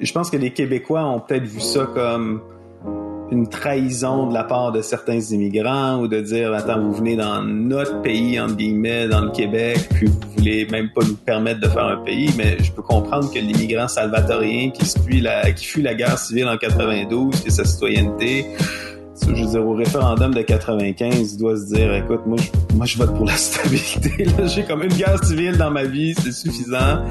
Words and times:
je 0.00 0.12
pense 0.12 0.30
que 0.30 0.36
les 0.36 0.50
Québécois 0.50 1.04
ont 1.04 1.20
peut-être 1.20 1.44
vu 1.44 1.60
ça 1.60 1.86
comme 1.86 2.42
une 3.30 3.48
trahison 3.48 4.26
de 4.26 4.34
la 4.34 4.42
part 4.42 4.72
de 4.72 4.82
certains 4.82 5.20
immigrants 5.20 6.00
ou 6.00 6.08
de 6.08 6.20
dire 6.20 6.52
attends 6.52 6.80
vous 6.80 6.92
venez 6.92 7.14
dans 7.14 7.42
notre 7.42 8.02
pays 8.02 8.40
entre 8.40 8.56
guillemets 8.56 9.06
dans 9.06 9.20
le 9.20 9.30
Québec 9.30 9.88
puis 9.94 10.06
vous 10.06 10.18
voulez 10.36 10.66
même 10.66 10.90
pas 10.90 11.02
nous 11.04 11.14
permettre 11.14 11.60
de 11.60 11.68
faire 11.68 11.84
un 11.84 11.98
pays 11.98 12.30
mais 12.36 12.56
je 12.60 12.72
peux 12.72 12.82
comprendre 12.82 13.32
que 13.32 13.38
l'immigrant 13.38 13.86
salvatorien 13.86 14.70
qui 14.70 14.84
fuit 14.84 15.20
la 15.20 15.52
qui 15.52 15.64
fuit 15.64 15.82
la 15.82 15.94
guerre 15.94 16.18
civile 16.18 16.48
en 16.48 16.56
92 16.56 17.40
qui 17.42 17.50
sa 17.52 17.64
citoyenneté 17.64 18.46
je 19.26 19.44
veux 19.44 19.50
dire, 19.50 19.66
au 19.66 19.74
référendum 19.74 20.34
de 20.34 20.42
95, 20.42 21.32
il 21.32 21.38
doit 21.38 21.56
se 21.56 21.74
dire, 21.74 21.94
écoute, 21.94 22.20
moi, 22.26 22.36
je, 22.38 22.76
moi, 22.76 22.86
je 22.86 22.98
vote 22.98 23.14
pour 23.14 23.26
la 23.26 23.36
stabilité. 23.36 24.26
J'ai 24.46 24.64
comme 24.64 24.82
une 24.82 24.92
guerre 24.92 25.22
civile 25.24 25.56
dans 25.56 25.70
ma 25.70 25.84
vie, 25.84 26.14
c'est 26.14 26.32
suffisant. 26.32 27.04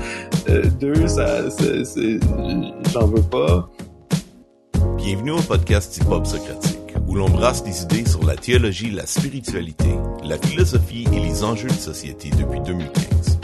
Euh, 0.50 0.64
deux, 0.80 1.08
ça, 1.08 1.44
j'en 2.94 3.08
veux 3.08 3.22
pas. 3.22 3.70
Bienvenue 4.98 5.31
au 5.31 5.41
podcast 5.41 5.98
Hip-Hop 5.98 6.26
Socratique, 6.26 6.95
où 7.08 7.16
l'on 7.16 7.30
brasse 7.30 7.64
des 7.64 7.84
idées 7.84 8.05
sur 8.05 8.26
la 8.26 8.36
théologie, 8.36 8.91
la 8.91 9.05
spiritualité, 9.05 9.89
la 10.23 10.38
philosophie 10.38 11.08
et 11.14 11.20
les 11.20 11.44
enjeux 11.44 11.70
de 11.70 11.73
société 11.73 12.30
depuis 12.38 12.59
2015. 12.62 13.39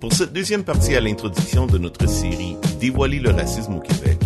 Pour 0.00 0.12
cette 0.12 0.32
deuxième 0.32 0.62
partie 0.62 0.94
à 0.94 1.00
l'introduction 1.00 1.66
de 1.66 1.76
notre 1.76 2.08
série 2.08 2.56
Dévoiler 2.80 3.18
le 3.18 3.30
racisme 3.30 3.74
au 3.74 3.80
Québec, 3.80 4.17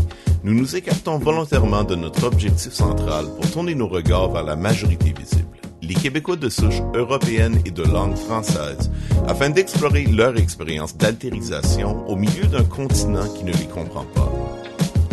nous 0.45 0.55
nous 0.55 0.74
écartons 0.77 1.19
volontairement 1.19 1.84
de 1.84 1.95
notre 1.95 2.24
objectif 2.24 2.73
central 2.73 3.27
pour 3.37 3.51
tourner 3.51 3.74
nos 3.74 3.87
regards 3.87 4.30
vers 4.32 4.42
la 4.42 4.56
majorité 4.56 5.15
visible, 5.16 5.59
les 5.82 5.95
Québécois 5.95 6.37
de 6.37 6.48
souche 6.48 6.82
européenne 6.95 7.60
et 7.65 7.70
de 7.70 7.84
langue 7.84 8.16
française, 8.16 8.91
afin 9.28 9.51
d'explorer 9.51 10.05
leur 10.06 10.37
expérience 10.37 10.96
d'altérisation 10.96 12.09
au 12.09 12.16
milieu 12.16 12.45
d'un 12.46 12.65
continent 12.65 13.28
qui 13.37 13.45
ne 13.45 13.52
les 13.52 13.68
comprend 13.68 14.05
pas. 14.15 14.32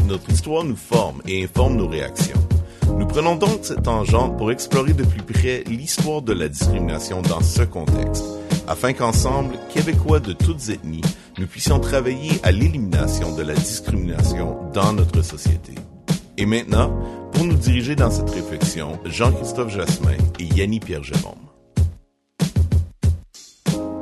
Notre 0.08 0.30
histoire 0.32 0.64
nous 0.64 0.76
forme 0.76 1.22
et 1.28 1.44
informe 1.44 1.76
nos 1.76 1.88
réactions. 1.88 2.40
Nous 2.98 3.06
prenons 3.06 3.36
donc 3.36 3.60
cette 3.62 3.84
tangente 3.84 4.36
pour 4.38 4.52
explorer 4.52 4.94
de 4.94 5.04
plus 5.04 5.22
près 5.22 5.64
l'histoire 5.68 6.24
de 6.24 6.34
la 6.34 6.50
discrimination 6.50 7.22
dans 7.22 7.42
ce 7.42 7.62
contexte, 7.62 8.26
afin 8.70 8.94
qu'ensemble, 8.94 9.56
Québécois 9.74 10.20
de 10.20 10.32
toutes 10.32 10.70
ethnies, 10.70 11.02
nous 11.40 11.48
puissions 11.48 11.80
travailler 11.80 12.40
à 12.44 12.52
l'élimination 12.52 13.36
de 13.36 13.42
la 13.42 13.56
discrimination 13.56 14.58
dans 14.74 14.94
notre 14.94 15.24
société. 15.24 15.74
Et 16.38 16.46
maintenant, 16.46 16.96
pour 17.34 17.46
nous 17.46 17.56
diriger 17.56 17.96
dans 17.96 18.12
cette 18.12 18.30
réflexion, 18.30 19.00
Jean-Christophe 19.06 19.74
Jasmin 19.74 20.18
et 20.40 20.44
Yanni 20.44 20.80
Pierre-Jérôme. 20.80 21.34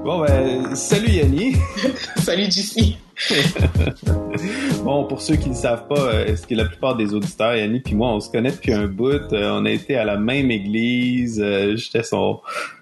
Bon 0.04 0.20
ben, 0.20 0.76
salut 0.76 1.12
Yanni. 1.12 1.56
salut 2.18 2.52
JC. 2.52 2.98
bon, 4.84 5.06
pour 5.06 5.22
ceux 5.22 5.36
qui 5.38 5.50
ne 5.50 5.56
savent 5.56 5.88
pas, 5.88 6.00
euh, 6.00 6.36
ce 6.36 6.46
que 6.46 6.56
la 6.56 6.66
plupart 6.66 6.96
des 6.96 7.14
auditeurs, 7.14 7.56
Yannick 7.56 7.86
puis 7.86 7.96
moi, 7.96 8.10
on 8.10 8.20
se 8.20 8.30
connaît 8.30 8.52
depuis 8.52 8.74
un 8.74 8.88
bout. 8.88 9.34
Euh, 9.34 9.50
on 9.52 9.66
a 9.66 9.72
été 9.72 9.96
à 9.96 10.06
la 10.06 10.18
même 10.18 10.52
église. 10.52 11.42
Euh, 11.44 11.76
j'étais 11.76 12.04
son, 12.04 12.42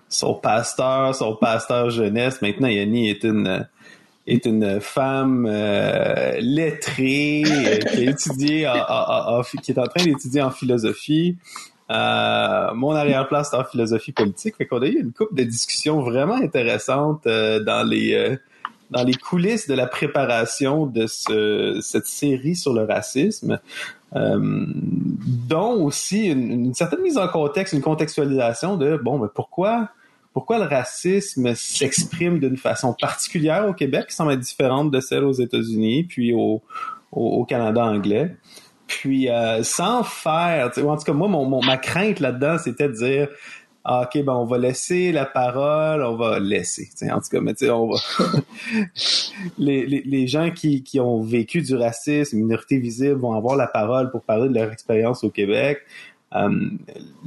son 0.10 0.34
pasteur, 0.36 1.16
son 1.16 1.36
pasteur 1.36 1.90
jeunesse. 1.90 2.42
Maintenant, 2.42 2.68
Yanni 2.68 3.10
est 3.10 3.24
une 3.24 3.68
est 4.28 4.46
une 4.48 4.82
femme 4.82 5.48
lettrée 6.40 7.44
qui, 7.46 8.08
a 8.08 8.10
étudié 8.10 8.68
qui 9.62 9.72
est 9.72 9.78
en 9.78 9.86
train 9.86 10.04
d'étudier 10.04 10.42
en 10.42 10.50
philosophie. 10.50 11.38
mon 11.90 12.92
arrière-place 12.92 13.54
est 13.54 13.58
en 13.58 13.64
philosophie 13.64 14.14
politique. 14.14 14.56
Fait 14.58 14.66
qu'on 14.66 14.82
a 14.82 14.88
eu 14.88 15.00
une 15.00 15.12
couple 15.12 15.36
de 15.36 15.44
discussions 15.44 16.02
vraiment 16.02 16.38
intéressantes 16.38 17.26
dans 17.26 17.88
les 17.88 18.40
dans 18.92 19.04
les 19.04 19.14
coulisses 19.14 19.68
de 19.68 19.74
la 19.74 19.88
préparation 19.88 20.86
de 20.86 21.08
ce, 21.08 21.80
cette 21.82 22.06
série 22.06 22.56
sur 22.56 22.74
le 22.74 22.84
racisme, 22.84 23.54
euh, 23.54 23.58
dont 24.14 25.84
aussi 25.84 26.28
une, 26.28 26.74
certaine 26.74 27.02
mise 27.02 27.18
en 27.18 27.28
contexte, 27.28 27.74
une 27.74 27.82
contextualisation 27.82 28.78
de 28.78 28.98
bon, 28.98 29.20
mais 29.20 29.28
pourquoi 29.34 29.90
pourquoi 30.36 30.60
le 30.60 30.66
racisme 30.66 31.56
s'exprime 31.56 32.40
d'une 32.40 32.58
façon 32.58 32.94
particulière 32.94 33.66
au 33.70 33.74
Québec, 33.74 34.08
qui 34.10 34.16
semble 34.16 34.34
être 34.34 34.42
différente 34.42 34.92
de 34.92 35.00
celle 35.00 35.24
aux 35.24 35.32
États-Unis, 35.32 36.04
puis 36.04 36.34
au, 36.34 36.62
au, 37.14 37.46
Canada 37.46 37.86
anglais? 37.86 38.36
Puis 38.86 39.30
euh, 39.30 39.64
sans 39.64 40.04
faire, 40.04 40.72
en 40.78 40.98
tout 40.98 41.04
cas 41.06 41.14
moi, 41.14 41.30
mon, 41.30 41.62
ma 41.64 41.78
crainte 41.78 42.20
là-dedans, 42.20 42.58
c'était 42.58 42.90
de 42.90 42.94
dire 42.94 43.30
ah, 43.88 44.02
ok, 44.02 44.24
ben 44.24 44.34
on 44.34 44.46
va 44.46 44.58
laisser 44.58 45.12
la 45.12 45.26
parole, 45.26 46.04
on 46.04 46.16
va 46.16 46.40
laisser. 46.40 46.90
En 47.04 47.20
tout 47.20 47.30
cas, 47.32 47.40
mais 47.40 47.54
on 47.70 47.92
va. 47.92 47.98
les, 49.60 49.86
les, 49.86 50.02
les, 50.04 50.26
gens 50.26 50.50
qui, 50.50 50.82
qui 50.82 51.00
ont 51.00 51.22
vécu 51.22 51.62
du 51.62 51.76
racisme, 51.76 52.38
minorités 52.38 52.80
visibles, 52.80 53.20
vont 53.22 53.34
avoir 53.34 53.56
la 53.56 53.68
parole 53.68 54.10
pour 54.10 54.24
parler 54.24 54.50
de 54.50 54.56
leur 54.56 54.72
expérience 54.72 55.24
au 55.24 55.30
Québec. 55.30 55.82
Euh, 56.34 56.50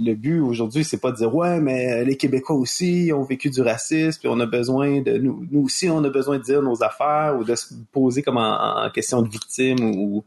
le 0.00 0.14
but 0.14 0.40
aujourd'hui, 0.40 0.82
c'est 0.82 1.00
pas 1.00 1.12
de 1.12 1.16
dire 1.18 1.32
ouais, 1.32 1.60
mais 1.60 2.04
les 2.04 2.16
Québécois 2.16 2.56
aussi 2.56 3.12
ont 3.14 3.22
vécu 3.22 3.50
du 3.50 3.62
racisme, 3.62 4.18
puis 4.18 4.28
on 4.28 4.40
a 4.40 4.46
besoin 4.46 5.00
de 5.00 5.16
nous, 5.16 5.46
nous 5.52 5.62
aussi, 5.62 5.88
on 5.88 6.02
a 6.02 6.10
besoin 6.10 6.38
de 6.38 6.42
dire 6.42 6.60
nos 6.60 6.82
affaires 6.82 7.36
ou 7.38 7.44
de 7.44 7.54
se 7.54 7.72
poser 7.92 8.22
comme 8.22 8.36
en, 8.36 8.90
question 8.92 9.22
de 9.22 9.28
victime 9.28 9.78
ou, 9.80 10.24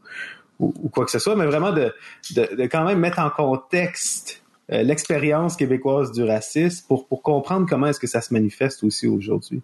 ou, 0.58 0.88
quoi 0.88 1.04
que 1.04 1.10
ce 1.10 1.18
soit, 1.18 1.36
mais 1.36 1.44
vraiment 1.44 1.72
de, 1.72 1.92
de 2.34 2.66
quand 2.66 2.84
même 2.84 3.00
mettre 3.00 3.18
en 3.18 3.28
contexte 3.28 4.41
euh, 4.70 4.82
l'expérience 4.82 5.56
québécoise 5.56 6.12
du 6.12 6.22
racisme 6.22 6.86
pour, 6.86 7.06
pour 7.06 7.22
comprendre 7.22 7.66
comment 7.68 7.88
est-ce 7.88 8.00
que 8.00 8.06
ça 8.06 8.20
se 8.20 8.32
manifeste 8.32 8.84
aussi 8.84 9.06
aujourd'hui. 9.06 9.62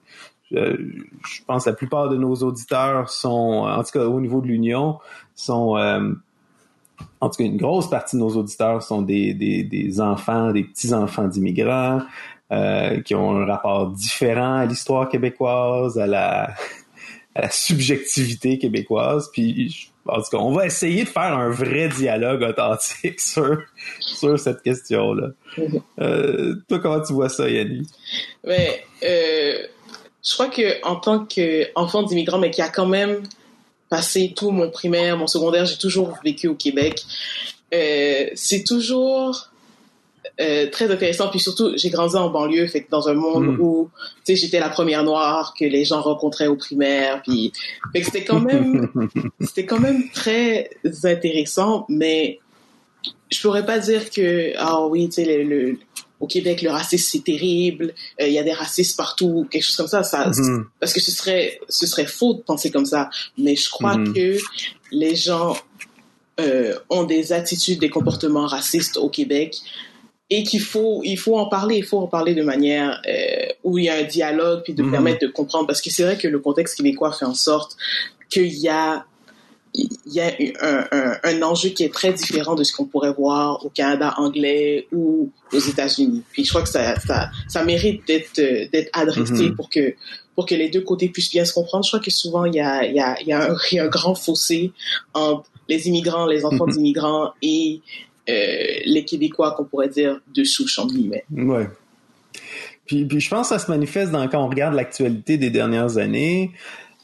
Je, 0.50 1.42
pense 1.47 1.64
que 1.64 1.70
la 1.70 1.76
plupart 1.76 2.09
de 2.09 2.16
nos 2.16 2.34
auditeurs 2.36 3.10
sont, 3.10 3.66
en 3.69 3.82
tout 3.84 3.91
cas 3.92 4.04
au 4.06 4.20
niveau 4.20 4.41
de 4.41 4.47
l'Union, 4.47 4.98
sont, 5.34 5.76
euh, 5.76 6.12
en 7.20 7.28
tout 7.28 7.36
cas 7.36 7.44
une 7.44 7.59
grosse 7.59 7.88
partie 7.91 8.16
de 8.16 8.20
nos 8.22 8.34
auditeurs 8.36 8.82
sont 8.82 9.03
des, 9.03 9.34
des, 9.34 9.62
des 9.62 10.00
enfants, 10.00 10.50
des 10.53 10.64
petits-enfants 10.64 11.28
d'immigrants, 11.28 12.00
euh, 12.50 13.03
qui 13.03 13.15
ont 13.15 13.36
un 13.36 13.44
rapport 13.44 13.91
différent 13.91 14.54
à 14.54 14.65
l'histoire 14.65 15.09
québécoise, 15.09 15.98
à 15.98 16.06
la, 16.06 16.54
à 17.34 17.42
la 17.42 17.50
subjectivité 17.50 18.59
québécoise. 18.59 19.30
Puis 19.32 19.92
en 20.08 20.22
tout 20.22 20.30
cas, 20.30 20.38
on 20.38 20.52
va 20.52 20.66
essayer 20.66 21.04
de 21.04 21.08
faire 21.08 21.36
un 21.36 21.50
vrai 21.50 21.88
dialogue 21.88 22.42
authentique 22.42 23.20
sur, 23.20 23.58
sur 24.00 24.38
cette 24.38 24.62
question-là. 24.62 25.28
Euh, 26.00 26.54
toi, 26.69 26.78
comment 26.78 27.00
tu 27.00 27.12
vois 27.12 27.28
ça, 27.28 27.48
Yanni? 27.48 27.86
Mais, 28.44 28.84
euh, 29.02 29.58
je 30.24 30.34
crois 30.34 30.48
que 30.48 30.84
en 30.84 30.97
tant 30.97 31.24
qu'enfant 31.24 32.02
d'immigrant, 32.02 32.38
mais 32.38 32.50
qui 32.50 32.62
a 32.62 32.68
quand 32.68 32.86
même 32.86 33.22
passé 33.88 34.32
tout 34.36 34.50
mon 34.50 34.70
primaire, 34.70 35.16
mon 35.16 35.26
secondaire, 35.26 35.64
j'ai 35.66 35.78
toujours 35.78 36.18
vécu 36.24 36.48
au 36.48 36.54
Québec. 36.54 37.02
Euh, 37.74 38.26
c'est 38.34 38.64
toujours 38.64 39.50
euh, 40.41 40.71
très 40.71 40.91
intéressant. 40.91 41.28
Puis 41.28 41.41
surtout, 41.41 41.72
j'ai 41.76 41.91
grandi 41.91 42.15
en 42.16 42.31
banlieue, 42.31 42.66
fait 42.69 42.82
que 42.82 42.91
dans 42.91 43.09
un 43.09 43.15
monde 43.15 43.47
hmm. 43.47 43.60
où, 43.60 43.91
tu 44.25 44.37
sais, 44.37 44.37
j'étais 44.37 44.60
la 44.60 44.69
première 44.69 45.03
noire 45.03 45.54
que 45.59 45.65
les 45.65 45.84
gens 45.84 46.00
rencontraient 46.00 46.47
au 46.47 46.56
primaire. 46.56 47.22
Puis, 47.22 47.53
fait 47.93 48.00
que 48.00 48.06
c'était 48.06 48.25
quand 48.25 48.41
même, 48.41 48.88
c'était 49.41 49.66
quand 49.66 49.81
même 49.81 50.09
très 50.10 50.71
intéressant. 51.03 51.87
Mais 51.88 52.38
je 53.31 53.41
pourrais 53.41 53.66
pas 53.66 53.81
dire 53.81 54.10
que, 54.10 54.53
ah 54.59 54.87
oui, 54.87 55.09
tu 55.09 55.25
sais, 55.25 55.43
le, 55.43 55.77
au 56.21 56.27
Québec, 56.27 56.62
le 56.62 56.71
racisme 56.71 57.09
c'est 57.10 57.25
terrible. 57.25 57.94
Euh, 58.21 58.28
il 58.28 58.32
y 58.32 58.38
a 58.38 58.44
des 58.44 58.53
racistes 58.53 58.97
partout, 58.97 59.47
quelque 59.50 59.65
chose 59.65 59.77
comme 59.77 59.88
ça. 59.88 60.03
Ça, 60.04 60.28
hmm. 60.28 60.66
parce 60.78 60.93
que 60.93 61.00
ce 61.00 61.10
serait, 61.10 61.59
ce 61.69 61.87
serait 61.87 62.06
faux 62.06 62.34
de 62.34 62.43
penser 62.43 62.71
comme 62.71 62.87
ça. 62.87 63.10
Mais 63.37 63.56
je 63.56 63.69
crois 63.69 63.97
hmm. 63.97 64.12
que 64.12 64.37
les 64.93 65.16
gens 65.16 65.56
euh, 66.41 66.78
ont 66.91 67.03
des 67.03 67.32
attitudes, 67.32 67.81
des 67.81 67.91
comportements 67.91 68.47
racistes 68.47 68.97
au 68.97 69.09
Québec 69.09 69.56
et 70.31 70.43
qu'il 70.43 70.61
faut 70.61 71.00
il 71.05 71.19
faut 71.19 71.39
en 71.39 71.47
parler 71.47 71.77
il 71.77 71.84
faut 71.84 71.99
en 71.99 72.06
parler 72.06 72.34
de 72.34 72.43
manière 72.43 73.00
euh, 73.09 73.47
où 73.65 73.78
il 73.78 73.84
y 73.84 73.89
a 73.89 73.94
un 73.94 74.03
dialogue 74.03 74.62
puis 74.62 74.75
de 74.75 74.83
mhm. 74.83 74.91
permettre 74.91 75.27
de 75.27 75.31
comprendre 75.31 75.66
parce 75.66 75.81
que 75.81 75.91
c'est 75.91 76.03
vrai 76.03 76.19
que 76.19 76.28
le 76.28 76.39
contexte 76.39 76.77
québécois 76.77 77.12
fait 77.12 77.25
en 77.25 77.34
sorte 77.34 77.77
qu'il 78.28 78.53
y 78.53 78.69
a 78.69 79.05
il 79.75 79.91
y 80.07 80.21
a 80.21 80.33
un, 80.63 80.86
un, 80.91 81.16
un, 81.22 81.42
enjeu 81.42 81.69
qui 81.69 81.84
est 81.84 81.92
très 81.92 82.13
différent 82.13 82.54
de 82.54 82.65
ce 82.65 82.75
qu'on 82.75 82.86
pourrait 82.86 83.13
voir 83.13 83.65
au 83.65 83.69
Canada 83.69 84.15
anglais 84.16 84.89
ou 84.92 85.30
aux 85.53 85.59
États-Unis. 85.59 86.22
Puis 86.33 86.45
je 86.45 86.51
crois 86.51 86.63
que 86.63 86.69
ça, 86.69 86.98
ça, 87.01 87.31
ça 87.48 87.65
mérite 87.65 88.07
d'être 88.07 88.41
d'être 88.72 88.91
adressé 88.92 89.51
mhm. 89.51 89.57
pour 89.57 89.69
que 89.69 89.95
pour 90.34 90.47
que 90.47 90.54
les 90.54 90.69
deux 90.69 90.81
côtés 90.81 91.09
puissent 91.09 91.31
bien 91.31 91.45
se 91.45 91.53
comprendre. 91.53 91.84
Je 91.84 91.91
crois 91.91 92.01
que 92.01 92.10
souvent 92.10 92.45
il 92.47 92.54
y 92.54 92.60
a 92.60 92.84
il 92.84 92.95
y 92.95 93.01
a, 93.01 93.21
il 93.21 93.28
y 93.28 93.33
a, 93.33 93.53
un, 93.83 93.89
grand 93.89 94.15
fossé 94.15 94.72
entre 95.13 95.48
les 95.69 95.86
immigrants, 95.86 96.27
les 96.27 96.45
enfants 96.45 96.66
mhm. 96.66 96.72
d'immigrants 96.72 97.33
et 97.42 97.81
euh, 97.84 98.08
les 98.28 99.04
Québécois 99.04 99.53
qu'on 99.57 99.65
pourrait 99.65 99.89
dire 99.89 100.21
de 100.34 100.45
souche, 100.45 100.78
en 100.78 100.86
guillemets. 100.86 101.25
Ouais. 101.30 101.69
Puis, 102.86 103.04
puis 103.04 103.21
je 103.21 103.28
pense 103.28 103.51
que 103.51 103.54
ça 103.54 103.65
se 103.65 103.71
manifeste 103.71 104.13
dans, 104.13 104.27
quand 104.28 104.42
on 104.42 104.48
regarde 104.48 104.75
l'actualité 104.75 105.36
des 105.36 105.51
dernières 105.51 105.98
années. 105.98 106.53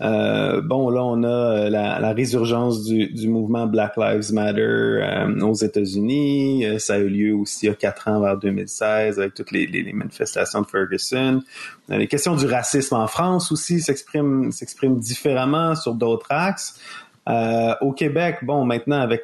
Euh, 0.00 0.60
bon, 0.60 0.90
là, 0.90 1.04
on 1.04 1.22
a 1.22 1.66
euh, 1.66 1.70
la, 1.70 2.12
résurgence 2.12 2.82
du, 2.84 3.06
du, 3.08 3.28
mouvement 3.28 3.66
Black 3.66 3.96
Lives 3.96 4.32
Matter 4.32 4.60
euh, 4.60 5.40
aux 5.40 5.54
États-Unis. 5.54 6.64
ça 6.78 6.94
a 6.94 6.98
eu 6.98 7.08
lieu 7.08 7.34
aussi 7.34 7.66
il 7.66 7.68
y 7.68 7.72
a 7.72 7.74
quatre 7.74 8.08
ans, 8.08 8.20
vers 8.20 8.36
2016, 8.36 9.20
avec 9.20 9.34
toutes 9.34 9.52
les, 9.52 9.66
les, 9.66 9.92
manifestations 9.92 10.62
de 10.62 10.66
Ferguson. 10.66 11.42
les 11.88 12.08
questions 12.08 12.34
du 12.34 12.46
racisme 12.46 12.96
en 12.96 13.06
France 13.06 13.52
aussi 13.52 13.80
s'expriment 13.80 14.50
différemment 14.98 15.76
sur 15.76 15.94
d'autres 15.94 16.26
axes. 16.30 16.80
Au 17.26 17.92
Québec, 17.92 18.38
bon, 18.42 18.64
maintenant 18.64 19.00
avec 19.00 19.22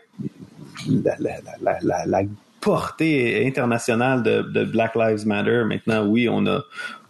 la, 0.88 1.16
la, 1.18 1.78
la, 1.82 2.06
la 2.06 2.22
portée 2.60 3.46
internationale 3.46 4.22
de, 4.22 4.64
Black 4.64 4.94
Lives 4.94 5.26
Matter, 5.26 5.64
maintenant, 5.64 6.06
oui, 6.06 6.28
on 6.28 6.46
a, 6.46 6.62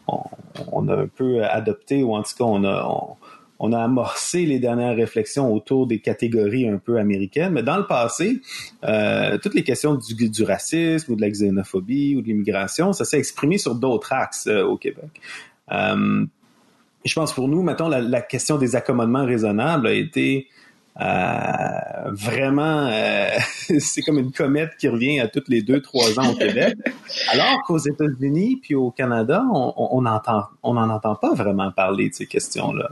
on, 0.07 0.89
a 0.89 0.95
un 0.95 1.07
peu 1.07 1.45
adopté, 1.45 2.03
ou 2.03 2.15
en 2.15 2.23
tout 2.23 2.35
cas, 2.39 2.45
on 2.45 2.65
a, 2.65 3.17
on, 3.59 3.73
a 3.73 3.83
amorcé 3.83 4.47
les 4.47 4.59
dernières 4.59 4.97
réflexions 4.97 5.53
autour 5.53 5.87
des 5.87 5.99
catégories 5.99 6.69
un 6.69 6.79
peu 6.79 6.99
américaines. 6.99 7.53
Mais 7.53 7.63
dans 7.63 7.77
le 7.77 7.87
passé, 7.87 8.41
euh, 8.85 9.39
toutes 9.39 9.55
les 9.55 9.65
questions 9.65 9.95
du, 9.95 10.29
du, 10.29 10.43
racisme 10.45 11.13
ou 11.13 11.17
de 11.17 11.21
la 11.21 11.29
xénophobie 11.29 12.17
ou 12.17 12.23
de 12.23 12.27
l'immigration, 12.29 12.93
ça 12.93 13.05
s'est 13.05 13.19
exprimé 13.19 13.59
sur 13.59 13.75
d'autres 13.75 14.13
axes 14.13 14.47
euh, 14.47 14.63
au 14.65 14.77
Québec. 14.77 15.21
Euh, 15.73 16.25
je 17.05 17.15
pense 17.15 17.33
pour 17.33 17.49
nous, 17.49 17.63
mettons, 17.63 17.89
la, 17.89 18.01
la, 18.01 18.21
question 18.21 18.59
des 18.59 18.77
accommodements 18.77 19.25
raisonnables 19.25 19.87
a 19.87 19.93
été 19.93 20.49
euh, 20.99 22.11
vraiment, 22.11 22.87
euh, 22.87 23.29
c'est 23.79 24.03
comme 24.03 24.19
une 24.19 24.33
comète 24.33 24.71
qui 24.79 24.89
revient 24.89 25.21
à 25.21 25.29
toutes 25.29 25.49
les 25.49 25.63
deux, 25.63 25.81
trois 25.81 26.19
ans 26.19 26.33
au 26.33 26.35
Québec. 26.35 26.77
Alors 27.33 27.63
qu'aux 27.65 27.79
États-Unis 27.79 28.59
puis 28.63 28.75
au 28.75 28.91
Canada, 28.91 29.45
on, 29.53 29.75
on 29.77 30.05
entend, 30.07 30.45
on 30.63 30.75
n'en 30.75 30.91
entend 30.91 31.15
pas 31.15 31.33
vraiment 31.35 31.71
parler 31.71 32.11
de 32.11 32.15
ces 32.15 32.27
questions-là, 32.27 32.91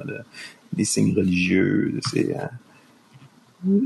des 0.73 0.85
signes 0.85 1.15
religieux, 1.15 2.01
c'est. 2.11 2.37
Euh, 2.37 3.79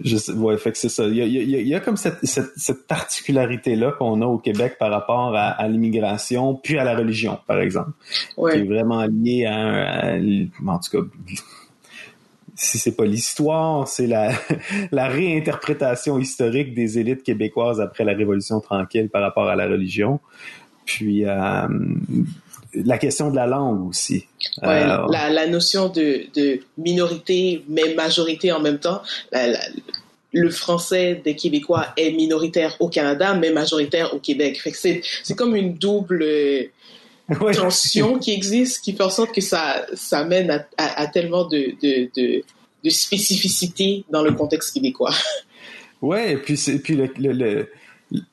je 0.00 0.16
sais, 0.16 0.32
ouais, 0.32 0.56
fait 0.56 0.72
que 0.72 0.78
c'est 0.78 0.88
ça. 0.88 1.04
Il 1.04 1.16
y, 1.16 1.22
a, 1.22 1.24
il 1.24 1.68
y 1.68 1.74
a, 1.74 1.80
comme 1.80 1.96
cette, 1.96 2.24
cette, 2.24 2.52
cette 2.56 2.86
particularité-là 2.86 3.92
qu'on 3.92 4.22
a 4.22 4.26
au 4.26 4.38
Québec 4.38 4.76
par 4.78 4.90
rapport 4.90 5.34
à, 5.34 5.48
à 5.48 5.68
l'immigration, 5.68 6.54
puis 6.54 6.78
à 6.78 6.84
la 6.84 6.94
religion, 6.94 7.38
par 7.46 7.60
exemple, 7.60 7.90
qui 8.36 8.58
est 8.58 8.64
vraiment 8.64 9.04
lié 9.06 9.46
à, 9.46 10.10
à, 10.10 10.16
en 10.16 10.78
tout 10.78 10.90
cas, 10.92 11.08
si 12.56 12.78
c'est 12.78 12.96
pas 12.96 13.04
l'histoire, 13.04 13.86
c'est 13.86 14.06
la, 14.06 14.32
la 14.92 15.08
réinterprétation 15.08 16.18
historique 16.18 16.74
des 16.74 16.98
élites 16.98 17.22
québécoises 17.22 17.80
après 17.80 18.04
la 18.04 18.14
Révolution 18.14 18.60
tranquille 18.60 19.08
par 19.10 19.22
rapport 19.22 19.48
à 19.48 19.56
la 19.56 19.66
religion. 19.66 20.20
Puis 20.86 21.26
euh, 21.26 21.68
la 22.72 22.98
question 22.98 23.30
de 23.30 23.36
la 23.36 23.46
langue 23.46 23.88
aussi. 23.88 24.26
Ouais, 24.62 24.82
euh, 24.82 25.06
la, 25.10 25.30
la, 25.30 25.46
notion 25.46 25.88
de, 25.88 26.26
de, 26.34 26.60
minorité 26.78 27.62
mais 27.68 27.94
majorité 27.94 28.52
en 28.52 28.60
même 28.60 28.78
temps. 28.78 29.02
le 30.32 30.50
français 30.50 31.20
des 31.24 31.34
Québécois 31.34 31.88
est 31.96 32.12
minoritaire 32.12 32.76
au 32.80 32.88
Canada 32.88 33.34
mais 33.34 33.50
majoritaire 33.50 34.14
au 34.14 34.18
Québec. 34.18 34.60
C'est 34.72 35.36
comme 35.36 35.56
une 35.56 35.74
double 35.74 36.24
tension 37.54 38.18
qui 38.18 38.32
existe, 38.32 38.84
qui 38.84 38.92
fait 38.92 39.02
en 39.02 39.10
sorte 39.10 39.34
que 39.34 39.40
ça, 39.40 39.86
ça 39.94 40.24
mène 40.24 40.50
à, 40.50 40.66
à, 40.76 41.06
tellement 41.08 41.44
de, 41.44 41.74
de, 41.82 42.10
de, 42.16 42.42
de, 42.84 42.90
spécificité 42.90 44.04
dans 44.10 44.22
le 44.22 44.32
contexte 44.32 44.74
québécois. 44.74 45.14
Ouais, 46.02 46.34
et 46.34 46.36
puis, 46.36 46.56
puis 46.84 46.94
le, 46.94 47.08
le, 47.16 47.70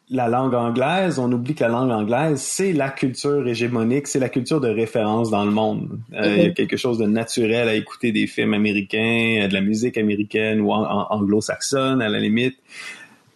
la 0.09 0.27
langue 0.27 0.53
anglaise, 0.53 1.17
on 1.17 1.31
oublie 1.31 1.55
que 1.55 1.63
la 1.63 1.69
langue 1.69 1.91
anglaise, 1.91 2.39
c'est 2.39 2.73
la 2.73 2.89
culture 2.89 3.47
hégémonique, 3.47 4.07
c'est 4.07 4.19
la 4.19 4.29
culture 4.29 4.61
de 4.61 4.69
référence 4.69 5.31
dans 5.31 5.43
le 5.43 5.51
monde. 5.51 5.99
Euh, 6.13 6.35
il 6.37 6.43
y 6.43 6.45
a 6.45 6.49
quelque 6.51 6.77
chose 6.77 6.99
de 6.99 7.05
naturel 7.05 7.67
à 7.67 7.75
écouter 7.75 8.11
des 8.11 8.27
films 8.27 8.53
américains, 8.53 9.47
de 9.47 9.53
la 9.53 9.61
musique 9.61 9.97
américaine 9.97 10.61
ou 10.61 10.71
anglo-saxonne 10.71 12.01
à 12.01 12.09
la 12.09 12.19
limite. 12.19 12.57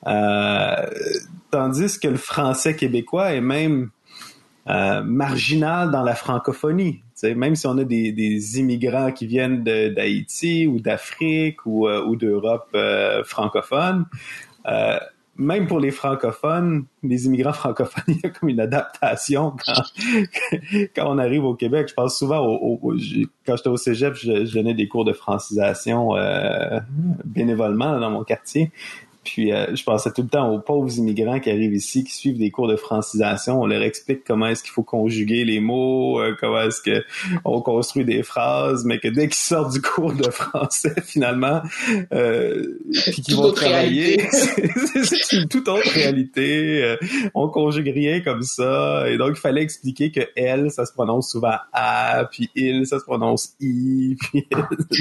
Euh, 0.06 0.86
tandis 1.50 2.00
que 2.00 2.08
le 2.08 2.18
français 2.18 2.76
québécois 2.76 3.34
est 3.34 3.42
même 3.42 3.90
euh, 4.70 5.02
marginal 5.04 5.92
dans 5.92 6.04
la 6.04 6.16
francophonie. 6.16 7.02
même 7.24 7.56
si 7.56 7.68
on 7.68 7.78
a 7.78 7.84
des, 7.84 8.12
des 8.12 8.60
immigrants 8.60 9.12
qui 9.12 9.26
viennent 9.26 9.64
d'Haïti 9.64 10.68
ou 10.68 10.80
d'Afrique 10.80 11.66
ou, 11.66 11.88
euh, 11.88 12.04
ou 12.06 12.16
d'Europe 12.16 12.68
euh, 12.76 13.24
francophone, 13.24 14.06
euh, 14.68 14.98
même 15.38 15.68
pour 15.68 15.80
les 15.80 15.92
francophones, 15.92 16.86
les 17.04 17.28
immigrants 17.28 17.54
francophones, 17.64 18.04
il 18.08 18.20
y 18.22 18.26
a 18.26 18.30
comme 18.30 18.50
une 18.50 18.60
adaptation 18.60 19.56
quand, 19.66 19.84
quand 20.96 21.14
on 21.14 21.18
arrive 21.18 21.46
au 21.46 21.56
Québec. 21.56 21.88
Je 21.90 21.94
pense 21.94 22.18
souvent 22.18 22.46
au, 22.46 22.78
quand 23.46 23.56
j'étais 23.56 23.70
au 23.70 23.78
cégep, 23.78 24.16
je, 24.16 24.46
je, 24.46 24.54
donnais 24.54 24.74
des 24.74 24.88
cours 24.88 25.06
de 25.06 25.14
francisation 25.14 26.10
bénévolement 27.24 28.00
dans 28.00 28.10
mon 28.10 28.24
quartier. 28.24 28.72
Puis 29.28 29.52
euh, 29.52 29.76
je 29.76 29.84
pensais 29.84 30.10
tout 30.14 30.22
le 30.22 30.30
temps 30.30 30.50
aux 30.54 30.60
pauvres 30.60 30.98
immigrants 30.98 31.42
qui 31.42 31.50
arrivent 31.50 31.74
ici, 31.74 32.06
qui 32.06 32.14
suivent 32.14 32.38
des 32.38 32.50
cours 32.50 32.70
de 32.70 32.78
francisation. 32.78 33.62
On 33.62 33.66
leur 33.66 33.82
explique 33.82 34.24
comment 34.26 34.48
est-ce 34.48 34.64
qu'il 34.64 34.72
faut 34.72 34.84
conjuguer 34.84 35.44
les 35.44 35.60
mots, 35.60 36.22
euh, 36.22 36.34
comment 36.40 36.62
est-ce 36.62 36.82
que 36.82 37.04
on 37.44 37.62
construit 37.62 38.06
des 38.06 38.24
phrases, 38.24 38.86
mais 38.86 39.00
que 39.00 39.10
dès 39.10 39.28
qu'ils 39.28 39.36
sortent 39.36 39.74
du 39.74 39.82
cours 39.82 40.14
de 40.14 40.30
français, 40.30 40.96
finalement, 41.04 41.62
euh, 42.14 42.80
puis 43.12 43.22
qu'ils 43.22 43.36
vont 43.36 43.52
travailler, 43.52 44.30
c'est 44.32 45.36
une 45.36 45.50
toute 45.50 45.68
autre 45.68 45.90
réalité. 45.90 46.84
Euh, 46.84 46.96
on 47.36 47.50
conjugue 47.50 47.92
rien 47.94 48.22
comme 48.22 48.44
ça. 48.44 49.10
Et 49.10 49.18
donc, 49.18 49.32
il 49.36 49.40
fallait 49.42 49.62
expliquer 49.62 50.10
que 50.10 50.22
elle, 50.38 50.72
ça 50.72 50.86
se 50.86 50.94
prononce 50.94 51.32
souvent 51.32 51.58
a, 51.74 52.24
puis 52.32 52.50
il, 52.56 52.88
ça 52.88 52.98
se 53.00 53.04
prononce 53.04 53.56
i. 53.60 54.16
Puis 54.32 54.48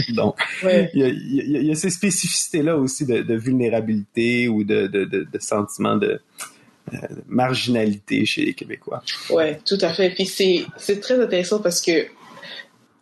donc, 0.14 0.34
il, 0.64 0.90
y 0.94 1.04
a, 1.04 1.08
il, 1.08 1.66
y 1.66 1.70
a, 1.70 1.76
ces 1.76 1.90
spécificités-là 1.90 2.76
aussi 2.76 3.06
de, 3.06 3.22
de 3.22 3.34
vulnérabilité 3.36 4.15
ou 4.48 4.64
de, 4.64 4.86
de, 4.86 5.04
de, 5.04 5.26
de 5.30 5.38
sentiment 5.38 5.96
de 5.96 6.20
euh, 6.94 6.96
marginalité 7.26 8.24
chez 8.24 8.44
les 8.44 8.54
Québécois. 8.54 9.02
Ouais, 9.30 9.58
tout 9.64 9.78
à 9.80 9.92
fait. 9.92 10.10
Puis 10.10 10.26
c'est 10.26 11.00
très 11.00 11.20
intéressant 11.20 11.60
parce 11.60 11.80
que 11.80 12.06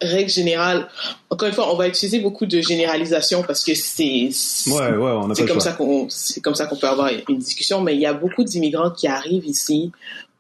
règle 0.01 0.31
générale, 0.31 0.89
encore 1.31 1.49
une 1.49 1.55
fois, 1.55 1.73
on 1.73 1.77
va 1.77 1.89
utiliser 1.89 2.21
beaucoup 2.21 2.47
de 2.47 2.61
généralisation 2.61 3.43
parce 3.43 3.63
que 3.65 3.75
c'est 3.75 4.31
ouais, 4.69 4.97
ouais, 4.97 5.47
comme, 5.47 5.61
ça 5.61 5.73
qu'on 5.73 6.07
c'est 6.09 6.41
comme 6.41 6.55
ça 6.55 6.67
qu'on 6.67 6.77
peut 6.77 6.89
avoir 6.89 7.11
une 7.29 7.39
discussion. 7.39 7.81
Mais 7.81 7.95
il 7.95 8.01
y 8.01 8.07
a 8.07 8.15
beaucoup 8.15 8.45
d'immigrants 8.45 8.91
qui 8.91 9.07
arrivent 9.07 9.47
ici 9.47 9.93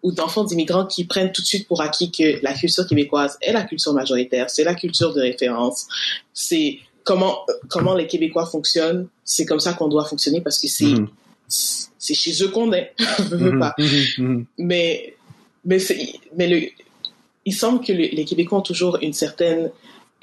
ou 0.03 0.13
d'enfants 0.13 0.45
d'immigrants 0.45 0.87
qui 0.87 1.05
prennent 1.05 1.33
tout 1.33 1.43
de 1.43 1.47
suite 1.47 1.67
pour 1.67 1.81
acquis 1.81 2.11
que 2.11 2.43
la 2.43 2.53
culture 2.53 2.87
québécoise 2.87 3.39
est 3.41 3.53
la 3.53 3.65
culture 3.65 3.95
majoritaire, 3.95 4.51
c'est 4.51 4.65
la 4.65 4.75
culture 4.75 5.15
de 5.15 5.21
référence, 5.21 5.87
c'est 6.35 6.79
comment 7.05 7.47
comment 7.69 7.95
les 7.95 8.07
Québécois 8.07 8.47
fonctionnent, 8.47 9.09
c'est 9.25 9.45
comme 9.45 9.61
ça 9.61 9.75
qu'on 9.75 9.89
doit 9.89 10.05
fonctionner 10.05 10.41
parce 10.41 10.59
que 10.59 10.69
c'est 10.69 10.87
mhm. 10.87 11.09
c'est 11.49 12.15
chez 12.15 12.43
eux 12.43 12.49
qu'on 12.49 12.73
est. 12.73 12.93
Mhm, 13.31 13.59
pas. 13.61 13.75
Mhm, 13.79 14.45
mais 14.59 15.15
mais 15.65 15.79
mais 16.37 16.49
le 16.49 16.69
il 17.47 17.55
semble 17.55 17.85
que 17.85 17.93
les 17.93 18.25
Québécois 18.25 18.59
ont 18.59 18.63
toujours 18.63 18.99
une 19.03 19.13
certaine 19.13 19.71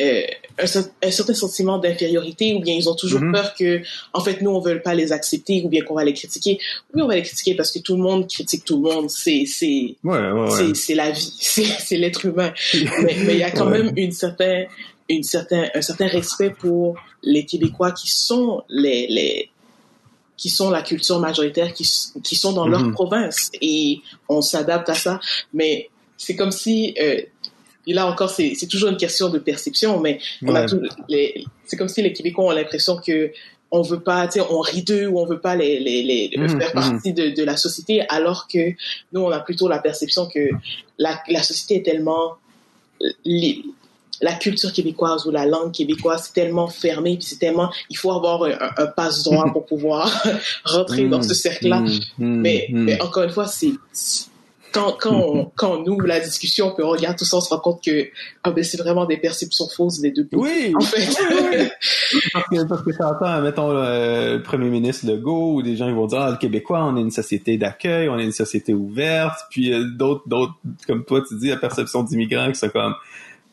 euh, 0.01 0.21
un, 0.57 1.11
certain 1.11 1.33
sentiment 1.33 1.77
d'infériorité 1.77 2.53
ou 2.53 2.59
bien 2.59 2.73
ils 2.73 2.89
ont 2.89 2.95
toujours 2.95 3.21
peur 3.31 3.53
que 3.53 3.81
en 4.13 4.21
fait 4.21 4.41
nous 4.41 4.49
on 4.49 4.59
veut 4.59 4.81
pas 4.81 4.95
les 4.95 5.11
accepter 5.11 5.61
ou 5.63 5.69
bien 5.69 5.83
qu'on 5.83 5.95
va 5.95 6.03
les 6.03 6.13
critiquer. 6.13 6.59
Oui 6.93 7.01
on 7.01 7.07
va 7.07 7.15
les 7.15 7.23
critiquer 7.23 7.55
parce 7.55 7.71
que 7.71 7.79
tout 7.79 7.95
le 7.95 8.01
monde 8.01 8.27
critique 8.27 8.65
tout 8.65 8.77
le 8.77 8.89
monde. 8.89 9.09
C'est 9.09 9.45
c'est 9.45 9.95
ouais, 10.03 10.73
c'est 10.73 10.95
la 10.95 11.11
vie. 11.11 11.33
C'est 11.39 11.97
l'être 11.97 12.25
humain. 12.25 12.53
Mais 13.03 13.33
il 13.33 13.37
y 13.37 13.43
a 13.43 13.51
quand 13.51 13.65
même 13.65 13.91
une 13.95 14.11
certaine 14.11 14.67
une 15.13 15.23
certain, 15.23 15.67
un 15.73 15.81
certain 15.81 16.07
respect 16.07 16.51
pour 16.51 16.95
les 17.23 17.45
Québécois 17.45 17.91
qui 17.91 18.09
sont 18.09 18.63
les, 18.69 19.07
les 19.07 19.49
qui 20.37 20.49
sont 20.49 20.71
la 20.71 20.81
culture 20.81 21.19
majoritaire, 21.19 21.71
qui, 21.71 21.87
qui 22.23 22.35
sont 22.35 22.53
dans 22.53 22.67
leur 22.67 22.83
mhm. 22.83 22.93
province. 22.93 23.51
Et 23.61 24.01
on 24.27 24.41
s'adapte 24.41 24.89
à 24.89 24.95
ça. 24.95 25.19
Mais 25.53 25.89
c'est 26.17 26.35
comme 26.35 26.51
si, 26.51 26.95
euh, 26.99 27.21
et 27.85 27.93
là 27.93 28.07
encore, 28.07 28.31
c'est 28.31 28.67
toujours 28.67 28.89
une 28.89 28.97
question 28.97 29.29
de 29.29 29.37
perception, 29.37 29.99
mais 29.99 30.19
c'est 31.65 31.77
comme 31.77 31.87
si 31.87 32.01
les 32.01 32.11
Québécois 32.11 32.45
ont 32.45 32.51
l'impression 32.51 32.97
que 32.97 33.31
on 33.73 33.83
veut 33.83 34.01
pas, 34.01 34.27
tu 34.27 34.39
sais, 34.39 34.45
on 34.49 34.59
rit 34.59 34.83
d'eux 34.83 35.07
ou 35.07 35.19
on 35.19 35.25
veut 35.25 35.39
pas 35.39 35.55
les, 35.55 35.79
les, 35.79 36.03
les 36.03 36.31
mhm, 36.35 36.59
faire 36.59 36.69
mhm. 36.69 36.73
partie 36.73 37.13
de, 37.13 37.29
de, 37.29 37.43
la 37.43 37.55
société, 37.55 38.03
alors 38.09 38.47
que 38.47 38.71
nous, 39.13 39.21
on 39.21 39.31
a 39.31 39.39
plutôt 39.39 39.69
la 39.69 39.79
perception 39.79 40.27
que 40.27 40.49
la, 40.97 41.21
la 41.29 41.41
société 41.41 41.77
est 41.77 41.83
tellement 41.83 42.33
la 44.21 44.33
culture 44.33 44.71
québécoise 44.71 45.25
ou 45.25 45.31
la 45.31 45.45
langue 45.45 45.71
québécoise, 45.71 46.25
c'est 46.25 46.41
tellement 46.41 46.67
fermé, 46.67 47.17
puis 47.17 47.25
c'est 47.25 47.39
tellement, 47.39 47.71
il 47.89 47.97
faut 47.97 48.11
avoir 48.11 48.43
un, 48.43 48.87
passe 48.87 49.23
droit 49.23 49.51
pour 49.51 49.65
pouvoir 49.65 50.23
rentrer 50.65 51.07
dans 51.07 51.21
ce 51.21 51.33
cercle-là. 51.33 51.79
Mm, 51.79 51.87
mm, 52.17 52.41
mais, 52.41 52.67
mais, 52.71 53.01
encore 53.01 53.23
une 53.23 53.31
fois, 53.31 53.47
c'est 53.47 53.73
quand, 54.71 54.95
quand, 54.99 55.51
quand 55.55 55.83
nous, 55.85 55.99
la 55.99 56.19
discussion, 56.19 56.71
puis 56.73 56.83
on 56.83 56.89
regarde 56.89 57.17
tout 57.17 57.25
ça, 57.25 57.37
on 57.37 57.41
se 57.41 57.49
rend 57.49 57.59
compte 57.59 57.83
que 57.83 58.07
ah 58.43 58.51
ben, 58.51 58.63
c'est 58.63 58.77
vraiment 58.77 59.05
des 59.05 59.17
perceptions 59.17 59.67
fausses 59.67 59.99
des 59.99 60.11
deux 60.11 60.27
Oui, 60.31 60.73
en 60.75 60.81
fait. 60.81 61.07
parce 62.33 62.47
que, 62.47 62.67
parce 62.67 62.81
que 62.83 62.97
t'entends, 62.97 63.41
mettons, 63.41 63.73
le 63.73 64.41
premier 64.41 64.69
ministre 64.69 65.07
Legault, 65.07 65.55
ou 65.55 65.61
des 65.61 65.75
gens 65.75 65.89
ils 65.89 65.95
vont 65.95 66.07
dire, 66.07 66.21
ah, 66.21 66.31
le 66.31 66.37
Québécois, 66.37 66.85
on 66.85 66.95
est 66.97 67.01
une 67.01 67.11
société 67.11 67.57
d'accueil, 67.57 68.07
on 68.07 68.17
est 68.17 68.23
une 68.23 68.31
société 68.31 68.73
ouverte, 68.73 69.39
puis 69.49 69.73
euh, 69.73 69.83
d'autres, 69.97 70.23
d'autres, 70.27 70.53
comme 70.87 71.03
toi, 71.03 71.21
tu 71.27 71.35
dis, 71.37 71.49
la 71.49 71.57
perception 71.57 72.03
d'immigrants 72.03 72.49
qui 72.49 72.59
sont 72.59 72.69
comme, 72.69 72.95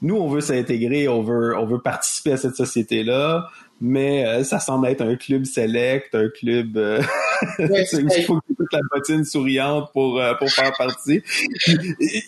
nous, 0.03 0.17
on 0.17 0.29
veut 0.29 0.41
s'intégrer, 0.41 1.09
on 1.09 1.23
veut, 1.23 1.57
on 1.57 1.67
veut 1.67 1.81
participer 1.81 2.33
à 2.33 2.37
cette 2.37 2.55
société-là, 2.55 3.49
mais 3.81 4.27
euh, 4.27 4.45
ça 4.45 4.59
semble 4.59 4.89
être 4.89 5.03
un 5.03 5.15
club 5.17 5.45
select, 5.45 6.15
un 6.15 6.29
club 6.29 6.77
euh, 6.77 7.01
il 7.59 8.25
faut 8.27 8.41
que 8.41 8.55
toute 8.57 8.73
la 8.73 8.81
bottine 8.93 9.25
souriante 9.25 9.93
pour 9.93 10.21
euh, 10.21 10.35
pour 10.35 10.51
faire 10.51 10.73
partie. 10.77 11.23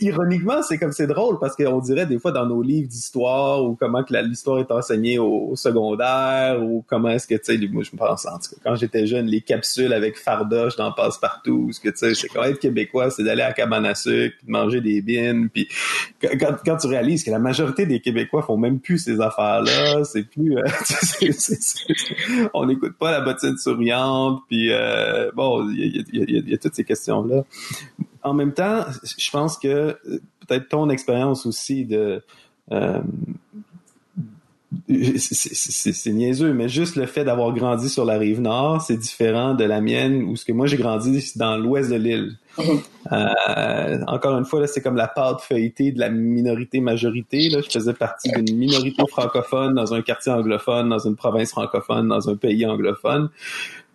ironiquement, 0.01 0.63
c'est 0.63 0.79
comme 0.79 0.93
c'est 0.93 1.09
drôle 1.09 1.39
parce 1.41 1.57
qu'on 1.57 1.81
dirait 1.81 2.07
des 2.07 2.19
fois 2.19 2.31
dans 2.31 2.47
nos 2.47 2.63
livres 2.63 2.89
d'histoire 2.89 3.65
ou 3.65 3.75
comment 3.75 4.05
que 4.05 4.15
l'histoire 4.15 4.61
est 4.61 4.71
enseignée 4.71 5.19
au, 5.19 5.57
secondaire 5.57 6.63
ou 6.63 6.85
comment 6.87 7.09
est-ce 7.09 7.27
que 7.27 7.35
tu 7.35 7.59
sais 7.59 7.69
moi 7.69 7.83
je 7.83 7.91
me 7.93 7.99
pense 7.99 8.27
en 8.27 8.39
tout 8.39 8.55
cas 8.55 8.71
quand 8.71 8.77
j'étais 8.77 9.07
jeune 9.07 9.27
les 9.27 9.41
capsules 9.41 9.93
avec 9.93 10.17
fardoche 10.17 10.77
dans 10.77 10.93
passe-partout 10.93 11.71
ce 11.73 11.81
que 11.81 11.89
tu 11.89 11.97
sais 11.97 12.15
c'est 12.15 12.29
quand 12.29 12.45
être 12.45 12.59
québécois 12.59 13.11
c'est 13.11 13.25
d'aller 13.25 13.43
à 13.43 13.53
cabane 13.53 13.85
à 13.87 13.95
sucre, 13.95 14.37
de 14.45 14.51
manger 14.51 14.81
des 14.81 15.03
bines 15.03 15.49
puis 15.51 15.69
quand, 16.21 16.57
quand, 16.65 16.77
tu 16.77 16.87
réalises 16.87 17.25
que 17.25 17.31
la 17.31 17.39
majorité 17.39 17.87
des 17.87 18.01
Québécois 18.01 18.43
font 18.43 18.57
même 18.57 18.79
plus 18.79 18.99
ces 18.99 19.21
affaires 19.21 19.63
là, 19.63 20.05
c'est 20.05 20.23
plus 20.23 20.57
on 22.55 22.67
n'écoute 22.67 22.97
pas 22.99 23.11
la 23.11 23.21
bottine 23.21 23.57
souriante, 23.57 24.43
puis 24.49 24.73
euh, 24.73 25.31
bon, 25.35 25.69
il 25.71 26.51
y 26.51 26.55
a, 26.55 26.59
toutes 26.59 26.75
ces 26.75 26.85
questions-là. 26.85 27.45
En 28.23 28.35
même 28.35 28.53
temps, 28.53 28.85
je 29.03 29.31
pense 29.31 29.59
que 29.59 29.99
peut-être 30.47 30.69
ton 30.69 30.91
expérience 30.91 31.47
aussi 31.47 31.85
de 31.85 32.23
euh, 32.73 33.01
c'est 34.89 36.13
niaiseux, 36.13 36.53
mais 36.53 36.69
juste 36.69 36.95
le 36.95 37.07
fait 37.07 37.25
d'avoir 37.25 37.53
grandi 37.53 37.89
sur 37.89 38.05
la 38.05 38.19
rive 38.19 38.41
nord, 38.41 38.81
c'est 38.81 38.97
différent 38.97 39.55
de 39.55 39.65
la 39.65 39.81
mienne, 39.81 40.23
où 40.23 40.37
ce 40.37 40.45
que 40.45 40.53
moi 40.53 40.67
j'ai 40.67 40.77
grandi 40.77 41.33
dans 41.37 41.57
l'ouest 41.57 41.91
de 41.91 41.97
l'île. 41.97 42.37
Mhm. 42.59 42.81
Euh, 43.13 43.99
encore 44.07 44.37
une 44.39 44.45
fois, 44.45 44.67
c'est 44.67 44.81
comme 44.81 44.97
la 44.97 45.09
pâte 45.09 45.41
feuilletée 45.41 45.93
de 45.93 45.99
la 45.99 46.09
minorité-majorité. 46.09 47.49
Là. 47.49 47.61
Je 47.63 47.71
faisais 47.71 47.95
partie 47.95 48.31
d'une 48.31 48.57
minorité 48.57 49.03
francophone 49.09 49.75
dans 49.75 49.95
un 49.95 50.03
quartier 50.03 50.33
anglophone, 50.33 50.89
dans 50.89 50.99
une 50.99 51.17
province 51.17 51.51
francophone, 51.51 52.09
dans 52.09 52.29
un 52.29 52.37
pays 52.37 52.67
anglophone. 52.67 53.31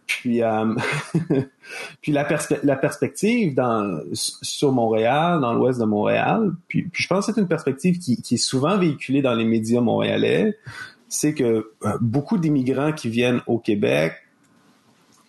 Puis, 0.08 0.44
euh, 0.44 0.76
puis 2.02 2.12
la, 2.12 2.28
la 2.64 2.76
perspective 2.76 3.56
dans, 3.56 4.02
sur 4.14 4.72
Montréal, 4.72 5.42
dans 5.42 5.54
l'ouest 5.54 5.80
de 5.80 5.86
Montréal, 5.86 6.52
puis, 6.68 6.88
je 6.94 7.08
pense 7.08 7.26
que 7.26 7.34
c'est 7.34 7.42
une 7.42 7.48
perspective 7.48 7.98
qui, 7.98 8.22
qui, 8.22 8.36
est 8.36 8.38
souvent 8.38 8.78
véhiculée 8.78 9.22
dans 9.22 9.34
les 9.34 9.46
médias 9.46 9.82
montréalais, 9.82 10.58
c'est 11.10 11.34
que 11.34 11.72
euh, 11.86 11.98
beaucoup 12.02 12.38
d'immigrants 12.38 12.94
qui 12.94 13.10
viennent 13.10 13.42
au 13.48 13.58
Québec 13.58 14.14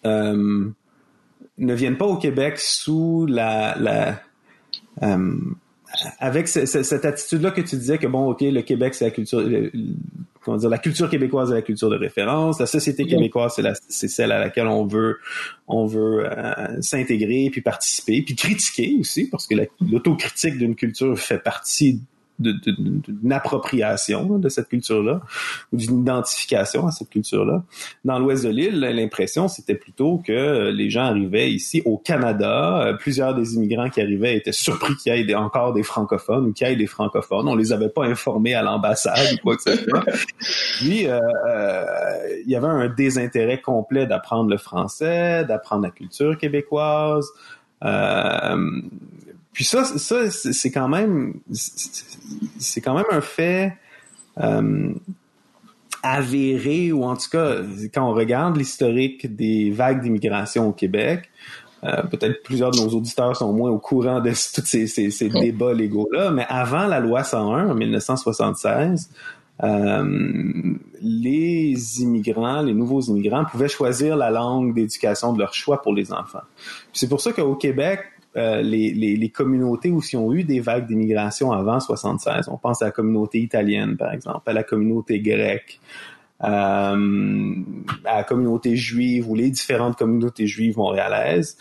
euh, 0.05 0.69
ne 1.59 1.75
viennent 1.75 1.97
pas 1.97 2.07
au 2.07 2.17
Québec 2.17 2.59
sous 2.59 3.27
la, 3.27 3.77
la 3.79 4.21
avec 6.19 6.49
cette 6.49 7.05
attitude-là 7.05 7.51
que 7.51 7.61
tu 7.61 7.77
disais 7.77 7.99
que 7.99 8.07
bon, 8.07 8.31
ok, 8.31 8.41
le 8.43 8.61
Québec 8.63 8.95
c'est 8.95 9.05
la 9.07 9.11
culture, 9.11 9.43
comment 10.47 10.59
dire, 10.59 10.71
la 10.71 10.79
culture 10.79 11.11
québécoise 11.11 11.51
est 11.51 11.55
la 11.55 11.63
culture 11.63 11.91
de 11.91 11.97
référence, 11.97 12.61
la 12.61 12.67
société 12.67 13.05
québécoise 13.05 13.53
c'est 13.57 13.65
c'est 13.89 14.09
celle 14.09 14.31
à 14.31 14.39
laquelle 14.39 14.69
on 14.69 14.87
veut, 14.87 15.19
on 15.67 15.87
veut 15.87 16.25
euh, 16.25 16.81
s'intégrer 16.81 17.51
puis 17.51 17.61
participer 17.61 18.23
puis 18.23 18.37
critiquer 18.37 18.97
aussi 19.01 19.29
parce 19.29 19.47
que 19.49 19.57
l'autocritique 19.81 20.57
d'une 20.57 20.77
culture 20.77 21.19
fait 21.19 21.43
partie 21.43 22.01
d'une 22.39 23.33
appropriation 23.33 24.39
de 24.39 24.49
cette 24.49 24.69
culture-là 24.69 25.21
ou 25.73 25.77
d'une 25.77 26.01
identification 26.01 26.87
à 26.87 26.91
cette 26.91 27.11
culture-là. 27.11 27.63
Dans 28.05 28.19
l'ouest 28.19 28.45
de 28.45 28.51
l'île, 28.51 28.81
l'impression 28.81 29.49
c'était 29.49 29.75
plutôt 29.75 30.19
que 30.19 30.71
les 30.71 30.91
gens 30.91 31.05
arrivaient 31.05 31.51
ici 31.51 31.83
au 31.85 31.99
Canada. 31.99 32.83
Euh, 32.83 32.93
plusieurs 32.95 33.35
des 33.35 33.55
immigrants 33.55 33.89
qui 33.89 34.01
arrivaient 34.01 34.37
étaient 34.37 34.53
surpris 34.53 34.95
qu'il 34.97 35.15
y 35.15 35.31
ait 35.31 35.35
encore 35.35 35.73
des 35.73 35.83
francophones 35.83 36.47
ou 36.47 36.53
qu'il 36.53 36.69
y 36.69 36.71
ait 36.71 36.77
des 36.77 36.87
francophones. 36.87 37.49
On 37.49 37.55
les 37.55 37.73
avait 37.73 37.89
pas 37.89 38.05
informés 38.05 38.55
à 38.55 38.63
l'ambassade 38.63 39.35
ou 39.35 39.37
quoi 39.43 39.57
que 39.57 39.63
ce 39.63 39.77
soit. 39.77 40.05
Puis 40.79 41.07
euh, 41.07 41.21
euh, 41.49 41.85
il 42.45 42.51
y 42.51 42.57
avait 42.57 42.67
un 42.67 42.89
désintérêt 42.89 43.61
complet 43.61 44.07
d'apprendre 44.07 44.51
le 44.51 44.59
français, 44.59 45.45
d'apprendre 45.45 45.83
la 45.83 45.91
culture 45.91 46.37
québécoise. 46.39 47.29
Puis 49.57 49.65
ça, 49.65 49.85
ça 49.85 50.31
c'est 50.31 50.71
quand 50.71 50.87
même, 50.87 51.41
c'est 52.59 52.83
quand 52.83 52.95
même 52.95 53.07
un 53.11 53.23
fait 53.23 53.73
euh, 54.39 54.93
avéré, 56.03 56.93
ou 56.93 57.05
en 57.05 57.17
tout 57.17 57.31
cas, 57.33 57.63
quand 57.95 58.07
on 58.07 58.13
regarde 58.13 58.59
l'historique 58.59 59.35
des 59.35 59.71
vagues 59.71 60.03
d'immigration 60.03 60.69
au 60.69 60.73
Québec, 60.73 61.31
euh, 61.85 62.03
peut-être 62.03 62.43
plusieurs 62.43 62.71
de 62.71 62.81
nos 62.81 62.89
auditeurs 62.89 63.35
sont 63.35 63.51
moins 63.55 63.71
au 63.71 63.79
courant 63.79 64.21
de 64.21 64.29
tous 64.55 64.67
ces, 64.67 64.87
ces, 64.87 65.11
ces 65.11 65.31
débats 65.31 65.73
légaux-là, 65.73 66.33
mais 66.33 66.45
avant 66.51 66.87
la 66.87 67.01
loi 67.01 67.25
101 67.25 67.71
en 67.71 67.75
1976, 67.75 69.09
euh, 69.65 70.75
les 71.01 72.03
immigrants, 72.03 72.61
les 72.61 72.75
nouveaux 72.75 73.01
immigrants 73.01 73.47
pouvaient 73.47 73.69
choisir 73.69 74.19
la 74.19 74.31
langue 74.31 74.75
d'éducation 74.75 75.33
de 75.33 75.39
leur 75.39 75.55
choix 75.55 75.81
pour 75.81 75.95
les 75.95 76.13
enfants. 76.13 76.45
C'est 76.93 77.09
pour 77.09 77.23
ça 77.23 77.33
qu'au 77.33 77.55
Québec, 77.55 78.01
euh, 78.37 78.61
les, 78.61 78.93
les, 78.93 79.29
communautés 79.31 79.91
où 79.91 80.03
ils 80.03 80.17
ont 80.17 80.31
eu 80.31 80.45
des 80.45 80.61
vagues 80.61 80.87
d'immigration 80.87 81.53
avant 81.53 81.81
76. 81.81 82.49
On 82.49 82.59
pense 82.59 82.83
à 82.83 82.87
la 82.87 82.91
communauté 82.91 83.39
italienne, 83.39 83.97
par 83.97 84.13
exemple, 84.13 84.43
à 84.45 84.53
la 84.53 84.63
communauté 84.63 85.21
grecque, 85.21 85.81
euh, 86.45 87.55
à 88.05 88.17
la 88.17 88.25
communauté 88.25 88.77
juive 88.77 89.31
ou 89.31 89.35
les 89.35 89.49
différentes 89.49 89.97
communautés 89.97 90.47
juives 90.47 90.77
montréalaises. 90.77 91.57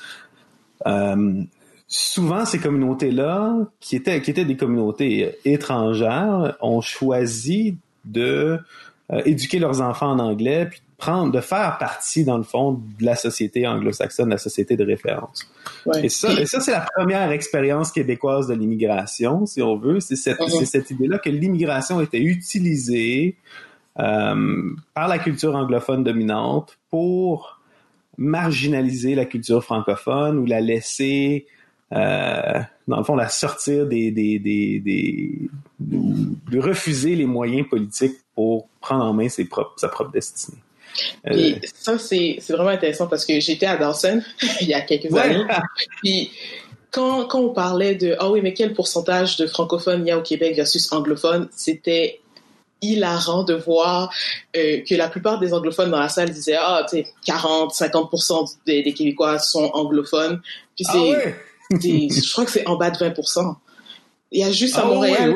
Euh, 0.85 1.43
souvent, 1.87 2.43
ces 2.43 2.59
communautés-là, 2.59 3.55
qui 3.79 3.95
étaient, 3.95 4.21
qui 4.21 4.31
étaient 4.31 4.43
des 4.43 4.57
communautés 4.57 5.35
étrangères, 5.45 6.57
ont 6.59 6.81
choisi 6.81 7.77
de 8.03 8.59
éduquer 9.23 9.59
leurs 9.59 9.81
enfants 9.81 10.09
en 10.09 10.19
anglais, 10.19 10.65
puis 10.65 10.81
prendre, 10.97 11.31
de 11.31 11.41
faire 11.41 11.77
partie, 11.77 12.23
dans 12.23 12.37
le 12.37 12.43
fond, 12.43 12.81
de 12.99 13.05
la 13.05 13.15
société 13.15 13.67
anglo-saxonne, 13.67 14.29
la 14.29 14.37
société 14.37 14.77
de 14.77 14.85
référence. 14.85 15.47
Et 16.01 16.09
ça, 16.09 16.31
et 16.33 16.45
ça 16.45 16.61
c'est 16.61 16.71
la 16.71 16.85
première 16.95 17.31
expérience 17.31 17.91
québécoise 17.91 18.47
de 18.47 18.53
l'immigration, 18.53 19.45
si 19.45 19.61
on 19.61 19.77
veut. 19.77 19.99
C'est 19.99 20.15
cette, 20.15 20.41
cette 20.41 20.91
idée-là 20.91 21.19
que 21.19 21.29
l'immigration 21.29 21.99
était 22.01 22.21
utilisée 22.21 23.35
euh, 23.99 24.61
par 24.93 25.07
la 25.07 25.19
culture 25.19 25.55
anglophone 25.55 26.03
dominante 26.03 26.77
pour 26.89 27.59
marginaliser 28.17 29.15
la 29.15 29.25
culture 29.25 29.63
francophone 29.63 30.37
ou 30.37 30.45
la 30.45 30.61
laisser 30.61 31.45
euh, 31.93 32.61
dans 32.87 32.97
le 32.97 33.03
fond, 33.03 33.15
la 33.15 33.29
sortir 33.29 33.87
des, 33.87 34.11
des, 34.11 34.39
des, 34.39 34.79
des, 34.79 35.49
de 35.79 36.59
refuser 36.59 37.15
les 37.15 37.25
moyens 37.25 37.67
politiques 37.67 38.17
pour 38.33 38.67
prendre 38.79 39.05
en 39.05 39.13
main 39.13 39.29
ses 39.29 39.45
propres, 39.45 39.73
sa 39.77 39.87
propre 39.87 40.11
destinée. 40.11 40.57
Et 41.29 41.53
euh, 41.53 41.55
ça, 41.73 41.97
c'est 41.97 42.39
vraiment 42.49 42.69
intéressant 42.69 43.07
parce 43.07 43.25
que 43.25 43.39
j'étais 43.39 43.65
à 43.65 43.77
Dawson 43.77 44.21
il 44.61 44.67
y 44.67 44.73
a 44.73 44.81
quelques 44.81 45.13
années. 45.15 45.43
Puis 46.03 46.31
quand, 46.91 47.25
quand 47.25 47.39
on 47.39 47.53
parlait 47.53 47.95
de 47.95 48.15
ah 48.19 48.29
oui, 48.29 48.41
mais 48.41 48.53
quel 48.53 48.73
pourcentage 48.73 49.37
de 49.37 49.47
francophones 49.47 50.05
il 50.05 50.09
y 50.09 50.11
a 50.11 50.17
au 50.17 50.21
Québec 50.21 50.55
versus 50.55 50.91
anglophones, 50.91 51.49
c'était 51.55 52.21
hilarant 52.81 53.43
de 53.43 53.53
voir 53.53 54.13
euh, 54.55 54.81
que 54.87 54.95
la 54.95 55.09
plupart 55.09 55.39
des 55.39 55.53
anglophones 55.53 55.91
dans 55.91 55.99
la 55.99 56.09
salle 56.09 56.29
disaient 56.29 56.57
ah 56.59 56.85
tu 56.89 56.97
sais 56.97 57.07
40 57.25 57.73
50% 57.73 58.55
des, 58.65 58.83
des, 58.83 58.93
Québécois 58.93 59.39
sont 59.39 59.69
anglophones. 59.73 60.41
Puis 60.75 60.85
ah 60.89 60.93
je 61.71 62.31
crois 62.31 62.45
que 62.45 62.51
c'est 62.51 62.67
en 62.67 62.75
bas 62.75 62.91
de 62.91 62.97
20%. 62.97 63.55
Il 64.31 64.39
y 64.39 64.43
a 64.43 64.51
juste 64.51 64.77
à 64.77 64.81
ah 64.83 64.87
Montréal 64.87 65.33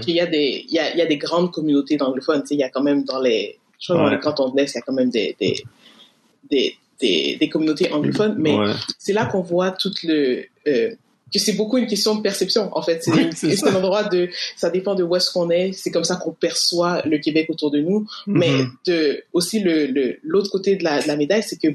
qu'il 0.00 0.14
y 0.14 0.20
a 0.20 0.26
des 0.26 0.64
il 0.68 0.74
y 0.74 0.78
a, 0.78 0.92
il 0.92 0.98
y 0.98 1.02
a 1.02 1.06
des 1.06 1.18
grandes 1.18 1.52
communautés 1.52 1.96
d'anglophones, 1.96 2.42
il 2.50 2.58
y 2.58 2.62
a 2.62 2.70
quand 2.70 2.82
même 2.82 3.04
dans 3.04 3.20
les 3.20 3.58
je 3.82 3.92
crois 3.92 3.96
que 3.96 4.08
dans 4.08 4.14
les 4.14 4.20
cantons 4.20 4.48
de 4.48 4.56
l'Est, 4.56 4.72
il 4.72 4.76
y 4.76 4.78
a 4.78 4.82
quand 4.82 4.92
même 4.92 5.10
des, 5.10 5.36
des, 5.40 5.56
des, 6.48 6.76
des, 7.00 7.36
des 7.36 7.48
communautés 7.48 7.92
anglophones, 7.92 8.36
mais 8.38 8.56
c'est 8.98 9.12
là 9.12 9.26
qu'on 9.26 9.42
voit 9.42 9.72
tout 9.72 9.92
le... 10.04 10.44
Euh, 10.66 10.94
que 11.32 11.38
c'est 11.38 11.54
beaucoup 11.54 11.78
une 11.78 11.86
question 11.86 12.14
de 12.14 12.20
perception, 12.20 12.68
en 12.76 12.82
fait. 12.82 13.02
C'est 13.34 13.64
un 13.66 13.74
endroit 13.74 14.04
de... 14.04 14.28
Ça 14.54 14.68
dépend 14.68 14.94
de 14.94 15.02
où 15.02 15.16
est-ce 15.16 15.30
qu'on 15.30 15.48
est. 15.48 15.72
C'est 15.72 15.90
comme 15.90 16.04
ça 16.04 16.16
qu'on 16.16 16.32
perçoit 16.32 17.00
le 17.06 17.16
Québec 17.18 17.46
autour 17.48 17.70
de 17.70 17.80
nous. 17.80 18.00
Mm-hmm. 18.00 18.06
Mais 18.26 18.64
de, 18.86 19.24
aussi, 19.32 19.60
l'autre 19.60 19.92
le, 19.92 20.18
l'autre 20.22 20.50
côté 20.50 20.76
de 20.76 20.84
la, 20.84 21.00
de 21.02 21.08
la 21.08 21.16
médaille, 21.16 21.42
c'est 21.42 21.56
que 21.56 21.68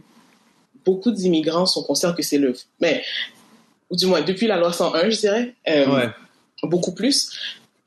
beaucoup 0.86 1.10
d'immigrants 1.10 1.66
sont 1.66 1.84
conscients 1.84 2.14
que 2.14 2.22
c'est 2.22 2.38
le... 2.38 2.54
Mais, 2.80 3.04
ou 3.90 3.96
du 3.96 4.06
moins, 4.06 4.22
depuis 4.22 4.46
la 4.46 4.58
loi 4.58 4.72
101, 4.72 5.10
je 5.10 5.20
dirais, 5.20 5.56
euh, 5.68 5.88
ouais. 5.88 6.10
beaucoup 6.64 6.94
plus, 6.94 7.32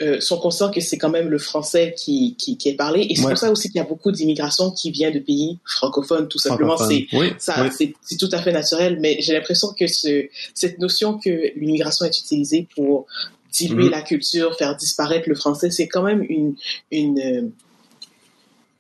euh, 0.03 0.19
sont 0.19 0.39
conscients 0.39 0.71
que 0.71 0.81
c'est 0.81 0.97
quand 0.97 1.11
même 1.11 1.29
le 1.29 1.39
français 1.39 1.95
qui, 1.95 2.35
qui, 2.37 2.57
qui 2.57 2.71
est 2.71 2.75
parlé. 2.75 3.07
Et 3.11 3.17
c'est 3.17 3.29
pour 3.29 3.37
ça 3.37 3.51
aussi 3.51 3.69
qu'il 3.69 3.77
y 3.77 3.85
a 3.85 3.87
beaucoup 3.87 4.11
d'immigration 4.11 4.71
qui 4.71 4.91
vient 4.91 5.11
de 5.11 5.19
pays 5.19 5.59
francophones, 5.67 6.27
tout 6.27 6.39
simplement. 6.39 6.79
C'est 6.79 7.07
ça, 7.39 7.69
c'est 7.71 8.17
tout 8.19 8.31
à 8.33 8.41
fait 8.41 8.53
naturel. 8.53 8.99
Mais 9.01 9.19
j'ai 9.21 9.35
l'impression 9.35 9.69
que 9.79 9.87
ce, 9.87 10.27
cette 10.55 10.79
notion 10.79 11.19
que 11.19 11.53
l'immigration 11.55 12.07
est 12.07 12.19
utilisée 12.19 12.67
pour 12.75 13.07
diluer 13.53 13.89
mm-hmm. 13.89 13.91
la 13.91 14.03
culture, 14.03 14.57
faire 14.57 14.75
disparaître 14.75 15.29
le 15.29 15.35
français, 15.35 15.71
c'est 15.71 15.89
quand 15.89 16.03
même 16.03 16.25
une, 16.27 16.55
une, 16.91 17.19
euh, 17.19 17.49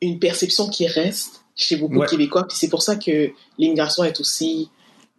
une 0.01 0.19
perception 0.21 0.71
qui 0.71 0.87
reste 0.87 1.43
chez 1.55 1.77
beaucoup 1.77 1.99
de 1.99 2.07
Québécois. 2.07 2.47
Puis 2.49 2.57
c'est 2.59 2.71
pour 2.71 2.83
ça 2.83 2.97
que 2.97 3.31
l'immigration 3.59 4.05
est 4.05 4.19
aussi... 4.21 4.71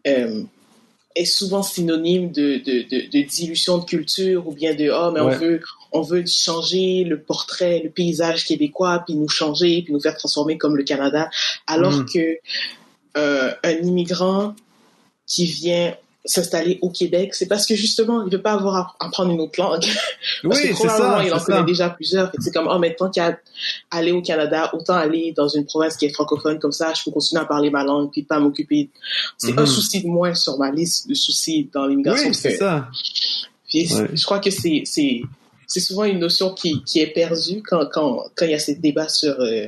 Euh, 0.07 0.43
est 1.13 1.25
souvent 1.25 1.61
synonyme 1.61 2.31
de, 2.31 2.61
de, 2.63 2.83
de, 2.89 3.09
de, 3.09 3.27
dilution 3.27 3.79
de 3.79 3.83
culture 3.83 4.47
ou 4.47 4.53
bien 4.53 4.73
de 4.73 4.89
oh 4.89 5.11
mais 5.11 5.19
on 5.19 5.29
veut 5.29 5.59
on 5.91 6.01
veut 6.01 6.25
changer 6.25 7.03
le 7.03 7.21
portrait 7.21 7.81
le 7.83 7.89
paysage 7.89 8.45
québécois 8.45 9.03
puis 9.05 9.15
nous 9.15 9.29
changer 9.29 9.81
puis 9.83 9.93
nous 9.93 9.99
faire 9.99 10.15
transformer 10.15 10.57
comme 10.57 10.75
le 10.75 10.83
Canada 10.83 11.29
alors 11.67 11.93
mm. 11.93 12.05
que 12.05 12.37
euh, 13.17 13.51
un 13.63 13.71
immigrant 13.71 14.55
qui 15.25 15.45
vient 15.45 15.93
s'installer 16.23 16.77
au 16.81 16.89
Québec, 16.89 17.33
c'est 17.33 17.47
parce 17.47 17.65
que 17.65 17.75
justement, 17.75 18.23
il 18.25 18.31
veut 18.31 18.41
pas 18.41 18.53
avoir 18.53 18.75
à 18.75 18.95
apprendre 18.99 19.31
une 19.31 19.41
autre 19.41 19.59
langue. 19.59 19.81
parce 20.43 20.61
oui, 20.61 20.69
que 20.69 20.73
probablement, 20.73 21.17
ça, 21.17 21.25
il 21.25 21.33
en 21.33 21.39
connaît 21.39 21.63
déjà 21.63 21.89
plusieurs. 21.89 22.31
C'est 22.39 22.53
comme, 22.53 22.67
oh, 22.71 22.77
mais 22.77 22.93
tant 22.93 23.09
qu'à 23.09 23.39
aller 23.89 24.11
au 24.11 24.21
Canada, 24.21 24.69
autant 24.73 24.93
aller 24.93 25.33
dans 25.35 25.47
une 25.47 25.65
province 25.65 25.97
qui 25.97 26.05
est 26.05 26.13
francophone, 26.13 26.59
comme 26.59 26.71
ça, 26.71 26.93
je 26.93 27.03
peux 27.03 27.11
continuer 27.11 27.41
à 27.41 27.45
parler 27.45 27.71
ma 27.71 27.83
langue, 27.83 28.11
puis 28.11 28.23
pas 28.23 28.39
m'occuper. 28.39 28.89
C'est 29.37 29.57
un 29.57 29.61
mhm. 29.61 29.67
souci 29.67 30.03
de 30.03 30.07
moins 30.07 30.35
sur 30.35 30.57
ma 30.59 30.69
liste 30.69 31.07
de 31.07 31.15
soucis 31.15 31.69
dans 31.73 31.87
l'immigration. 31.87 32.29
Oui, 32.29 32.35
c'est 32.35 32.57
ça. 32.57 32.87
Puis, 33.67 33.87
je 33.87 34.23
crois 34.25 34.39
que 34.39 34.51
c'est, 34.51 34.83
c'est, 35.71 35.79
souvent 35.79 36.03
une 36.03 36.19
notion 36.19 36.53
qui, 36.53 36.83
qui 36.83 36.99
est 36.99 37.13
perdue 37.13 37.61
quand, 37.63 37.85
quand, 37.91 38.25
quand 38.35 38.45
il 38.45 38.51
y 38.51 38.55
a 38.55 38.59
ces 38.59 38.75
débats 38.75 39.07
sur, 39.07 39.39
euh, 39.39 39.67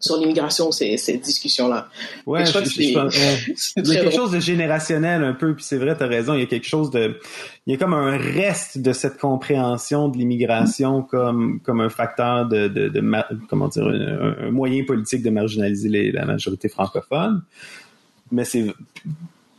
sur 0.00 0.18
l'immigration, 0.18 0.72
ces, 0.72 0.96
ces 0.96 1.16
discussions-là. 1.18 1.88
Ouais, 2.26 2.44
je, 2.44 2.52
je, 2.52 2.82
il 2.82 2.92
y 2.92 3.96
a 3.96 4.02
quelque 4.02 4.14
chose 4.14 4.32
de 4.32 4.40
générationnel 4.40 5.22
un 5.22 5.32
peu, 5.32 5.54
puis 5.54 5.64
c'est 5.64 5.78
vrai, 5.78 5.96
tu 5.96 6.02
as 6.02 6.06
raison, 6.08 6.34
il 6.34 6.40
y 6.40 6.42
a 6.42 6.46
quelque 6.46 6.66
chose 6.66 6.90
de... 6.90 7.18
Il 7.66 7.72
y 7.72 7.76
a 7.76 7.78
comme 7.78 7.94
un 7.94 8.16
reste 8.16 8.78
de 8.78 8.92
cette 8.92 9.18
compréhension 9.18 10.08
de 10.08 10.18
l'immigration 10.18 11.02
comme, 11.02 11.60
comme 11.60 11.80
un 11.80 11.88
facteur 11.88 12.46
de... 12.46 12.68
de, 12.68 12.88
de 12.88 13.00
comment 13.48 13.68
dire, 13.68 13.86
un, 13.86 14.50
moyen 14.50 14.84
politique 14.84 15.22
de 15.22 15.30
marginaliser 15.30 15.88
les, 15.88 16.12
la 16.12 16.24
majorité 16.24 16.68
francophone. 16.68 17.42
Mais 18.32 18.44
c'est... 18.44 18.66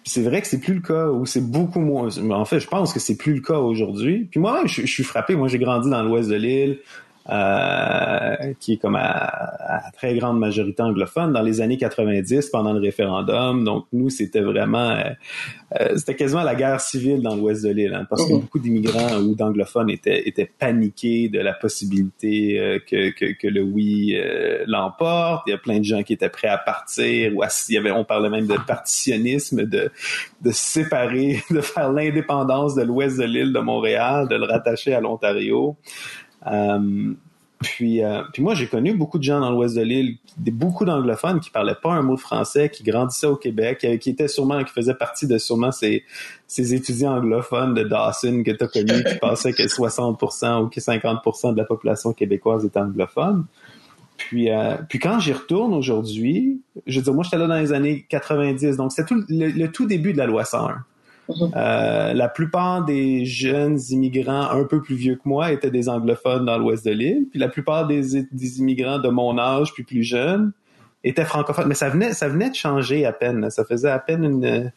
C'est 0.07 0.21
vrai 0.21 0.41
que 0.41 0.47
c'est 0.47 0.59
plus 0.59 0.75
le 0.75 0.81
cas, 0.81 1.09
ou 1.09 1.25
c'est 1.25 1.41
beaucoup 1.41 1.81
moins. 1.81 2.09
En 2.31 2.45
fait, 2.45 2.59
je 2.59 2.67
pense 2.67 2.93
que 2.93 2.99
c'est 2.99 3.17
plus 3.17 3.33
le 3.33 3.41
cas 3.41 3.57
aujourd'hui. 3.57 4.27
Puis 4.31 4.39
moi, 4.39 4.61
je 4.65 4.85
suis 4.85 5.03
frappé. 5.03 5.35
Moi, 5.35 5.49
j'ai 5.49 5.59
grandi 5.59 5.89
dans 5.89 6.01
l'ouest 6.01 6.29
de 6.29 6.35
l'île. 6.35 6.79
Euh, 7.29 8.53
qui 8.61 8.73
est 8.73 8.77
comme 8.77 8.95
à, 8.95 9.81
très 9.93 10.15
grande 10.15 10.39
majorité 10.39 10.81
anglophone 10.81 11.33
dans 11.33 11.41
les 11.41 11.59
années 11.59 11.75
90 11.75 12.49
pendant 12.51 12.71
le 12.71 12.79
référendum. 12.79 13.65
Donc 13.65 13.85
nous, 13.91 14.09
c'était 14.09 14.39
vraiment, 14.39 14.91
euh, 14.91 15.09
euh, 15.77 15.97
c'était 15.97 16.15
quasiment 16.15 16.43
la 16.43 16.55
guerre 16.55 16.79
civile 16.79 17.21
dans 17.21 17.35
l'ouest 17.35 17.65
de 17.65 17.69
l'île, 17.69 17.93
hein, 17.93 18.07
parce 18.09 18.25
que 18.25 18.31
mhm. 18.31 18.39
beaucoup 18.39 18.59
d'immigrants 18.59 19.17
ou 19.17 19.35
d'anglophones 19.35 19.89
étaient, 19.89 20.25
étaient 20.29 20.49
paniqués 20.57 21.27
de 21.27 21.39
la 21.39 21.51
possibilité 21.51 22.79
que, 22.89 23.09
que, 23.11 23.33
que, 23.33 23.47
le 23.47 23.61
oui 23.61 24.15
l'emporte. 24.65 25.43
Il 25.47 25.51
y 25.51 25.53
a 25.53 25.57
plein 25.57 25.79
de 25.79 25.83
gens 25.83 26.03
qui 26.03 26.13
étaient 26.13 26.29
prêts 26.29 26.47
à 26.47 26.57
partir. 26.57 27.35
Ou 27.35 27.43
il 27.67 27.75
y 27.75 27.77
avait, 27.77 27.91
on 27.91 28.05
parlait 28.05 28.29
même 28.29 28.47
de 28.47 28.55
partitionnisme, 28.55 29.65
de, 29.65 29.91
de 30.41 30.51
séparer, 30.51 31.43
de 31.51 31.59
faire 31.59 31.91
l'indépendance 31.91 32.73
de 32.75 32.83
l'ouest 32.83 33.17
de 33.17 33.25
l'île 33.25 33.51
de 33.51 33.59
Montréal, 33.59 34.29
de 34.29 34.35
le 34.35 34.45
rattacher 34.45 34.93
à 34.93 35.01
l'Ontario. 35.01 35.75
Euh, 36.45 37.13
puis, 37.59 38.03
euh, 38.03 38.21
puis 38.33 38.43
moi, 38.43 38.53
j'ai 38.53 38.67
connu 38.67 38.93
beaucoup 38.93 39.17
de 39.17 39.23
gens 39.23 39.39
dans 39.39 39.49
l'ouest 39.49 39.75
de 39.75 39.81
l'île, 39.81 40.17
beaucoup 40.37 40.85
d'anglophones 40.85 41.39
qui 41.39 41.49
parlaient 41.49 41.75
pas 41.81 41.91
un 41.91 42.03
mot 42.03 42.15
de 42.15 42.19
français, 42.19 42.69
qui 42.69 42.83
grandissaient 42.83 43.27
au 43.27 43.35
Québec, 43.35 43.83
euh, 43.83 43.97
qui 43.97 44.11
étaient 44.11 44.27
sûrement, 44.27 44.63
qui 44.63 44.71
faisaient 44.71 44.93
partie 44.93 45.25
de 45.25 45.39
sûrement 45.39 45.71
ces, 45.71 46.03
ces 46.45 46.75
étudiants 46.75 47.17
anglophones 47.17 47.73
de 47.73 47.83
Dawson 47.83 48.43
que 48.45 48.51
tu 48.51 48.63
as 48.63 48.67
connus, 48.67 49.03
qui 49.03 49.15
pensaient 49.19 49.53
que 49.53 49.63
60% 49.63 50.63
ou 50.63 50.67
que 50.67 50.79
50% 50.79 51.53
de 51.53 51.57
la 51.57 51.65
population 51.65 52.13
québécoise 52.13 52.63
est 52.63 52.77
anglophone. 52.77 53.45
Puis, 54.17 54.49
puis 54.89 54.97
quand 54.97 55.19
j'y 55.19 55.31
retourne 55.31 55.73
aujourd'hui, 55.73 56.61
je 56.87 56.99
veux 56.99 57.03
dire, 57.03 57.13
moi, 57.13 57.23
j'étais 57.23 57.37
là 57.37 57.45
dans 57.45 57.59
les 57.59 57.71
années 57.71 58.05
90, 58.09 58.75
donc 58.75 58.91
c'était 58.91 59.07
tout 59.07 59.23
le, 59.29 59.67
tout 59.67 59.85
début 59.85 60.11
de 60.13 60.17
la 60.17 60.25
loi 60.25 60.43
101. 60.43 60.83
Mhm. 61.29 61.51
Euh, 61.55 62.13
la 62.13 62.29
plupart 62.29 62.85
des 62.85 63.25
jeunes 63.25 63.79
immigrants 63.89 64.49
un 64.49 64.63
peu 64.63 64.81
plus 64.81 64.95
vieux 64.95 65.15
que 65.15 65.27
moi 65.27 65.51
étaient 65.51 65.71
des 65.71 65.89
anglophones 65.89 66.45
dans 66.45 66.57
l'ouest 66.57 66.85
de 66.85 66.91
l'île, 66.91 67.25
puis 67.29 67.39
la 67.39 67.49
plupart 67.49 67.87
des, 67.87 68.23
des, 68.31 68.59
immigrants 68.59 68.99
de 68.99 69.09
mon 69.09 69.37
âge 69.37 69.73
puis 69.73 69.83
plus 69.83 70.03
jeunes 70.03 70.53
étaient 71.03 71.25
francophones. 71.25 71.67
Mais 71.67 71.75
ça 71.75 71.89
venait, 71.89 72.13
ça 72.13 72.27
venait 72.27 72.49
de 72.49 72.55
changer 72.55 73.05
à 73.05 73.13
peine. 73.13 73.49
Ça 73.49 73.65
faisait 73.65 73.89
à 73.89 73.99
peine 73.99 74.23
une. 74.23 74.71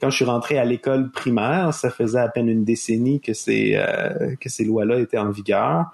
Quand 0.00 0.10
je 0.10 0.16
suis 0.16 0.24
rentré 0.24 0.58
à 0.58 0.64
l'école 0.64 1.10
primaire, 1.10 1.72
ça 1.72 1.90
faisait 1.90 2.18
à 2.18 2.28
peine 2.28 2.48
une 2.48 2.64
décennie 2.64 3.20
que 3.20 3.34
ces 3.34 3.74
euh, 3.76 4.34
que 4.40 4.48
ces 4.48 4.64
lois-là 4.64 4.98
étaient 4.98 5.18
en 5.18 5.30
vigueur 5.30 5.92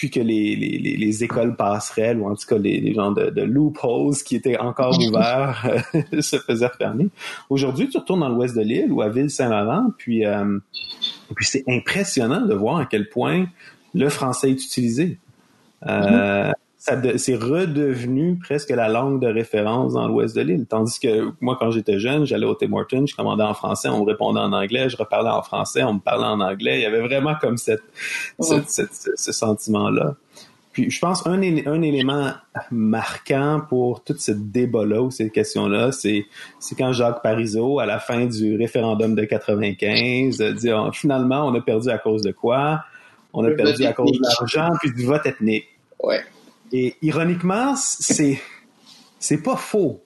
puis 0.00 0.08
que 0.08 0.20
les, 0.20 0.56
les, 0.56 0.96
les, 0.96 1.24
écoles 1.24 1.56
passerelles, 1.56 2.18
ou 2.20 2.30
en 2.30 2.34
tout 2.34 2.46
cas 2.46 2.56
les, 2.56 2.80
les 2.80 2.94
gens 2.94 3.12
de, 3.12 3.28
de 3.28 3.42
loopholes 3.42 4.14
qui 4.24 4.34
étaient 4.34 4.56
encore 4.56 4.98
ouverts, 5.06 5.68
euh, 5.94 6.22
se 6.22 6.38
faisaient 6.38 6.70
fermer. 6.78 7.08
Aujourd'hui, 7.50 7.86
tu 7.90 7.98
retournes 7.98 8.20
dans 8.20 8.30
l'ouest 8.30 8.56
de 8.56 8.62
l'île 8.62 8.90
ou 8.92 9.02
à 9.02 9.10
Ville-Saint-Laurent, 9.10 9.92
puis, 9.98 10.24
euh, 10.24 10.58
puis 11.36 11.44
c'est 11.44 11.64
impressionnant 11.68 12.46
de 12.46 12.54
voir 12.54 12.78
à 12.78 12.86
quel 12.86 13.10
point 13.10 13.44
le 13.92 14.08
français 14.08 14.48
est 14.48 14.64
utilisé. 14.64 15.18
Euh, 15.86 16.48
mm-hmm 16.48 16.54
c'est 16.80 17.36
redevenu 17.36 18.38
presque 18.42 18.70
la 18.70 18.88
langue 18.88 19.20
de 19.20 19.26
référence 19.26 19.92
dans 19.92 20.08
l'ouest 20.08 20.34
de 20.34 20.40
l'île. 20.40 20.66
Tandis 20.66 20.98
que 20.98 21.30
moi, 21.40 21.56
quand 21.60 21.70
j'étais 21.70 21.98
jeune, 21.98 22.24
j'allais 22.24 22.46
au 22.46 22.54
Tim 22.54 22.72
Hortons, 22.72 23.04
je 23.06 23.14
commandais 23.14 23.44
en 23.44 23.52
français, 23.52 23.90
on 23.90 24.00
me 24.00 24.06
répondait 24.06 24.40
en 24.40 24.52
anglais, 24.52 24.88
je 24.88 24.96
reparlais 24.96 25.28
en 25.28 25.42
français, 25.42 25.82
on 25.82 25.94
me 25.94 26.00
parlait 26.00 26.24
en 26.24 26.40
anglais. 26.40 26.78
Il 26.78 26.82
y 26.82 26.86
avait 26.86 27.02
vraiment 27.02 27.34
comme 27.38 27.58
cette, 27.58 27.82
ce 28.40 29.32
sentiment-là. 29.32 30.16
Puis 30.72 30.90
je 30.90 31.00
pense 31.00 31.26
un, 31.26 31.42
un 31.42 31.82
élément 31.82 32.32
marquant 32.70 33.60
pour 33.68 34.02
tout 34.02 34.16
ce 34.16 34.32
débat-là 34.32 35.02
ou 35.02 35.10
ces 35.10 35.28
questions-là, 35.28 35.92
c'est 35.92 36.24
quand 36.78 36.92
Jacques 36.92 37.22
Parizeau, 37.22 37.80
à 37.80 37.86
la 37.86 37.98
fin 37.98 38.24
du 38.24 38.56
référendum 38.56 39.14
de 39.14 39.24
95, 39.24 40.38
dit 40.38 40.72
oh, 40.72 40.90
finalement 40.92 41.46
on 41.46 41.54
a 41.54 41.60
perdu 41.60 41.90
à 41.90 41.98
cause 41.98 42.22
de 42.22 42.32
quoi? 42.32 42.84
On 43.34 43.44
a 43.44 43.50
perdu 43.50 43.84
à 43.84 43.92
cause 43.92 44.12
de 44.12 44.22
l'argent 44.22 44.70
puis 44.80 44.92
du 44.92 45.04
vote 45.04 45.26
ethnique. 45.26 45.66
Ouais. 46.02 46.22
Et 46.72 46.96
ironiquement, 47.02 47.74
c'est 47.76 48.40
c'est 49.18 49.42
pas 49.42 49.56
faux. 49.56 50.02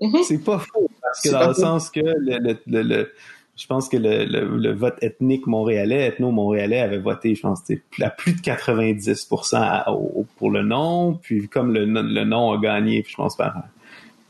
Mm-hmm. 0.00 0.22
C'est 0.24 0.44
pas 0.44 0.58
faux 0.58 0.90
parce 1.00 1.20
que 1.22 1.30
dans 1.30 1.48
le 1.48 1.54
sens 1.54 1.90
que 1.90 2.00
le, 2.00 2.58
le, 2.66 2.82
le, 2.82 3.12
je 3.56 3.66
pense 3.66 3.88
que 3.88 3.96
le, 3.96 4.24
le, 4.24 4.72
vote 4.72 4.96
ethnique 5.00 5.46
montréalais, 5.46 6.08
ethno-montréalais 6.08 6.80
avait 6.80 6.98
voté, 6.98 7.34
je 7.36 7.42
pense, 7.42 7.62
à 8.00 8.10
plus 8.10 8.32
de 8.32 8.40
90% 8.40 10.26
pour 10.36 10.50
le 10.50 10.62
non, 10.64 11.14
puis 11.22 11.48
comme 11.48 11.72
le, 11.72 11.84
le 11.84 12.24
non 12.24 12.52
a 12.52 12.58
gagné, 12.58 13.04
je 13.06 13.14
pense 13.14 13.36
par 13.36 13.54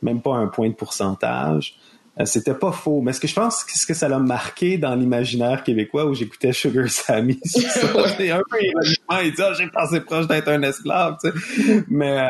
même 0.02 0.20
pas 0.20 0.34
un 0.34 0.48
point 0.48 0.68
de 0.68 0.74
pourcentage. 0.74 1.76
Euh, 2.20 2.24
c'était 2.26 2.54
pas 2.54 2.70
faux. 2.70 3.00
Mais 3.00 3.12
ce 3.12 3.20
que 3.20 3.26
je 3.26 3.34
pense, 3.34 3.64
ce 3.66 3.86
que 3.86 3.94
ça 3.94 4.08
l'a 4.08 4.18
marqué 4.18 4.78
dans 4.78 4.94
l'imaginaire 4.94 5.64
québécois 5.64 6.06
où 6.06 6.14
j'écoutais 6.14 6.52
Sugar 6.52 6.88
Sammy, 6.88 7.40
c'est 7.44 8.30
un 8.30 8.42
peu 8.48 8.62
ironiquement, 8.62 9.18
il 9.22 9.32
dit 9.32 9.42
ah, 9.42 9.52
j'ai 9.54 9.66
pensé 9.66 10.00
proche 10.00 10.28
d'être 10.28 10.48
un 10.48 10.62
esclave, 10.62 11.16
tu 11.22 11.30
sais. 11.30 11.84
Mais 11.88 12.28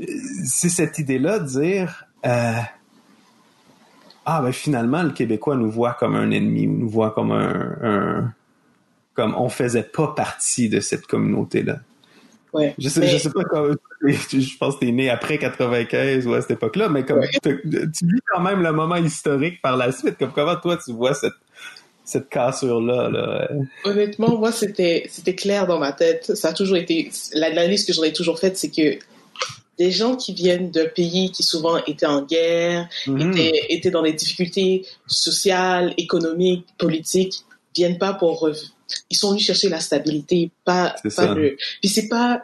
euh, 0.00 0.06
c'est 0.44 0.68
cette 0.68 0.98
idée-là 0.98 1.38
de 1.38 1.46
dire 1.46 2.04
euh, 2.26 2.52
Ah 4.26 4.42
ben 4.42 4.52
finalement, 4.52 5.02
le 5.02 5.10
Québécois 5.10 5.56
nous 5.56 5.70
voit 5.70 5.94
comme 5.94 6.16
un 6.16 6.30
ennemi, 6.30 6.66
nous 6.66 6.88
voit 6.88 7.12
comme 7.12 7.32
un, 7.32 7.76
un 7.82 8.32
comme 9.14 9.34
on 9.36 9.48
faisait 9.48 9.84
pas 9.84 10.08
partie 10.08 10.68
de 10.68 10.80
cette 10.80 11.06
communauté-là. 11.06 11.78
Je 12.78 12.88
sais, 12.88 13.06
je 13.06 13.16
sais 13.18 13.30
pas 13.30 13.44
comment, 13.44 13.74
je 14.06 14.56
pense 14.58 14.74
que 14.74 14.80
t'es 14.80 14.92
né 14.92 15.10
après 15.10 15.38
95 15.38 16.26
ou 16.26 16.34
à 16.34 16.40
cette 16.40 16.52
époque-là, 16.52 16.88
mais 16.88 17.04
comme, 17.04 17.20
tu 17.42 18.06
vis 18.06 18.20
quand 18.32 18.40
même 18.40 18.62
le 18.62 18.72
moment 18.72 18.96
historique 18.96 19.60
par 19.62 19.76
la 19.76 19.92
suite. 19.92 20.18
Comme, 20.18 20.32
comment 20.32 20.56
toi 20.56 20.78
tu 20.84 20.92
vois 20.92 21.14
cette, 21.14 21.32
cette 22.04 22.28
cassure-là, 22.28 23.10
là? 23.10 23.48
Honnêtement, 23.84 24.38
moi, 24.38 24.52
c'était, 24.52 25.06
c'était 25.08 25.34
clair 25.34 25.66
dans 25.66 25.78
ma 25.78 25.92
tête. 25.92 26.34
Ça 26.34 26.48
a 26.48 26.52
toujours 26.52 26.76
été, 26.76 27.10
l'analyse 27.32 27.84
que 27.84 27.92
j'en 27.92 28.02
ai 28.02 28.12
toujours 28.12 28.38
faite, 28.38 28.56
c'est 28.56 28.70
que 28.70 28.98
des 29.78 29.90
gens 29.90 30.14
qui 30.14 30.32
viennent 30.32 30.70
d'un 30.70 30.86
pays 30.86 31.32
qui 31.32 31.42
souvent 31.42 31.78
était 31.86 32.06
en 32.06 32.22
guerre, 32.22 32.88
mm-hmm. 33.06 33.30
étaient, 33.30 33.62
étaient 33.70 33.90
dans 33.90 34.02
des 34.02 34.12
difficultés 34.12 34.86
sociales, 35.06 35.94
économiques, 35.96 36.66
politiques, 36.78 37.44
viennent 37.74 37.98
pas 37.98 38.12
pour 38.12 38.48
ils 39.10 39.16
sont 39.16 39.30
venus 39.30 39.44
chercher 39.44 39.68
la 39.68 39.80
stabilité, 39.80 40.50
pas, 40.64 40.94
pas 41.16 41.34
le. 41.34 41.56
Puis 41.80 41.88
c'est 41.88 42.08
pas, 42.08 42.42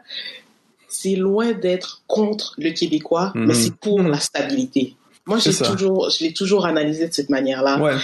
c'est 0.88 1.16
loin 1.16 1.53
d'être 1.53 2.03
contre 2.07 2.55
le 2.59 2.70
Québécois, 2.70 3.33
mais 3.35 3.46
mhm. 3.46 3.55
c'est 3.55 3.74
pour 3.76 4.03
la 4.03 4.20
stabilité. 4.20 4.96
Moi, 5.26 5.38
j'ai 5.38 5.55
toujours, 5.55 6.11
je 6.11 6.24
l'ai 6.24 6.33
toujours 6.33 6.66
analysé 6.66 7.07
de 7.09 7.14
cette 7.14 7.31
manière-là. 7.31 7.81
Ouais. 7.81 7.94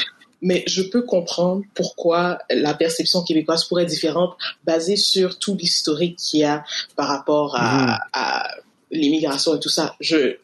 Mais 0.43 0.63
je 0.67 0.83
peux 0.83 1.03
comprendre 1.03 1.63
pourquoi 1.75 2.39
la 2.51 2.75
perception 2.75 3.23
québécoise 3.23 3.65
pourrait 3.65 3.85
être 3.85 3.89
différente, 3.89 4.37
basée 4.65 4.97
sur 4.97 5.39
tout 5.39 5.57
l'historique 5.57 6.17
qu'il 6.17 6.41
y 6.41 6.45
a 6.45 6.63
par 6.95 7.09
rapport 7.09 7.57
à, 7.57 7.87
mhm. 7.87 7.99
à 8.13 8.49
l'immigration 8.91 9.57
et 9.57 9.61
tout 9.61 9.71
ça. 9.71 9.97
Je, 9.99 10.37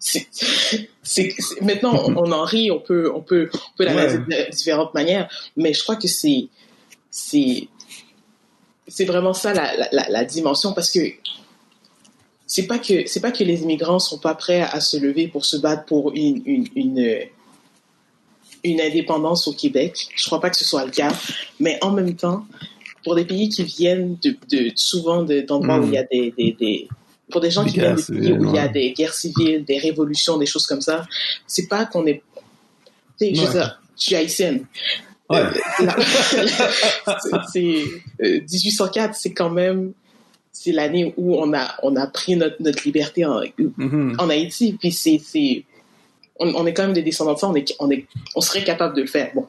c'est, 0.00 1.36
maintenant 1.60 1.92
on, 2.16 2.32
en 2.32 2.44
rit, 2.44 2.70
on 2.70 2.80
peut, 2.80 3.12
on 3.14 3.20
peut, 3.20 3.50
on 3.52 3.76
peut 3.76 3.84
l'analyser 3.84 4.18
de 4.18 4.50
différentes 4.50 4.94
manières, 4.94 5.28
mais 5.56 5.74
je 5.74 5.82
crois 5.82 5.96
que 5.96 6.08
c'est, 6.08 6.48
c'est 7.10 7.68
c'est 8.88 9.04
vraiment 9.04 9.34
ça 9.34 9.52
la, 9.52 9.88
la, 9.92 10.08
la, 10.08 10.24
dimension 10.24 10.72
parce 10.72 10.90
que 10.90 11.00
c'est 12.46 12.66
pas 12.66 12.78
que 12.78 13.06
c'est 13.06 13.20
pas 13.20 13.30
que 13.30 13.44
les 13.44 13.62
immigrants 13.62 13.98
sont 13.98 14.18
pas 14.18 14.34
prêts 14.34 14.62
à 14.62 14.80
se 14.80 14.96
lever 14.96 15.28
pour 15.28 15.44
se 15.44 15.56
battre 15.56 15.84
pour 15.84 16.12
une 16.14 16.42
une, 16.44 16.66
une 16.74 17.20
une 18.62 18.80
indépendance 18.80 19.48
au 19.48 19.52
Québec. 19.52 20.08
Je 20.14 20.26
crois 20.26 20.40
pas 20.40 20.50
que 20.50 20.56
ce 20.56 20.64
soit 20.64 20.84
le 20.84 20.90
cas, 20.90 21.12
mais 21.60 21.78
en 21.82 21.92
même 21.92 22.14
temps, 22.14 22.44
pour 23.04 23.14
des 23.14 23.24
pays 23.24 23.48
qui 23.48 23.64
viennent 23.64 24.16
de, 24.22 24.36
de 24.50 24.70
souvent 24.74 25.22
d'endroits 25.22 25.78
où 25.78 25.86
il 25.86 25.94
y 25.94 25.98
a 25.98 26.04
des, 26.04 26.34
des, 26.36 26.52
des 26.58 26.88
pour 27.30 27.40
des 27.40 27.50
gens 27.50 27.64
Des 27.64 27.70
qui 27.70 27.78
viennent 27.78 27.92
de 27.92 28.02
pays 28.02 28.04
civiles, 28.04 28.40
où 28.40 28.44
il 28.50 28.54
y 28.54 28.58
a 28.58 28.68
des 28.68 28.92
guerres 28.92 29.14
civiles, 29.14 29.64
des 29.64 29.78
révolutions, 29.78 30.36
des 30.36 30.46
choses 30.46 30.66
comme 30.66 30.80
ça, 30.80 31.06
c'est 31.46 31.68
pas 31.68 31.86
qu'on 31.86 32.06
est, 32.06 32.22
tu 33.18 33.26
sais, 33.26 33.34
je 33.34 33.42
Ouais. 33.42 33.64
je 33.96 34.04
suis 34.04 34.16
haïtienne. 34.16 34.66
Ouais. 35.30 35.42
Euh, 35.80 35.84
la- 35.86 37.42
c'est 37.52 37.82
euh, 38.22 38.40
1804, 38.50 39.14
c'est 39.14 39.32
quand 39.32 39.50
même 39.50 39.92
c'est 40.52 40.72
l'année 40.72 41.14
où 41.16 41.36
on 41.36 41.54
a 41.54 41.68
on 41.82 41.94
a 41.96 42.06
pris 42.06 42.36
notre, 42.36 42.56
notre 42.60 42.82
liberté 42.84 43.24
en, 43.24 43.40
Mhm. 43.78 44.16
en 44.18 44.28
Haïti. 44.28 44.76
Puis 44.78 44.92
c'est 44.92 45.20
c'est 45.24 45.64
on, 46.42 46.54
on 46.54 46.66
est 46.66 46.72
quand 46.74 46.84
même 46.84 46.92
des 46.94 47.02
descendants 47.02 47.34
de 47.34 47.38
ça. 47.38 47.48
On 47.48 47.54
est 47.54 47.74
on 47.78 47.90
est 47.90 48.06
on 48.34 48.40
serait 48.40 48.64
capable 48.64 48.96
de 48.96 49.02
le 49.02 49.06
faire. 49.06 49.30
Bon, 49.34 49.46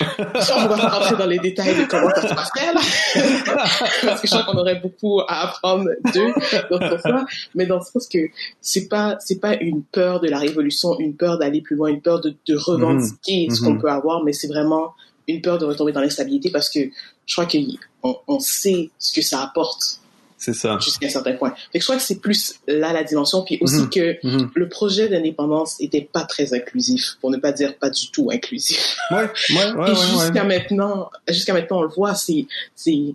on 0.00 0.66
va 0.68 0.76
pas 0.76 0.88
rentrer 0.88 1.16
dans 1.16 1.26
les 1.26 1.38
détails 1.38 1.74
de 1.76 1.84
comment 1.84 2.08
ça 2.14 2.22
se 2.28 2.34
passerait 2.34 2.72
là, 2.72 2.80
parce 4.02 4.20
que 4.22 4.26
je 4.28 4.34
crois 4.34 4.44
qu'on 4.44 4.58
aurait 4.58 4.80
beaucoup 4.80 5.20
à 5.20 5.48
apprendre 5.48 5.84
d'eux 6.14 6.32
dans 6.70 6.98
sens 6.98 7.22
Mais 7.54 7.66
dans 7.66 7.76
le 7.78 7.82
sens 7.84 8.08
que 8.08 8.18
c'est 8.60 8.88
pas 8.88 9.16
c'est 9.20 9.40
pas 9.40 9.54
une 9.56 9.82
peur 9.82 10.20
de 10.20 10.28
la 10.28 10.38
révolution, 10.38 10.98
une 10.98 11.14
peur 11.14 11.38
d'aller 11.38 11.60
plus 11.60 11.76
loin, 11.76 11.88
une 11.88 12.00
peur 12.02 12.20
de, 12.20 12.34
de 12.46 12.56
revendiquer 12.56 13.48
ce 13.50 13.60
qu'on 13.62 13.72
Mhm. 13.74 13.80
peut 13.82 13.90
avoir, 13.90 14.24
mais 14.24 14.32
c'est 14.32 14.48
vraiment 14.48 14.94
une 15.28 15.40
peur 15.42 15.58
de 15.58 15.64
retomber 15.66 15.92
dans 15.92 16.00
l'instabilité 16.00 16.50
parce 16.50 16.68
que 16.70 16.80
je 17.26 17.34
crois 17.34 17.46
qu'on 17.46 18.16
on 18.26 18.40
sait 18.40 18.90
ce 18.98 19.12
que 19.12 19.22
ça 19.22 19.42
apporte 19.42 20.00
C'est 20.38 20.54
ça. 20.54 20.78
jusqu'à 20.80 21.06
un 21.06 21.10
certain 21.10 21.34
point. 21.34 21.50
Fait 21.72 21.78
que 21.78 21.80
je 21.80 21.84
crois 21.84 21.96
que 21.96 22.02
c'est 22.02 22.20
plus 22.20 22.54
là 22.66 22.92
la 22.92 23.04
dimension, 23.04 23.42
puis 23.42 23.58
aussi 23.60 23.82
Mhm. 23.82 23.90
que 23.90 24.26
Mhm. 24.26 24.50
le 24.54 24.68
projet 24.68 25.08
d'indépendance 25.08 25.80
était 25.80 26.08
pas 26.12 26.24
très 26.24 26.54
inclusif, 26.54 27.16
pour 27.20 27.30
ne 27.30 27.36
pas 27.36 27.52
dire 27.52 27.76
pas 27.76 27.90
du 27.90 28.10
tout 28.10 28.30
inclusif. 28.32 28.96
Ouais, 29.10 29.16
ouais, 29.18 29.72
ouais, 29.76 29.90
Et 29.90 29.94
jusqu'à 29.94 30.44
maintenant, 30.44 31.10
jusqu'à 31.28 31.52
maintenant, 31.52 31.78
on 31.80 31.82
le 31.82 31.88
voit, 31.88 32.14
c'est 32.14 32.46
c'est 32.74 33.14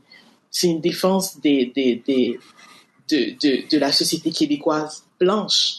c'est 0.52 0.68
une 0.68 0.82
défense 0.82 1.40
des 1.40 1.72
des 1.76 2.04
des 2.06 2.40
de 3.10 3.18
de, 3.42 3.70
de 3.70 3.78
la 3.80 3.92
société 3.92 4.30
québécoise 4.32 5.04
blanche. 5.20 5.78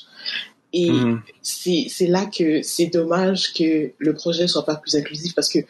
Et 0.72 0.90
Mhm. 0.90 1.22
c'est 1.42 1.86
c'est 1.88 2.06
là 2.08 2.26
que 2.26 2.62
c'est 2.62 2.86
dommage 2.86 3.52
que 3.52 3.92
le 3.98 4.14
projet 4.14 4.48
soit 4.48 4.64
pas 4.64 4.74
plus 4.76 4.96
inclusif 4.96 5.32
parce 5.34 5.48
que 5.48 5.60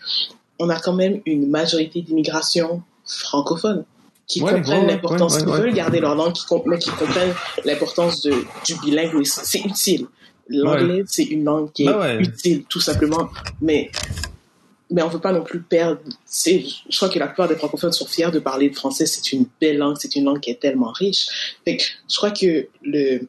on 0.65 0.71
a 0.71 0.81
quand 0.81 0.93
même 0.95 1.21
une 1.27 1.49
majorité 1.49 2.03
d'immigration 2.03 2.83
francophone 3.07 3.85
qui 4.27 4.43
Ouais, 4.43 4.53
comprennent 4.55 4.87
ouais, 4.87 4.93
l'importance, 4.93 5.35
ouais, 5.37 5.45
qui 5.45 5.51
veulent 5.51 5.75
garder 5.75 6.01
leur 6.01 6.15
langue, 6.15 6.33
qui, 6.33 6.45
mais 6.67 6.79
qui 6.79 6.91
comprennent 6.91 7.35
l'importance 7.65 8.23
de 8.23 8.33
du 8.65 8.75
bilinguisme. 8.81 9.43
C'est 9.45 9.61
utile. 9.61 10.07
L'anglais, 10.49 11.05
c'est 11.07 11.25
une 11.25 11.45
langue 11.45 11.73
qui 11.73 11.85
est 11.85 11.87
Ben 11.87 11.99
ouais. 11.99 12.23
utile, 12.23 12.65
tout 12.65 12.81
simplement. 12.81 13.29
Mais 13.61 13.91
mais 14.91 15.03
on 15.03 15.09
veut 15.09 15.21
pas 15.21 15.33
non 15.33 15.43
plus 15.43 15.61
perdre. 15.61 16.01
C'est, 16.25 16.65
je 16.89 16.97
crois 16.97 17.09
que 17.09 17.19
la 17.19 17.27
plupart 17.27 17.49
des 17.49 17.57
francophones 17.57 17.93
sont 17.93 18.07
fiers 18.07 18.31
de 18.31 18.39
parler 18.39 18.69
le 18.69 18.75
français. 18.75 19.07
C'est 19.07 19.33
une 19.33 19.47
belle 19.61 19.79
langue, 19.79 19.97
c'est 19.99 20.15
une 20.15 20.25
langue 20.25 20.41
qui 20.41 20.51
est 20.51 20.61
tellement 20.61 20.93
riche. 20.93 21.57
Fait 21.65 21.77
que 21.77 21.83
je 22.09 22.17
crois 22.17 22.31
que 22.31 22.69
le 22.83 23.27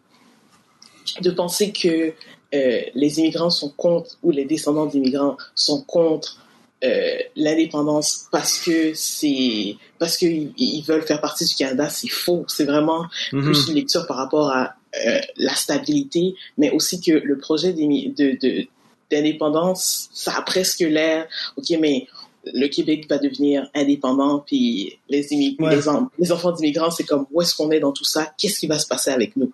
de 1.22 1.32
penser 1.32 1.72
que 1.72 2.14
euh, 2.54 2.82
les 2.94 3.20
immigrants 3.20 3.50
sont 3.50 3.70
contre 3.70 4.18
ou 4.24 4.32
les 4.32 4.46
descendants 4.46 4.86
d'immigrants 4.86 5.38
sont 5.56 5.82
contre 5.82 6.45
euh, 6.86 7.18
l'indépendance 7.36 8.28
parce 8.32 8.60
que 8.60 8.94
c'est 8.94 9.76
parce 10.00 10.18
qu'ils 10.18 10.54
ils 10.58 10.82
veulent 10.84 11.02
faire 11.04 11.20
partie 11.22 11.46
du 11.46 11.56
Canada, 11.56 11.90
c'est 11.90 12.08
faux. 12.10 12.46
C'est 12.48 12.66
vraiment 12.66 13.06
Mhm. 13.34 13.44
plus 13.44 13.68
une 13.70 13.76
lecture 13.76 14.06
par 14.08 14.18
rapport 14.18 14.52
à 14.52 14.76
euh, 15.06 15.20
la 15.38 15.54
stabilité, 15.56 16.36
mais 16.58 16.72
aussi 16.72 17.02
que 17.02 17.12
le 17.12 17.38
projet 17.38 17.74
d'émi- 17.74 18.14
de, 18.16 18.38
de, 18.42 18.66
d'indépendance, 19.12 20.10
ça 20.14 20.34
a 20.38 20.42
presque 20.42 20.80
l'air, 20.82 21.28
ok, 21.58 21.66
mais 21.80 22.08
le 22.54 22.68
Québec 22.68 23.08
va 23.10 23.18
devenir 23.18 23.68
indépendant, 23.74 24.40
puis 24.46 25.00
les, 25.10 25.28
Ouais. 25.60 25.76
les, 25.76 25.88
en- 25.90 26.10
les 26.20 26.32
enfants 26.32 26.52
d'immigrants, 26.52 26.92
c'est 26.92 27.04
comme, 27.04 27.26
où 27.32 27.42
est-ce 27.42 27.56
qu'on 27.56 27.72
est 27.72 27.80
dans 27.80 27.92
tout 27.92 28.06
ça? 28.06 28.32
Qu'est-ce 28.38 28.60
qui 28.60 28.68
va 28.68 28.78
se 28.80 28.88
passer 28.88 29.10
avec 29.10 29.36
nous? 29.36 29.52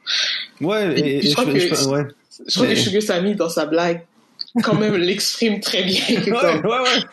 Ouais, 0.59 0.99
et, 0.99 1.21
je 1.21 1.33
crois 1.33 1.45
je- 1.45 1.51
que- 1.51 1.75
je- 1.75 1.85
ouais. 1.89 2.03
Je 2.47 2.53
crois 2.55 2.67
Mais- 2.67 2.73
que 2.73 2.79
Sugar 2.79 3.01
Sammy, 3.01 3.35
dans 3.35 3.49
sa 3.49 3.65
blague, 3.65 4.05
quand 4.63 4.75
même 4.75 4.95
l'exprime 5.09 5.59
très 5.61 5.83
bien. 5.83 6.03
Ouais, 6.27 6.61
ouais, 6.61 6.79
ouais. 6.79 7.03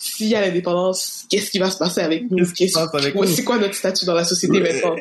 S'il 0.00 0.28
y 0.28 0.34
a 0.36 0.40
l'indépendance, 0.40 1.24
qu'est-ce 1.28 1.50
qui 1.50 1.58
va 1.58 1.70
se 1.70 1.76
passer 1.76 2.00
avec 2.00 2.30
nous? 2.30 2.46
Qu'est-ce 2.52 2.78
nous? 3.14 3.26
C'est 3.26 3.42
quoi 3.44 3.58
notre 3.58 3.74
statut 3.74 4.04
dans 4.06 4.14
la 4.14 4.22
société? 4.24 4.60
Maintenant? 4.60 4.94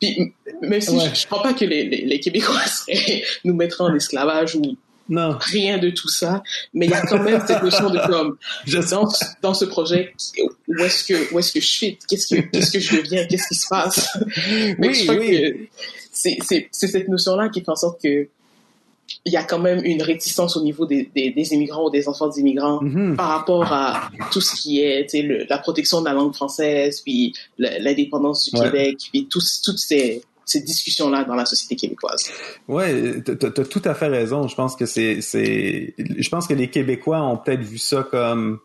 Puis, 0.00 0.32
même 0.60 0.80
si 0.82 0.90
Ouais. 0.90 1.08
je, 1.14 1.20
je 1.22 1.26
crois 1.26 1.42
pas 1.42 1.54
que 1.54 1.64
les, 1.64 1.84
les, 1.88 2.02
les 2.04 2.20
Québécois 2.20 2.60
nous 3.44 3.54
mettraient 3.54 3.84
en 3.84 3.94
esclavage 3.94 4.54
ou 4.56 4.76
Non, 5.08 5.36
rien 5.40 5.78
de 5.78 5.88
tout 5.90 6.08
ça, 6.08 6.42
mais 6.74 6.84
il 6.86 6.90
y 6.90 6.94
a 6.94 7.00
quand 7.00 7.22
même 7.22 7.42
cette 7.46 7.62
notion 7.62 7.88
de 7.88 7.98
comme, 8.06 8.36
dans, 8.90 9.08
dans 9.40 9.54
ce 9.54 9.64
projet, 9.64 10.12
où 10.68 10.78
est-ce 10.84 11.04
que, 11.04 11.32
où 11.34 11.38
est-ce 11.38 11.52
que 11.52 11.60
je 11.60 11.66
suis? 11.66 11.98
Qu'est-ce 12.08 12.34
que, 12.34 12.40
qu'est-ce 12.42 12.70
que 12.70 12.80
je 12.80 12.96
deviens? 12.96 13.26
Qu'est-ce 13.26 13.48
qui 13.48 13.54
se 13.54 13.66
passe? 13.68 14.08
Mais 14.78 14.88
Oui, 14.88 14.94
je 14.94 15.02
crois 15.04 15.16
oui. 15.16 15.30
que 15.30 15.58
c'est, 16.12 16.68
cette 16.70 17.08
notion-là 17.08 17.48
qui 17.48 17.60
fait 17.60 17.70
en 17.70 17.76
sorte 17.76 18.00
que 18.02 18.28
il 19.26 19.32
y 19.32 19.36
a 19.36 19.44
quand 19.44 19.58
même 19.58 19.82
une 19.84 20.02
réticence 20.02 20.56
au 20.56 20.62
niveau 20.62 20.86
des, 20.86 21.10
des, 21.14 21.30
des 21.30 21.52
immigrants 21.52 21.86
ou 21.86 21.90
des 21.90 22.08
enfants 22.08 22.28
d'immigrants 22.28 22.80
Mhm. 22.82 23.16
par 23.16 23.28
rapport 23.28 23.72
à 23.72 24.10
tout 24.32 24.40
ce 24.40 24.54
qui 24.60 24.80
est 24.80 25.12
le- 25.14 25.44
la 25.48 25.58
protection 25.58 26.00
de 26.00 26.06
la 26.06 26.12
langue 26.14 26.34
française, 26.34 27.00
puis 27.02 27.34
l'indépendance 27.58 28.50
du 28.50 28.58
Ouais. 28.58 28.66
Québec, 28.66 28.96
puis 29.12 29.26
tous- 29.28 29.62
toutes 29.64 29.78
ces, 29.78 30.22
ces 30.46 30.60
discussions-là 30.60 31.24
dans 31.24 31.34
la 31.34 31.46
société 31.46 31.74
québécoise. 31.76 32.30
Ouais, 32.68 33.20
t'as 33.22 33.34
t'as 33.50 33.64
tout 33.64 33.82
à 33.84 33.94
fait 33.94 34.08
raison. 34.08 34.46
Je 34.48 34.54
pense 34.54 34.76
que 34.76 34.84
c'est, 34.86 35.20
je 35.22 36.28
pense 36.28 36.46
que 36.46 36.54
les 36.54 36.68
Québécois 36.68 37.22
ont 37.22 37.36
peut-être 37.38 37.62
vu 37.62 37.78
ça 37.78 38.02
comme 38.10 38.58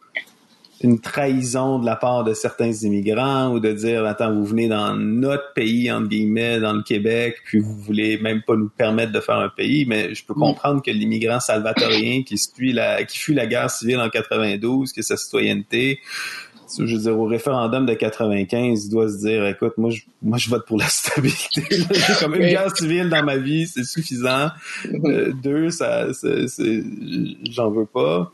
une 0.81 0.99
trahison 0.99 1.79
de 1.79 1.85
la 1.85 1.95
part 1.95 2.23
de 2.23 2.33
certains 2.33 2.71
immigrants 2.71 3.51
ou 3.51 3.59
de 3.59 3.71
dire, 3.73 4.05
attends, 4.05 4.33
vous 4.33 4.45
venez 4.45 4.67
dans 4.67 4.95
notre 4.95 5.53
pays, 5.53 5.91
entre 5.91 6.07
guillemets, 6.07 6.59
dans 6.59 6.73
le 6.73 6.83
Québec, 6.83 7.37
puis 7.45 7.59
vous 7.59 7.75
voulez 7.75 8.17
même 8.17 8.41
pas 8.41 8.55
nous 8.55 8.69
permettre 8.69 9.11
de 9.11 9.19
faire 9.19 9.37
un 9.39 9.49
pays. 9.49 9.85
Mais 9.85 10.15
je 10.15 10.25
peux 10.25 10.33
Mm. 10.33 10.39
comprendre 10.39 10.81
que 10.81 10.91
l'immigrant 10.91 11.39
salvatorien 11.39 12.23
qui 12.23 12.37
suit 12.37 12.71
la, 12.73 13.03
qui 13.03 13.17
fuit 13.17 13.33
la 13.35 13.45
guerre 13.45 13.69
civile 13.69 13.99
en 13.99 14.09
92, 14.09 14.93
que 14.93 15.01
sa 15.01 15.17
citoyenneté, 15.17 15.99
je 16.77 16.83
veux 16.83 17.01
dire, 17.01 17.19
au 17.19 17.25
référendum 17.25 17.85
de 17.85 17.95
95, 17.95 18.85
il 18.85 18.89
doit 18.91 19.09
se 19.09 19.17
dire, 19.17 19.45
écoute, 19.47 19.73
moi, 19.77 19.89
je, 19.89 20.01
moi, 20.21 20.37
je 20.37 20.49
vote 20.49 20.67
pour 20.67 20.77
la 20.77 20.87
stabilité. 20.87 21.63
J'ai 21.69 22.13
comme 22.19 22.35
une 22.35 22.47
guerre 22.47 22.75
civile 22.77 23.09
dans 23.09 23.23
ma 23.23 23.37
vie, 23.37 23.65
c'est 23.67 23.83
suffisant. 23.83 24.49
Euh, 25.05 25.33
deux, 25.43 25.71
ça, 25.71 26.07
j'en 27.49 27.71
veux 27.71 27.85
pas. 27.85 28.31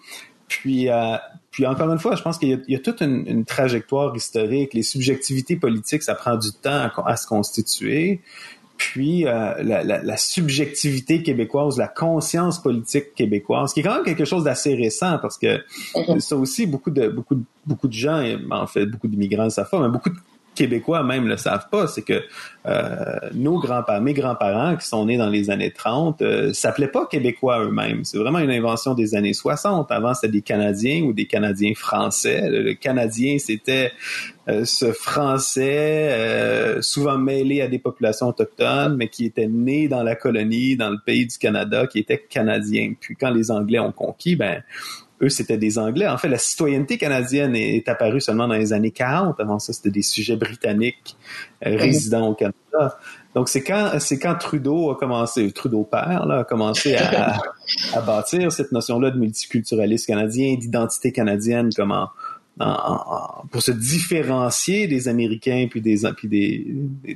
Puis, 0.47 0.89
euh, 0.89 1.15
puis 1.56 1.65
encore 1.65 1.89
une 1.89 2.00
fois, 2.00 2.18
je 2.18 2.22
pense 2.22 2.38
qu'il 2.38 2.50
y 2.50 2.54
a, 2.54 2.58
il 2.68 2.74
y 2.74 2.76
a 2.76 2.80
toute 2.80 3.00
une, 3.02 3.26
une 3.28 3.46
trajectoire 3.46 4.13
historique. 4.13 4.74
Les 4.74 4.84
subjectivités 4.84 5.56
politiques, 5.56 6.04
ça 6.04 6.13
prend 6.13 6.36
du 6.36 6.52
temps 6.52 6.89
à, 6.89 7.04
à 7.06 7.15
se 7.15 7.26
constituer. 7.26 8.20
Puis 8.76 9.26
euh, 9.26 9.54
la, 9.63 9.86
la, 9.86 10.04
la 10.04 10.18
subjectivité 10.18 11.24
québécoise, 11.24 11.78
la 11.78 11.88
conscience 11.88 12.62
politique 12.62 13.15
québécoise, 13.15 13.72
qui 13.74 13.80
est 13.80 13.84
quand 13.84 13.96
même 13.96 14.04
quelque 14.04 14.26
chose 14.26 14.44
d'assez 14.44 14.76
récent, 14.76 15.18
parce 15.22 15.38
que 15.38 15.63
Mhm. 15.96 16.20
ça 16.20 16.36
aussi, 16.36 16.65
beaucoup 16.65 16.91
de 16.91 17.08
beaucoup 17.08 17.36
de, 17.36 17.44
beaucoup 17.65 17.88
de 17.88 17.94
gens, 17.94 18.22
en 18.52 18.68
fait, 18.68 18.86
beaucoup 18.86 19.08
d'immigrants 19.08 19.46
le 19.46 19.50
savent 19.50 19.70
pas, 19.70 19.80
mais 19.80 19.88
beaucoup 19.88 20.10
de 20.10 20.18
Québécois 20.56 21.04
même 21.04 21.28
le 21.28 21.38
savent 21.38 21.70
pas, 21.70 21.88
c'est 21.88 22.02
que 22.02 22.24
euh, 22.65 23.20
nos 23.34 23.60
grands-parents, 23.60 24.02
mes 24.02 24.13
grands-parents 24.13 24.76
qui 24.76 24.88
sont 24.88 25.06
nés 25.06 25.18
dans 25.18 25.30
les 25.30 25.50
années 25.50 25.72
30, 25.72 26.22
euh, 26.22 26.54
s'appelaient 26.54 26.88
pas 26.88 27.06
Québécois 27.06 27.63
eux-mêmes. 27.63 28.04
C'est 28.04 28.18
vraiment 28.18 28.39
une 28.39 28.50
invention 28.50 28.96
des 28.96 29.15
années 29.15 29.34
60. 29.34 29.91
Avant, 29.91 30.13
c'était 30.13 30.32
des 30.32 30.41
Canadiens 30.41 31.04
ou 31.04 31.13
des 31.13 31.26
Canadiens 31.26 31.74
français. 31.76 32.50
Le, 32.50 32.74
Canadien, 32.74 33.38
c'était 33.38 33.91
euh, 34.48 34.65
ce 34.65 34.91
Français 34.91 36.10
euh, 36.12 36.82
souvent 36.82 37.18
mêlé 37.18 37.62
à 37.62 37.68
des 37.68 37.80
populations 37.80 38.28
autochtones, 38.28 38.96
mais 38.96 39.10
qui 39.10 39.26
était 39.26 39.48
né 39.48 39.88
dans 39.88 40.04
la 40.04 40.15
colonie, 40.15 40.76
dans 40.76 40.89
le 40.89 41.00
pays 41.04 41.26
du 41.26 41.38
Canada, 41.38 41.88
qui 41.88 42.00
était 42.00 42.18
canadien. 42.18 42.94
Puis 43.00 43.15
quand 43.15 43.32
les 43.32 43.52
Anglais 43.52 43.80
ont 43.80 43.91
conquis, 43.91 44.36
ben 44.36 44.63
eux, 45.21 45.30
c'était 45.30 45.58
des 45.58 45.78
Anglais. 45.80 46.08
En 46.08 46.17
fait, 46.17 46.28
la 46.28 46.38
citoyenneté 46.38 46.97
canadienne 46.97 47.56
est, 47.56 47.78
est 47.78 47.88
apparue 47.89 48.19
seulement 48.21 48.47
dans 48.47 48.56
les 48.56 48.73
années 48.73 48.91
40. 48.91 49.39
Avant 49.39 49.60
ça, 49.60 49.71
c'était 49.73 49.89
des 49.91 50.01
sujets 50.01 50.36
britanniques 50.36 51.15
euh, 51.65 51.78
résidant 51.78 52.28
au 52.30 52.34
Canada. 52.34 52.97
Donc, 53.34 53.47
c'est 53.49 53.63
quand, 53.63 53.91
c'est 53.99 54.19
quand 54.19 54.36
Trudeau 54.36 54.91
a 54.91 54.95
commencé, 54.97 55.49
Trudeau 55.51 55.84
père, 55.84 56.25
là, 56.25 56.39
a 56.39 56.43
commencé 56.43 56.95
à, 56.95 57.38
à 57.93 58.01
bâtir 58.01 58.51
cette 58.51 58.71
notion-là 58.71 59.12
de 59.12 59.17
multiculturalisme 59.19 60.08
canadien, 60.08 60.56
d'identité 60.56 61.12
canadienne, 61.12 61.69
comme 61.75 61.91
en, 61.91 62.10
en- 62.60 62.65
en- 62.65 63.47
pour 63.51 63.62
se 63.62 63.71
différencier 63.71 64.88
des 64.88 65.08
Américains 65.08 65.67
puis 65.69 65.82
des, 65.82 65.97
puis 66.15 66.28
des, 66.28 66.65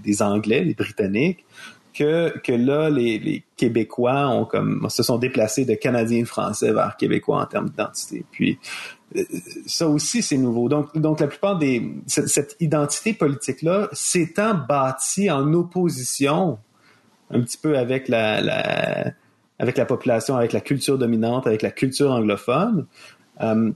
des 0.03 0.21
Anglais, 0.21 0.65
des 0.65 0.73
Britanniques, 0.73 1.45
que, 1.93 2.38
que 2.39 2.52
là, 2.52 2.89
les, 2.89 3.19
les 3.19 3.43
Québécois 3.58 4.28
ont 4.30 4.45
comme, 4.45 4.88
se 4.89 5.04
sont 5.04 5.17
déplacés 5.17 5.65
de 5.65 5.73
Canadiens 5.73 6.25
français 6.25 6.71
vers 6.71 6.95
Québécois 6.97 7.41
en 7.41 7.45
termes 7.45 7.69
d'identité. 7.69 8.25
Puis, 8.32 8.60
euh, 9.15 9.23
ça 9.65 9.88
aussi, 9.88 10.21
c'est 10.21 10.38
nouveau. 10.38 10.69
Donc, 10.69 10.97
donc 10.97 11.19
la 11.19 11.28
plupart 11.28 11.58
des, 11.58 11.84
cette, 12.08 12.56
identité 12.60 13.13
politique-là 13.13 13.89
s'étant 13.91 14.54
bâtie 14.54 15.30
en 15.32 15.54
opposition 15.54 16.60
un 17.32 17.41
petit 17.41 17.58
peu 17.58 17.78
avec 17.78 18.08
la, 18.08 19.13
avec 19.60 19.78
la 19.78 19.86
population, 19.86 20.36
avec 20.36 20.54
la 20.54 20.62
culture 20.62 20.97
dominante, 20.97 21.47
avec 21.47 21.62
la 21.62 21.71
culture 21.71 22.12
anglophone, 22.12 22.86
Euh, 23.41 23.71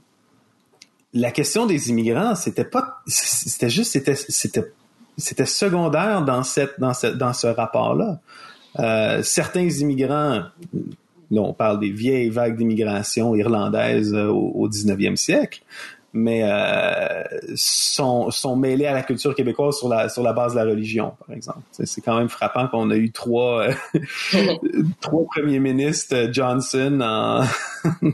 la 1.13 1.31
question 1.31 1.65
des 1.65 1.89
immigrants, 1.89 2.35
c'était 2.35 2.65
pas, 2.65 3.01
c'était 3.05 3.69
juste, 3.69 3.91
c'était, 3.91 4.73
c'était 5.17 5.45
secondaire 5.45 6.23
dans 6.23 6.43
cette, 6.43 6.79
dans 6.79 6.93
ce, 6.93 7.07
dans 7.07 7.33
ce 7.33 7.47
rapport-là. 7.47 8.19
Euh, 8.79 9.21
certains 9.23 9.69
immigrants, 9.69 10.43
là, 11.31 11.41
on 11.41 11.53
parle 11.53 11.79
des 11.79 11.91
vieilles 11.91 12.29
vagues 12.29 12.57
d'immigration 12.57 13.35
irlandaise 13.35 14.13
euh, 14.13 14.27
au, 14.27 14.51
au 14.63 14.69
19e 14.69 15.15
siècle, 15.15 15.61
mais 16.13 16.41
euh, 16.43 17.23
sont, 17.55 18.29
sont 18.29 18.55
mêlés 18.55 18.85
à 18.85 18.93
la 18.93 19.01
culture 19.01 19.33
québécoise 19.33 19.77
sur 19.77 19.89
la, 19.89 20.09
sur 20.09 20.21
la 20.21 20.31
base 20.31 20.53
de 20.53 20.59
la 20.59 20.65
religion, 20.65 21.13
par 21.25 21.35
exemple. 21.35 21.61
C'est 21.71 22.01
quand 22.01 22.17
même 22.17 22.29
frappant 22.29 22.67
qu'on 22.67 22.91
a 22.91 22.95
eu 22.95 23.11
trois, 23.11 23.67
euh, 23.67 23.73
trois 25.01 25.25
premiers 25.25 25.59
ministres 25.59 26.15
euh, 26.15 26.31
Johnson 26.31 26.99
en, 27.01 27.43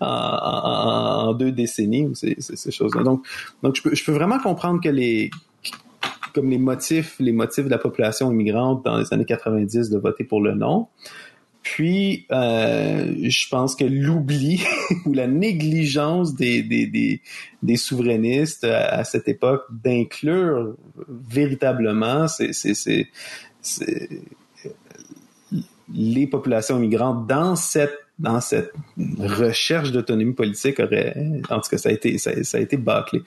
en, 0.00 0.06
en, 0.06 1.28
en, 1.28 1.34
deux 1.34 1.52
décennies, 1.52 2.10
ces, 2.14 2.36
ces 2.40 2.70
choses-là. 2.72 3.04
Donc, 3.04 3.24
donc 3.62 3.76
je, 3.76 3.82
peux, 3.82 3.94
je 3.94 4.04
peux 4.04 4.12
vraiment 4.12 4.40
comprendre 4.40 4.80
que 4.82 4.88
les 4.88 5.30
comme 6.32 6.50
les 6.50 6.58
motifs, 6.58 7.16
les 7.18 7.32
motifs 7.32 7.64
de 7.64 7.70
la 7.70 7.78
population 7.78 8.30
immigrante 8.32 8.84
dans 8.84 8.98
les 8.98 9.12
années 9.12 9.24
90 9.24 9.90
de 9.90 9.98
voter 9.98 10.24
pour 10.24 10.40
le 10.40 10.54
non. 10.54 10.88
Puis, 11.62 12.26
euh, 12.32 13.14
je 13.22 13.48
pense 13.48 13.76
que 13.76 13.84
l'oubli 13.84 14.62
ou 15.06 15.12
la 15.12 15.28
négligence 15.28 16.34
des, 16.34 16.62
des, 16.62 16.86
des, 16.86 17.20
des 17.62 17.76
souverainistes 17.76 18.64
à, 18.64 19.04
cette 19.04 19.28
époque 19.28 19.62
d'inclure 19.70 20.74
véritablement 21.08 22.26
c'est, 22.26 22.52
c'est, 22.52 22.74
c'est 23.60 24.08
les 25.94 26.26
populations 26.26 26.78
immigrantes 26.78 27.26
dans 27.26 27.54
cette 27.54 27.98
dans 28.18 28.40
cette 28.40 28.72
recherche 29.18 29.90
d'autonomie 29.90 30.34
politique 30.34 30.78
aurait, 30.80 31.14
en 31.50 31.60
tout 31.60 31.70
cas, 31.70 31.78
ça 31.78 31.88
a 31.88 31.92
été, 31.92 32.18
ça 32.18 32.30
a 32.30 32.60
été 32.60 32.76
bâclé. 32.76 33.22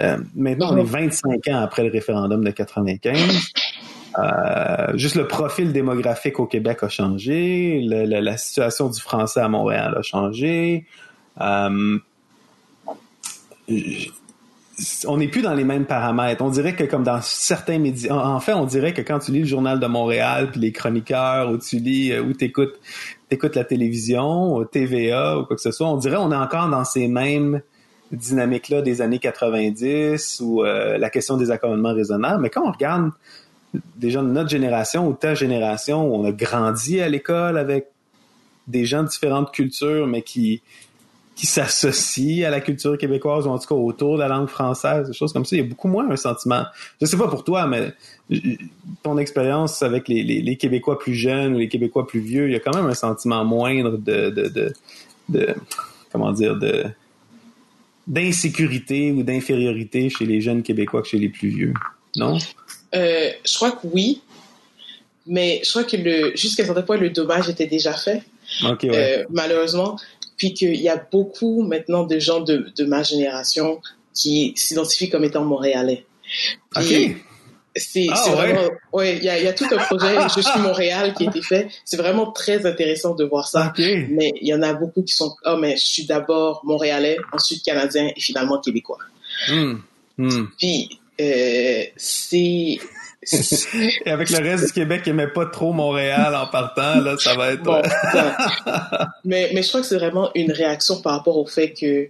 Euh, 0.00 0.18
maintenant, 0.34 0.74
on 0.74 0.76
est 0.78 0.84
25 0.84 1.48
ans 1.48 1.60
après 1.60 1.84
le 1.84 1.90
référendum 1.90 2.44
de 2.44 2.50
95. 2.50 3.52
Euh, 4.18 4.96
juste 4.96 5.16
le 5.16 5.28
profil 5.28 5.72
démographique 5.72 6.40
au 6.40 6.46
Québec 6.46 6.78
a 6.82 6.88
changé, 6.88 7.80
la 7.82 8.36
situation 8.36 8.88
du 8.88 9.00
français 9.00 9.40
à 9.40 9.48
Montréal 9.48 9.94
a 9.96 10.02
changé. 10.02 10.86
Euh, 11.40 11.98
on 15.06 15.16
n'est 15.16 15.28
plus 15.28 15.42
dans 15.42 15.54
les 15.54 15.64
mêmes 15.64 15.84
paramètres. 15.84 16.42
On 16.42 16.50
dirait 16.50 16.74
que 16.74 16.84
comme 16.84 17.02
dans 17.02 17.20
certains 17.20 17.78
médias, 17.78 18.14
en 18.14 18.40
fait, 18.40 18.54
on 18.54 18.64
dirait 18.64 18.94
que 18.94 19.02
quand 19.02 19.18
tu 19.18 19.32
lis 19.32 19.40
le 19.40 19.46
journal 19.46 19.78
de 19.78 19.86
Montréal, 19.86 20.50
puis 20.50 20.60
les 20.60 20.72
chroniqueurs, 20.72 21.50
ou 21.50 21.58
tu 21.58 21.76
lis, 21.76 22.16
ou 22.18 22.32
t'écoutes, 22.32 22.80
t'écoutes 23.28 23.56
la 23.56 23.64
télévision, 23.64 24.64
TVA, 24.64 25.38
ou 25.38 25.44
quoi 25.44 25.56
que 25.56 25.62
ce 25.62 25.72
soit, 25.72 25.88
on 25.88 25.96
dirait 25.96 26.16
on 26.16 26.32
est 26.32 26.36
encore 26.36 26.68
dans 26.68 26.84
ces 26.84 27.08
mêmes 27.08 27.60
dynamiques-là 28.12 28.82
des 28.82 29.02
années 29.02 29.18
90, 29.18 30.40
ou 30.40 30.64
euh, 30.64 30.98
la 30.98 31.10
question 31.10 31.36
des 31.36 31.50
accommodements 31.50 31.94
raisonnables. 31.94 32.42
Mais 32.42 32.50
quand 32.50 32.66
on 32.66 32.72
regarde 32.72 33.10
des 33.96 34.10
gens 34.10 34.22
de 34.22 34.30
notre 34.30 34.48
génération 34.48 35.06
ou 35.08 35.12
ta 35.12 35.34
génération, 35.34 36.08
où 36.08 36.14
on 36.14 36.24
a 36.24 36.32
grandi 36.32 37.00
à 37.00 37.08
l'école 37.08 37.58
avec 37.58 37.88
des 38.66 38.84
gens 38.84 39.02
de 39.02 39.08
différentes 39.08 39.52
cultures, 39.52 40.06
mais 40.06 40.22
qui 40.22 40.62
qui 41.38 41.46
s'associent 41.46 42.48
à 42.48 42.50
la 42.50 42.60
culture 42.60 42.98
québécoise 42.98 43.46
ou 43.46 43.50
en 43.50 43.60
tout 43.60 43.68
cas 43.68 43.74
autour 43.76 44.16
de 44.16 44.22
la 44.22 44.26
langue 44.26 44.48
française, 44.48 45.06
des 45.06 45.12
choses 45.12 45.32
comme 45.32 45.44
ça. 45.44 45.54
Il 45.54 45.62
y 45.62 45.64
a 45.64 45.68
beaucoup 45.68 45.86
moins 45.86 46.10
un 46.10 46.16
sentiment. 46.16 46.64
Je 47.00 47.06
sais 47.06 47.16
pas 47.16 47.28
pour 47.28 47.44
toi, 47.44 47.68
mais 47.68 47.94
ton 49.04 49.18
expérience 49.18 49.80
avec 49.84 50.08
les, 50.08 50.24
les, 50.24 50.42
les, 50.42 50.56
Québécois 50.56 50.98
plus 50.98 51.14
jeunes 51.14 51.54
ou 51.54 51.58
les 51.58 51.68
Québécois 51.68 52.08
plus 52.08 52.18
vieux, 52.18 52.48
il 52.48 52.54
y 52.54 52.56
a 52.56 52.58
quand 52.58 52.74
même 52.74 52.86
un 52.86 52.94
sentiment 52.94 53.44
moindre 53.44 53.98
de, 53.98 54.30
de, 54.30 54.48
de, 54.48 54.72
de 55.28 55.54
comment 56.10 56.32
dire, 56.32 56.56
de 56.56 56.86
d'insécurité 58.08 59.12
ou 59.12 59.22
d'infériorité 59.22 60.10
chez 60.10 60.26
les 60.26 60.40
jeunes 60.40 60.62
Québécois 60.62 61.02
que 61.02 61.08
chez 61.08 61.18
les 61.18 61.28
plus 61.28 61.50
vieux, 61.50 61.74
non? 62.16 62.38
Euh, 62.94 63.30
je 63.44 63.54
crois 63.54 63.72
que 63.72 63.86
oui, 63.92 64.22
mais 65.26 65.60
je 65.62 65.70
crois 65.70 65.84
que 65.84 65.96
le 65.96 66.32
jusqu'à 66.34 66.64
un 66.64 66.66
certain 66.66 66.82
point, 66.82 66.96
le 66.96 67.10
dommage 67.10 67.48
était 67.48 67.66
déjà 67.66 67.92
fait. 67.92 68.22
Okay, 68.64 68.90
ouais. 68.90 69.18
euh, 69.18 69.24
malheureusement, 69.30 69.96
puis 70.36 70.54
qu'il 70.54 70.74
y 70.74 70.88
a 70.88 70.96
beaucoup 70.96 71.62
maintenant 71.62 72.04
de 72.04 72.18
gens 72.18 72.40
de, 72.40 72.72
de 72.74 72.84
ma 72.84 73.02
génération 73.02 73.80
qui 74.14 74.54
s'identifient 74.56 75.10
comme 75.10 75.24
étant 75.24 75.44
montréalais. 75.44 76.04
Puis. 76.74 77.16
C'est 77.76 78.06
Ah, 78.10 78.24
ouais. 78.30 78.34
vraiment, 78.34 78.68
ouais, 78.92 79.16
il 79.16 79.24
y 79.24 79.28
a, 79.28 79.38
y 79.38 79.46
a 79.46 79.52
tout 79.52 79.66
un 79.70 79.76
projet 79.76 80.16
Je 80.36 80.40
suis 80.40 80.60
Montréal 80.60 81.14
qui 81.14 81.26
a 81.26 81.30
été 81.30 81.42
fait. 81.42 81.68
C'est 81.84 81.96
vraiment 81.96 82.32
très 82.32 82.66
intéressant 82.66 83.14
de 83.14 83.24
voir 83.24 83.46
ça. 83.46 83.72
Mais 83.78 84.32
il 84.40 84.48
y 84.48 84.54
en 84.54 84.62
a 84.62 84.74
beaucoup 84.74 85.02
qui 85.02 85.14
sont, 85.14 85.34
oh, 85.44 85.56
mais 85.56 85.76
je 85.76 85.84
suis 85.84 86.06
d'abord 86.06 86.62
montréalais, 86.64 87.18
ensuite 87.32 87.64
canadien 87.64 88.10
et 88.16 88.20
finalement 88.20 88.60
québécois. 88.60 88.98
Hmm. 89.48 89.74
Hmm. 90.16 90.46
Puis, 90.58 90.98
euh, 91.20 91.84
c'est, 91.96 92.78
Et 93.30 94.10
avec 94.10 94.30
le 94.30 94.38
reste 94.38 94.66
du 94.66 94.72
Québec 94.72 95.02
qui 95.02 95.10
aimait 95.10 95.28
pas 95.28 95.46
trop 95.46 95.72
Montréal 95.72 96.34
en 96.34 96.46
partant, 96.46 97.00
là, 97.00 97.16
ça 97.18 97.34
va 97.34 97.52
être. 97.52 97.62
Bon, 97.62 97.82
ça. 98.12 99.08
mais, 99.24 99.50
mais 99.54 99.62
je 99.62 99.68
crois 99.68 99.80
que 99.80 99.86
c'est 99.86 99.98
vraiment 99.98 100.30
une 100.34 100.52
réaction 100.52 101.00
par 101.00 101.14
rapport 101.14 101.36
au 101.36 101.46
fait 101.46 101.72
que 101.72 102.08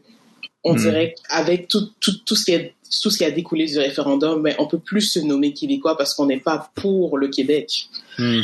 on 0.65 0.75
Mm. 0.75 0.79
dirait 0.79 1.15
qu'avec 1.15 1.69
tout, 1.69 1.89
tout, 2.01 2.13
tout, 2.25 2.35
ce 2.35 2.45
qui 2.45 2.55
a, 2.55 2.61
tout 3.03 3.11
ce 3.11 3.19
qui 3.19 3.25
a 3.25 3.31
découlé 3.31 3.67
du 3.67 3.79
référendum, 3.79 4.41
mais 4.43 4.57
on 4.59 4.67
peut 4.67 4.79
plus 4.79 5.03
se 5.03 5.19
nommer 5.21 5.53
québécois 5.53 5.97
parce 5.97 6.15
qu'on 6.15 6.27
n'est 6.27 6.41
pas 6.41 6.71
pour 6.75 7.19
le 7.19 7.29
Québec. 7.29 7.89
Hmm. 8.19 8.43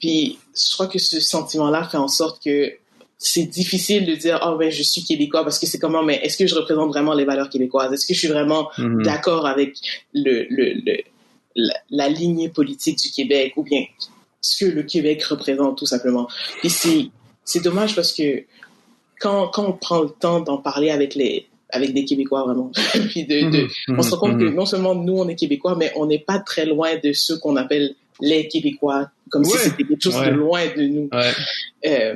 Puis 0.00 0.38
je 0.54 0.72
crois 0.74 0.86
que 0.88 0.98
ce 0.98 1.20
sentiment-là 1.20 1.88
fait 1.88 1.96
en 1.96 2.08
sorte 2.08 2.42
que 2.42 2.72
c'est 3.18 3.44
difficile 3.44 4.04
de 4.04 4.14
dire 4.14 4.38
oh 4.46 4.56
ben 4.58 4.70
je 4.70 4.82
suis 4.82 5.02
québécois 5.02 5.42
parce 5.42 5.58
que 5.58 5.66
c'est 5.66 5.78
comment 5.78 6.02
mais 6.02 6.16
est-ce 6.22 6.36
que 6.36 6.46
je 6.46 6.54
représente 6.54 6.88
vraiment 6.88 7.14
les 7.14 7.24
valeurs 7.24 7.48
québécoises? 7.48 7.92
Est-ce 7.92 8.06
que 8.06 8.12
je 8.14 8.18
suis 8.18 8.28
vraiment 8.28 8.68
Mhm. 8.76 9.02
d'accord 9.02 9.46
avec 9.46 9.76
le, 10.12 10.46
le, 10.50 10.74
le 10.84 10.98
la, 11.54 11.74
la 11.88 12.08
lignée 12.10 12.50
politique 12.50 12.98
du 12.98 13.10
Québec 13.10 13.54
ou 13.56 13.62
bien 13.62 13.84
ce 14.42 14.66
que 14.66 14.70
le 14.70 14.82
Québec 14.82 15.22
représente 15.24 15.78
tout 15.78 15.86
simplement? 15.86 16.28
C'est 16.68 17.08
c'est 17.44 17.62
dommage 17.62 17.94
parce 17.94 18.12
que 18.12 18.44
quand 19.18 19.48
quand 19.48 19.64
on 19.66 19.72
prend 19.72 20.02
le 20.02 20.10
temps 20.10 20.40
d'en 20.40 20.58
parler 20.58 20.90
avec 20.90 21.14
les 21.14 21.48
avec 21.70 21.92
des 21.94 22.04
Québécois 22.04 22.44
vraiment 22.44 22.70
puis 23.10 23.24
de, 23.26 23.50
de 23.50 23.66
Mhm. 23.88 23.98
on 23.98 24.02
se 24.02 24.10
rend 24.14 24.18
compte 24.28 24.34
Mhm. 24.34 24.50
que 24.50 24.54
non 24.54 24.66
seulement 24.66 24.94
nous 24.94 25.16
on 25.18 25.28
est 25.28 25.34
Québécois 25.36 25.74
mais 25.76 25.92
on 25.96 26.06
n'est 26.06 26.18
pas 26.20 26.38
très 26.38 26.64
loin 26.66 26.96
de 27.02 27.12
ceux 27.12 27.38
qu'on 27.38 27.56
appelle 27.56 27.94
les 28.20 28.48
Québécois 28.48 29.10
comme 29.30 29.44
si 29.44 29.56
c'était 29.58 29.84
quelque 29.84 30.02
chose 30.02 30.16
Ouais. 30.16 30.26
de 30.30 30.36
loin 30.36 30.64
de 30.76 30.82
nous 30.82 31.08
Ouais. 31.12 31.32
euh, 31.86 32.14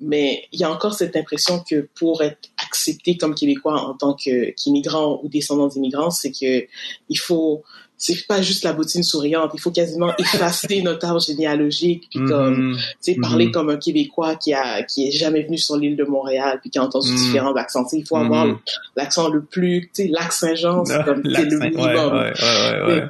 mais 0.00 0.44
il 0.52 0.60
y 0.60 0.64
a 0.64 0.70
encore 0.70 0.94
cette 0.94 1.16
impression 1.16 1.60
que 1.68 1.88
pour 1.98 2.22
être 2.22 2.50
accepté 2.64 3.16
comme 3.16 3.34
québécois 3.34 3.80
en 3.80 3.94
tant 3.94 4.14
qu'immigrant 4.14 5.20
ou 5.24 5.28
descendant 5.28 5.66
d'immigrants, 5.66 6.10
c'est 6.10 6.30
que 6.30 6.66
il 7.08 7.16
faut 7.18 7.64
c'est 8.00 8.26
pas 8.28 8.40
juste 8.42 8.62
la 8.64 8.72
bottine 8.72 9.02
souriante, 9.02 9.50
il 9.54 9.60
faut 9.60 9.72
quasiment 9.72 10.12
effacer 10.18 10.82
notre 10.82 11.04
arbre 11.06 11.20
généalogique 11.20 12.06
puis 12.10 12.20
comme 12.24 12.70
Mhm. 12.70 12.76
tu 12.76 12.82
sais 13.12 13.14
parler 13.20 13.46
Mhm. 13.46 13.52
comme 13.52 13.70
un 13.70 13.76
québécois 13.76 14.36
qui 14.36 14.54
a 14.54 14.82
qui 14.84 15.08
est 15.08 15.10
jamais 15.10 15.42
venu 15.42 15.58
sur 15.58 15.76
l'île 15.76 15.96
de 15.96 16.04
Montréal 16.04 16.58
puis 16.60 16.70
qui 16.70 16.78
a 16.78 16.84
entendu 16.84 17.10
Mhm. 17.10 17.16
différents 17.16 17.54
accents, 17.56 17.84
il 17.92 18.06
faut 18.06 18.16
avoir 18.16 18.46
Mhm. 18.46 18.58
l'accent 18.96 19.28
le 19.28 19.42
plus 19.42 19.90
tu 19.94 20.04
sais 20.04 20.08
lac 20.08 20.32
Saint-Jean, 20.32 20.84
c'est 20.84 20.94
comme 21.04 21.22
c'est 21.34 21.44
le 21.44 21.58
minimum 21.58 21.84
ouais, 22.14 22.32
ouais, 22.32 22.82
ouais, 22.86 22.94
ouais. 22.94 23.02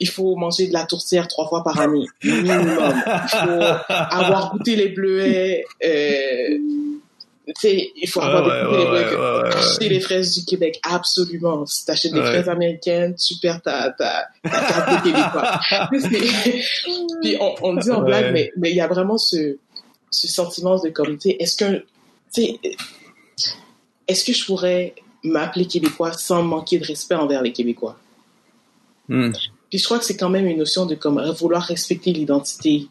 il 0.00 0.08
faut 0.08 0.36
manger 0.36 0.68
de 0.68 0.72
la 0.72 0.84
tourtière 0.84 1.26
trois 1.28 1.48
fois 1.48 1.62
par 1.64 1.78
année, 1.80 2.06
minimum. 2.22 2.94
Il 3.06 3.28
faut 3.28 3.64
avoir 3.88 4.52
goûté 4.52 4.76
les 4.76 4.88
bleuets. 4.88 5.64
Euh, 5.84 6.58
il 7.62 8.08
faut 8.08 8.20
avoir 8.20 8.46
Ouais, 8.46 8.64
goûté 8.64 9.16
ouais, 9.16 9.54
Acheter 9.54 9.88
les 9.88 10.00
fraises 10.00 10.38
du 10.38 10.44
Québec, 10.44 10.80
absolument. 10.82 11.64
Si 11.66 11.84
t'achètes 11.84 12.12
des 12.12 12.20
fraises 12.20 12.48
américaines, 12.48 13.14
tu 13.14 13.34
perds 13.40 13.62
ta, 13.62 13.90
ta, 13.90 14.28
ta 14.42 14.50
carte 14.50 14.90
de 14.90 15.10
Québécois. 15.10 15.60
Puis 17.22 17.36
on, 17.40 17.54
on 17.62 17.74
dit 17.74 17.90
en 17.90 18.02
blague, 18.02 18.32
mais 18.32 18.52
mais 18.56 18.70
il 18.70 18.76
y 18.76 18.80
a 18.80 18.86
vraiment 18.86 19.18
ce, 19.18 19.56
ce 20.10 20.28
sentiment 20.28 20.78
de 20.78 20.90
comme, 20.90 21.18
tu 21.18 21.30
sais, 21.30 21.36
est-ce 21.38 21.56
que, 21.56 21.84
est-ce 24.06 24.24
que 24.24 24.32
je 24.32 24.44
pourrais 24.44 24.94
m'appeler 25.22 25.66
Québécois 25.66 26.12
sans 26.12 26.42
manquer 26.42 26.78
de 26.78 26.84
respect 26.84 27.14
envers 27.14 27.42
les 27.42 27.52
Québécois? 27.52 27.98
Hmm. 29.08 29.32
Puis 29.70 29.78
je 29.78 29.84
crois 29.84 29.98
que 29.98 30.04
c'est 30.04 30.16
quand 30.16 30.30
même 30.30 30.46
une 30.46 30.58
notion 30.58 30.86
de 30.86 30.94
comme 30.94 31.22
vouloir 31.32 31.62
respecter 31.62 32.12
l'identité 32.12 32.88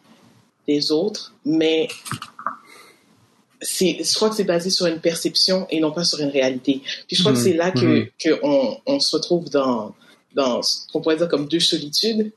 des 0.68 0.92
autres, 0.92 1.34
mais 1.46 1.88
je 3.62 4.14
crois 4.16 4.30
que 4.30 4.36
c'est 4.36 4.44
basé 4.44 4.70
sur 4.70 4.86
une 4.86 5.00
perception 5.00 5.66
et 5.70 5.80
non 5.80 5.92
pas 5.92 6.04
sur 6.04 6.20
une 6.20 6.30
réalité. 6.30 6.82
Puis 7.08 7.16
je 7.16 7.22
crois 7.22 7.32
que 7.34 7.38
Mhm. 7.38 7.44
c'est 7.44 7.54
là 7.54 7.72
que, 7.72 7.86
Mhm. 7.86 8.08
que 8.24 8.40
on, 8.44 8.78
on 8.86 9.00
se 9.00 9.16
retrouve 9.16 9.50
dans, 9.50 9.94
dans 10.36 10.62
ce 10.62 10.88
qu'on 10.92 11.02
pourrait 11.02 11.18
dire 11.18 11.28
comme 11.28 11.48
deux 11.48 11.60
solitudes, 11.60 12.32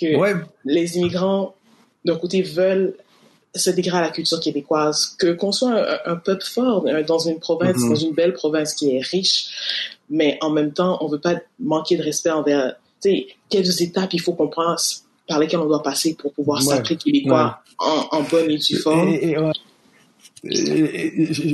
que 0.00 0.16
Ouais. 0.16 0.34
les 0.64 0.96
immigrants, 0.98 1.54
d'un 2.04 2.16
côté, 2.16 2.42
veulent 2.42 2.94
se 3.54 3.70
dégrader 3.70 4.04
à 4.04 4.06
la 4.08 4.12
culture 4.12 4.40
québécoise, 4.40 5.14
que 5.18 5.32
qu'on 5.32 5.52
soit 5.52 5.72
un, 6.06 6.12
un 6.12 6.16
peuple 6.16 6.44
fort 6.44 6.84
dans 7.06 7.18
une 7.18 7.38
province, 7.38 7.76
Mhm. 7.78 7.88
dans 7.90 7.94
une 7.96 8.12
belle 8.14 8.32
province 8.32 8.72
qui 8.74 8.96
est 8.96 9.00
riche, 9.00 9.48
mais 10.08 10.38
en 10.40 10.50
même 10.50 10.72
temps, 10.72 10.96
on 11.00 11.08
veut 11.08 11.20
pas 11.20 11.36
manquer 11.58 11.96
de 11.96 12.02
respect 12.02 12.30
envers, 12.30 12.76
tu 13.02 13.10
sais, 13.10 13.26
quelles 13.50 13.82
étapes 13.82 14.14
il 14.14 14.20
faut 14.20 14.32
qu'on 14.32 14.48
passe, 14.48 15.04
par 15.28 15.38
lesquelles 15.38 15.60
on 15.60 15.66
doit 15.66 15.82
passer 15.82 16.14
pour 16.14 16.32
pouvoir 16.32 16.60
Ouais. 16.60 16.76
s'appeler 16.76 16.96
québécois 16.96 17.58
en, 17.78 18.06
en 18.12 18.22
bonne 18.22 18.50
et 18.50 18.58
due 18.58 18.76
forme. 18.76 19.08
Et, 19.08 19.30
et- 19.32 19.38
ouais. 19.38 19.52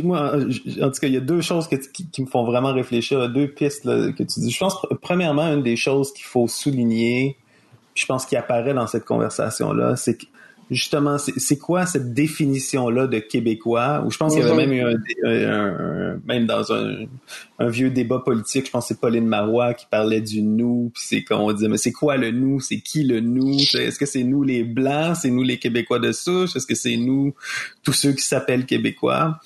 Moi, 0.02 0.34
en 0.36 0.90
tout 0.90 1.00
cas, 1.00 1.06
il 1.06 1.12
y 1.12 1.16
a 1.16 1.20
deux 1.20 1.40
choses 1.42 1.68
qui, 1.68 2.22
me 2.22 2.26
font 2.26 2.44
vraiment 2.44 2.72
réfléchir, 2.72 3.28
deux 3.28 3.48
pistes 3.48 3.84
que 3.84 4.22
tu 4.22 4.40
dis. 4.40 4.50
Je 4.50 4.58
pense, 4.58 4.78
premièrement, 5.02 5.52
une 5.52 5.62
des 5.62 5.76
choses 5.76 6.12
qu'il 6.12 6.24
faut 6.24 6.48
souligner, 6.48 7.36
je 7.94 8.06
pense 8.06 8.24
qu'il 8.24 8.38
apparaît 8.38 8.74
dans 8.74 8.86
cette 8.86 9.04
conversation-là, 9.04 9.96
c'est 9.96 10.16
que 10.16 10.26
justement, 10.70 11.16
c'est 11.18 11.58
quoi 11.58 11.86
cette 11.86 12.12
définition-là 12.12 13.06
de 13.06 13.18
québécois? 13.18 14.02
Ou 14.06 14.10
je 14.10 14.18
pense 14.18 14.34
qu'il 14.34 14.42
y 14.42 14.46
avait 14.46 14.66
même 14.66 14.72
eu 14.72 14.82
un, 14.82 16.20
même 16.26 16.46
dans 16.46 16.72
un, 16.72 17.06
vieux 17.60 17.90
débat 17.90 18.20
politique, 18.20 18.66
je 18.66 18.70
pense 18.70 18.84
que 18.84 18.94
c'est 18.94 19.00
Pauline 19.00 19.26
Marois 19.26 19.74
qui 19.74 19.86
parlait 19.90 20.20
du 20.20 20.42
nous, 20.42 20.90
puis 20.94 21.02
c'est 21.04 21.24
quand 21.24 21.40
on 21.40 21.52
dit 21.52 21.68
mais 21.68 21.78
c'est 21.78 21.92
quoi 21.92 22.16
le 22.16 22.30
nous? 22.30 22.60
C'est 22.60 22.80
qui 22.80 23.04
le 23.04 23.20
nous? 23.20 23.56
Est-ce 23.58 23.98
que 23.98 24.06
c'est 24.06 24.24
nous 24.24 24.42
les 24.42 24.64
blancs? 24.64 25.16
C'est 25.20 25.30
nous 25.30 25.42
les 25.42 25.58
Québécois 25.58 25.98
de 25.98 26.12
souche? 26.12 26.54
Est-ce 26.56 26.66
que 26.66 26.74
c'est 26.74 26.96
nous 26.96 27.34
tous 27.82 27.92
ceux 27.92 28.12
qui 28.12 28.22
s'appellent 28.22 28.66
Québécois? 28.66 29.40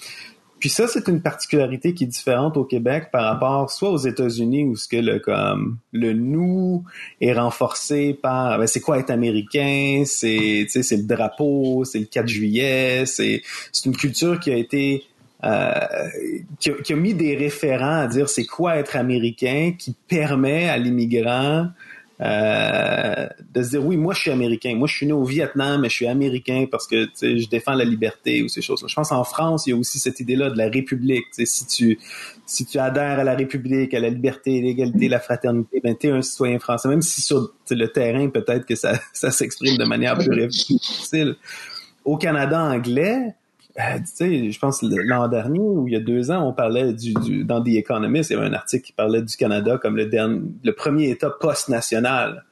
Puis 0.62 0.68
ça, 0.68 0.87
c'est 0.87 1.09
une 1.09 1.20
particularité 1.20 1.92
qui 1.92 2.05
est 2.05 2.07
différente 2.07 2.57
au 2.57 2.62
Québec 2.62 3.09
par 3.11 3.25
rapport 3.25 3.68
soit 3.68 3.90
aux 3.90 3.96
États-Unis 3.96 4.62
où 4.62 4.77
ce 4.77 4.87
que 4.87 4.96
le 4.96 5.18
comme 5.18 5.79
le 5.92 6.12
nous 6.12 6.85
est 7.20 7.33
renforcé 7.33 8.14
par 8.14 8.61
ben, 8.61 8.68
c'est 8.68 8.79
quoi 8.79 9.01
être 9.01 9.11
américain, 9.11 10.05
c'est 10.07 10.66
c'est 10.68 10.96
le 10.96 11.03
drapeau, 11.03 11.83
c'est 11.85 11.98
le 11.98 12.05
4 12.05 12.29
juillet, 12.29 13.03
c'est 13.07 13.42
c'est 13.72 13.87
une 13.87 13.96
culture 13.96 14.38
qui 14.38 14.53
a 14.53 14.57
été 14.57 15.03
euh, 15.42 15.72
qui, 16.61 16.70
a, 16.70 16.75
qui, 16.75 16.92
a, 16.92 16.96
mis 16.96 17.14
des 17.14 17.35
référents 17.35 18.03
à 18.03 18.07
dire 18.07 18.29
c'est 18.29 18.44
quoi 18.44 18.77
être 18.77 18.94
américain 18.94 19.72
qui 19.77 19.96
permet 20.07 20.68
à 20.68 20.79
l'immigrant 20.79 21.70
euh, 22.22 23.26
de 23.52 23.62
se 23.62 23.70
dire 23.70 23.85
oui, 23.85 23.96
moi 23.96 24.14
je 24.14 24.20
suis 24.20 24.30
américain, 24.30 24.74
moi 24.76 24.87
je 24.87 24.94
suis 24.94 25.06
né 25.06 25.12
au 25.12 25.24
Vietnam, 25.24 25.80
mais 25.80 25.88
je 25.88 25.96
suis 25.96 26.06
américain 26.06 26.66
parce 26.70 26.87
que 26.87 27.08
je 27.20 27.48
défends 27.48 27.74
la 27.74 27.85
liberté 27.85 28.42
ou 28.42 28.48
ces 28.48 28.62
choses-là. 28.62 28.87
Je 28.87 28.94
pense 28.94 29.11
en 29.11 29.24
France, 29.24 29.66
il 29.66 29.70
y 29.70 29.72
a 29.72 29.76
aussi 29.76 29.98
cette 29.98 30.20
idée-là 30.20 30.50
de 30.50 30.56
la 30.56 30.68
République. 30.68 31.24
si 31.32 31.66
tu 31.66 31.98
si 32.46 32.64
tu 32.64 32.78
adhères 32.78 33.18
à 33.18 33.24
la 33.24 33.35
République, 33.35 33.92
à 33.94 34.00
la 34.00 34.08
liberté, 34.08 34.61
l'égalité, 34.61 35.08
la 35.08 35.18
fraternité, 35.18 35.80
ben 35.82 35.96
es 36.00 36.11
un 36.11 36.22
citoyen 36.22 36.61
français, 36.61 36.88
même 36.88 37.02
si 37.02 37.22
sur 37.22 37.52
le 37.70 37.87
terrain 37.88 38.28
peut-être 38.28 38.66
que 38.66 38.76
ça, 38.76 38.92
ça 39.12 39.32
s'exprime 39.32 39.76
de 39.76 39.85
manière 39.85 40.16
plus 40.16 40.46
difficile. 40.46 41.35
Au 42.04 42.16
Canada 42.16 42.61
anglais, 42.61 43.35
euh, 43.78 43.98
tu 43.98 44.04
sais, 44.04 44.50
je 44.50 44.58
pense 44.58 44.82
l'an 44.82 45.28
dernier 45.28 45.58
ou 45.58 45.88
il 45.88 45.94
y 45.94 45.96
a 45.96 46.00
deux 46.00 46.30
ans, 46.30 46.46
on 46.46 46.52
parlait 46.52 46.92
du, 46.92 47.14
du, 47.14 47.44
dans 47.44 47.62
The 47.62 47.68
Economist, 47.68 48.30
il 48.30 48.35
y 48.35 48.37
avait 48.37 48.46
un 48.46 48.52
article 48.52 48.85
qui 48.85 48.92
parlait 48.92 49.22
du 49.22 49.37
Canada 49.37 49.78
comme 49.78 49.96
le 49.96 50.06
dernier, 50.06 50.42
le 50.62 50.72
premier 50.72 51.11
État 51.11 51.30
post-national. 51.30 52.44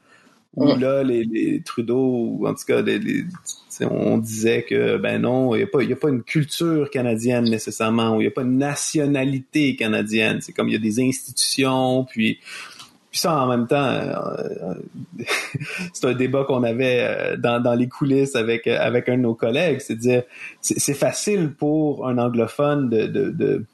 Où 0.56 0.66
là, 0.66 1.04
les, 1.04 1.22
les, 1.22 1.62
Trudeau, 1.62 2.36
ou 2.40 2.48
en 2.48 2.54
tout 2.54 2.64
cas, 2.66 2.82
les, 2.82 3.24
on 3.82 4.18
disait 4.18 4.64
que 4.68 4.96
ben 4.96 5.22
non, 5.22 5.54
il 5.54 5.58
n'y 5.58 5.62
a, 5.62 5.66
pas, 5.68 5.82
y 5.84 5.92
a 5.92 5.96
pas 5.96 6.08
une 6.08 6.24
culture 6.24 6.90
canadienne 6.90 7.44
nécessairement, 7.44 8.16
ou 8.16 8.20
il 8.20 8.24
n'y 8.24 8.26
a 8.26 8.32
pas 8.32 8.42
une 8.42 8.58
nationalité 8.58 9.76
canadienne. 9.76 10.40
C'est 10.40 10.52
comme 10.52 10.68
il 10.68 10.72
y 10.72 10.76
a 10.76 10.80
des 10.80 11.00
institutions, 11.00 12.04
puis 12.04 12.40
puis 13.10 13.18
ça, 13.18 13.36
en 13.42 13.48
même 13.48 13.66
temps, 13.66 13.82
euh, 13.82 14.74
c'est 15.92 16.06
un 16.06 16.14
débat 16.14 16.44
qu'on 16.44 16.62
avait 16.62 17.00
euh, 17.00 17.36
dans, 17.36 17.60
dans, 17.60 17.74
les 17.74 17.88
coulisses 17.88 18.36
avec 18.36 18.66
avec 18.66 19.08
un 19.08 19.16
de 19.16 19.22
nos 19.22 19.34
collègues. 19.34 19.80
C'est 19.80 19.96
dire, 19.96 20.22
c'est 20.60 20.94
facile 20.94 21.52
pour 21.52 22.06
un 22.06 22.18
anglophone 22.18 22.88
de 22.88 23.64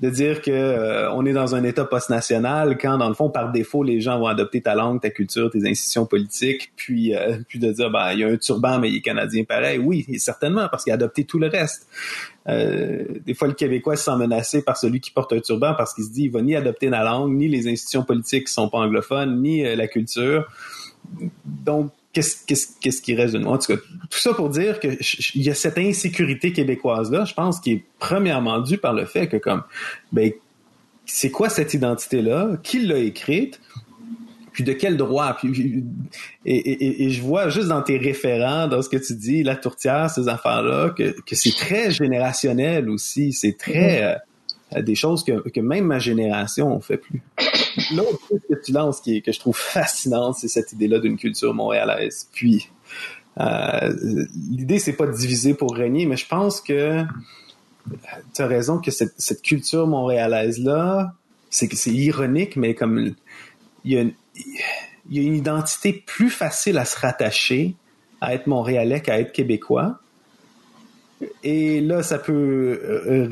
de 0.00 0.08
dire 0.08 0.40
que 0.40 0.50
euh, 0.50 1.12
on 1.12 1.26
est 1.26 1.32
dans 1.34 1.54
un 1.54 1.62
État 1.62 1.84
post-national 1.84 2.78
quand, 2.78 2.96
dans 2.96 3.08
le 3.08 3.14
fond, 3.14 3.28
par 3.28 3.52
défaut, 3.52 3.82
les 3.82 4.00
gens 4.00 4.18
vont 4.18 4.28
adopter 4.28 4.62
ta 4.62 4.74
langue, 4.74 5.00
ta 5.00 5.10
culture, 5.10 5.50
tes 5.50 5.68
institutions 5.68 6.06
politiques, 6.06 6.72
puis 6.74 7.14
euh, 7.14 7.38
puis 7.48 7.58
de 7.58 7.70
dire, 7.70 7.90
ben, 7.90 8.12
il 8.12 8.20
y 8.20 8.24
a 8.24 8.28
un 8.28 8.36
turban, 8.36 8.78
mais 8.78 8.88
il 8.88 8.96
est 8.96 9.00
canadien 9.02 9.44
pareil. 9.44 9.78
Oui, 9.78 10.06
certainement, 10.18 10.68
parce 10.70 10.84
qu'il 10.84 10.92
a 10.92 10.94
adopté 10.94 11.24
tout 11.24 11.38
le 11.38 11.48
reste. 11.48 11.86
Euh, 12.48 13.04
des 13.26 13.34
fois, 13.34 13.48
le 13.48 13.54
Québécois 13.54 13.96
se 13.96 14.04
sent 14.04 14.16
menacé 14.16 14.62
par 14.62 14.78
celui 14.78 15.00
qui 15.00 15.10
porte 15.10 15.34
un 15.34 15.40
turban 15.40 15.74
parce 15.74 15.92
qu'il 15.92 16.04
se 16.04 16.10
dit, 16.10 16.24
il 16.24 16.30
va 16.30 16.40
ni 16.40 16.56
adopter 16.56 16.88
la 16.88 17.04
langue, 17.04 17.32
ni 17.32 17.48
les 17.48 17.68
institutions 17.68 18.02
politiques 18.02 18.46
qui 18.46 18.52
sont 18.52 18.70
pas 18.70 18.78
anglophones, 18.78 19.42
ni 19.42 19.62
la 19.76 19.86
culture. 19.86 20.46
Donc, 21.44 21.92
qu'est-ce 22.12 22.44
qu'est-ce 22.80 23.02
qui 23.02 23.14
reste 23.14 23.34
de 23.34 23.38
nous? 23.38 23.48
En 23.48 23.58
tout 23.58 23.74
cas, 23.74 23.80
tout 24.10 24.18
ça 24.18 24.34
pour 24.34 24.48
dire 24.48 24.80
que 24.80 24.88
il 25.34 25.42
y 25.42 25.50
a 25.50 25.54
cette 25.54 25.78
insécurité 25.78 26.52
québécoise 26.52 27.10
là, 27.10 27.24
je 27.24 27.34
pense, 27.34 27.60
qui 27.60 27.72
est 27.72 27.84
premièrement 27.98 28.60
due 28.60 28.78
par 28.78 28.92
le 28.92 29.04
fait 29.04 29.28
que 29.28 29.36
comme 29.36 29.62
ben 30.12 30.32
c'est 31.06 31.30
quoi 31.30 31.48
cette 31.48 31.74
identité 31.74 32.22
là 32.22 32.56
Qui 32.62 32.80
l'a 32.80 32.98
écrite? 32.98 33.60
Puis 34.52 34.64
de 34.64 34.72
quel 34.72 34.96
droit? 34.96 35.34
Puis, 35.34 35.84
et, 36.44 37.04
et, 37.04 37.10
je 37.10 37.22
vois 37.22 37.48
juste 37.50 37.68
dans 37.68 37.82
tes 37.82 37.98
référents 37.98 38.66
dans 38.66 38.82
ce 38.82 38.88
que 38.88 38.96
tu 38.96 39.14
dis 39.14 39.44
la 39.44 39.54
tourtière 39.54 40.10
ces 40.10 40.28
affaires 40.28 40.62
là 40.62 40.90
que, 40.90 41.14
que 41.20 41.36
c'est 41.36 41.54
très 41.54 41.92
générationnel 41.92 42.90
aussi 42.90 43.32
c'est 43.32 43.56
très 43.56 44.00
mm-hmm. 44.00 44.14
euh, 44.16 44.18
des 44.76 44.94
choses 44.94 45.24
que, 45.24 45.60
même 45.60 45.86
ma 45.86 45.98
génération 45.98 46.74
on 46.74 46.80
fait 46.80 46.96
plus 46.96 47.22
L'autre 47.94 48.18
chose 48.28 48.40
que 48.48 48.54
tu 48.64 48.72
lances 48.72 49.00
qui 49.00 49.22
que 49.22 49.32
je 49.32 49.38
trouve 49.38 49.56
fascinante, 49.58 50.36
c'est 50.38 50.48
cette 50.48 50.72
idée-là 50.72 50.98
d'une 50.98 51.16
culture 51.16 51.54
montréalaise. 51.54 52.28
Puis, 52.32 52.68
euh, 53.38 53.92
l'idée, 54.50 54.78
c'est 54.78 54.92
pas 54.92 55.06
de 55.06 55.12
diviser 55.12 55.54
pour 55.54 55.74
régner, 55.74 56.06
mais 56.06 56.16
je 56.16 56.26
pense 56.26 56.60
que 56.60 57.02
tu 58.34 58.42
as 58.42 58.46
raison 58.46 58.78
que 58.78 58.90
cette, 58.90 59.42
culture 59.42 59.86
montréalaise-là, 59.86 61.14
c'est 61.48 61.68
que 61.68 61.76
c'est 61.76 61.92
ironique, 61.92 62.56
mais 62.56 62.74
comme 62.74 63.14
il 63.84 63.92
y 63.92 63.98
a 63.98 65.22
une 65.22 65.34
identité 65.34 65.92
plus 65.92 66.30
facile 66.30 66.76
à 66.78 66.84
se 66.84 66.98
rattacher 66.98 67.76
à 68.20 68.34
être 68.34 68.46
montréalais 68.46 69.00
qu'à 69.00 69.18
être 69.18 69.32
québécois. 69.32 69.98
Et 71.42 71.80
là, 71.80 72.02
ça 72.02 72.18
peut 72.18 72.80
euh, 72.82 73.28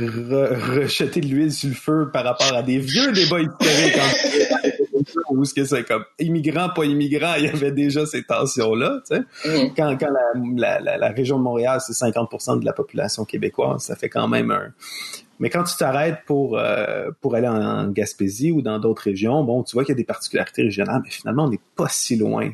rejeter 0.74 1.20
de 1.20 1.27
l'huile 1.27 1.53
sur 1.53 1.70
le 1.70 1.74
feu 1.74 2.11
par 2.12 2.24
rapport 2.24 2.55
à 2.55 2.62
des 2.62 2.79
vieux 2.79 3.12
débats 3.12 3.40
historiques 3.40 3.98
ce 5.44 5.55
que 5.55 5.64
c'est 5.64 5.85
comme 5.85 6.05
immigrant, 6.18 6.68
pas 6.74 6.85
immigrant, 6.85 7.35
il 7.38 7.44
y 7.44 7.48
avait 7.48 7.72
déjà 7.72 8.07
ces 8.07 8.22
tensions-là. 8.22 9.01
Tu 9.09 9.16
sais. 9.16 9.20
Mm. 9.48 9.74
Quand, 9.77 9.96
quand 9.98 10.11
la, 10.57 10.81
la, 10.81 10.96
la, 10.98 11.09
région 11.09 11.38
de 11.38 11.42
Montréal, 11.42 11.81
c'est 11.81 11.92
50% 11.92 12.61
de 12.61 12.64
la 12.64 12.72
population 12.72 13.24
québécoise, 13.24 13.83
ça 13.83 13.96
fait 13.96 14.09
quand 14.09 14.29
même 14.29 14.51
un... 14.51 14.72
Mais 15.40 15.51
quand 15.51 15.62
tu 15.62 15.77
t'arrêtes 15.77 16.24
pour, 16.27 16.59
euh, 16.59 17.11
pour 17.20 17.37
aller 17.37 17.46
en, 17.46 17.88
Gaspésie 17.88 18.51
ou 18.51 18.61
dans 18.61 18.81
d'autres 18.81 19.03
régions, 19.03 19.44
bon, 19.44 19.62
tu 19.62 19.74
vois 19.74 19.85
qu'il 19.85 19.92
y 19.92 19.96
a 19.96 19.96
des 19.96 20.05
particularités 20.05 20.62
régionales, 20.62 21.01
mais 21.05 21.11
finalement, 21.11 21.44
on 21.44 21.51
n'est 21.51 21.61
pas 21.77 21.88
si 21.88 22.16
loin 22.16 22.51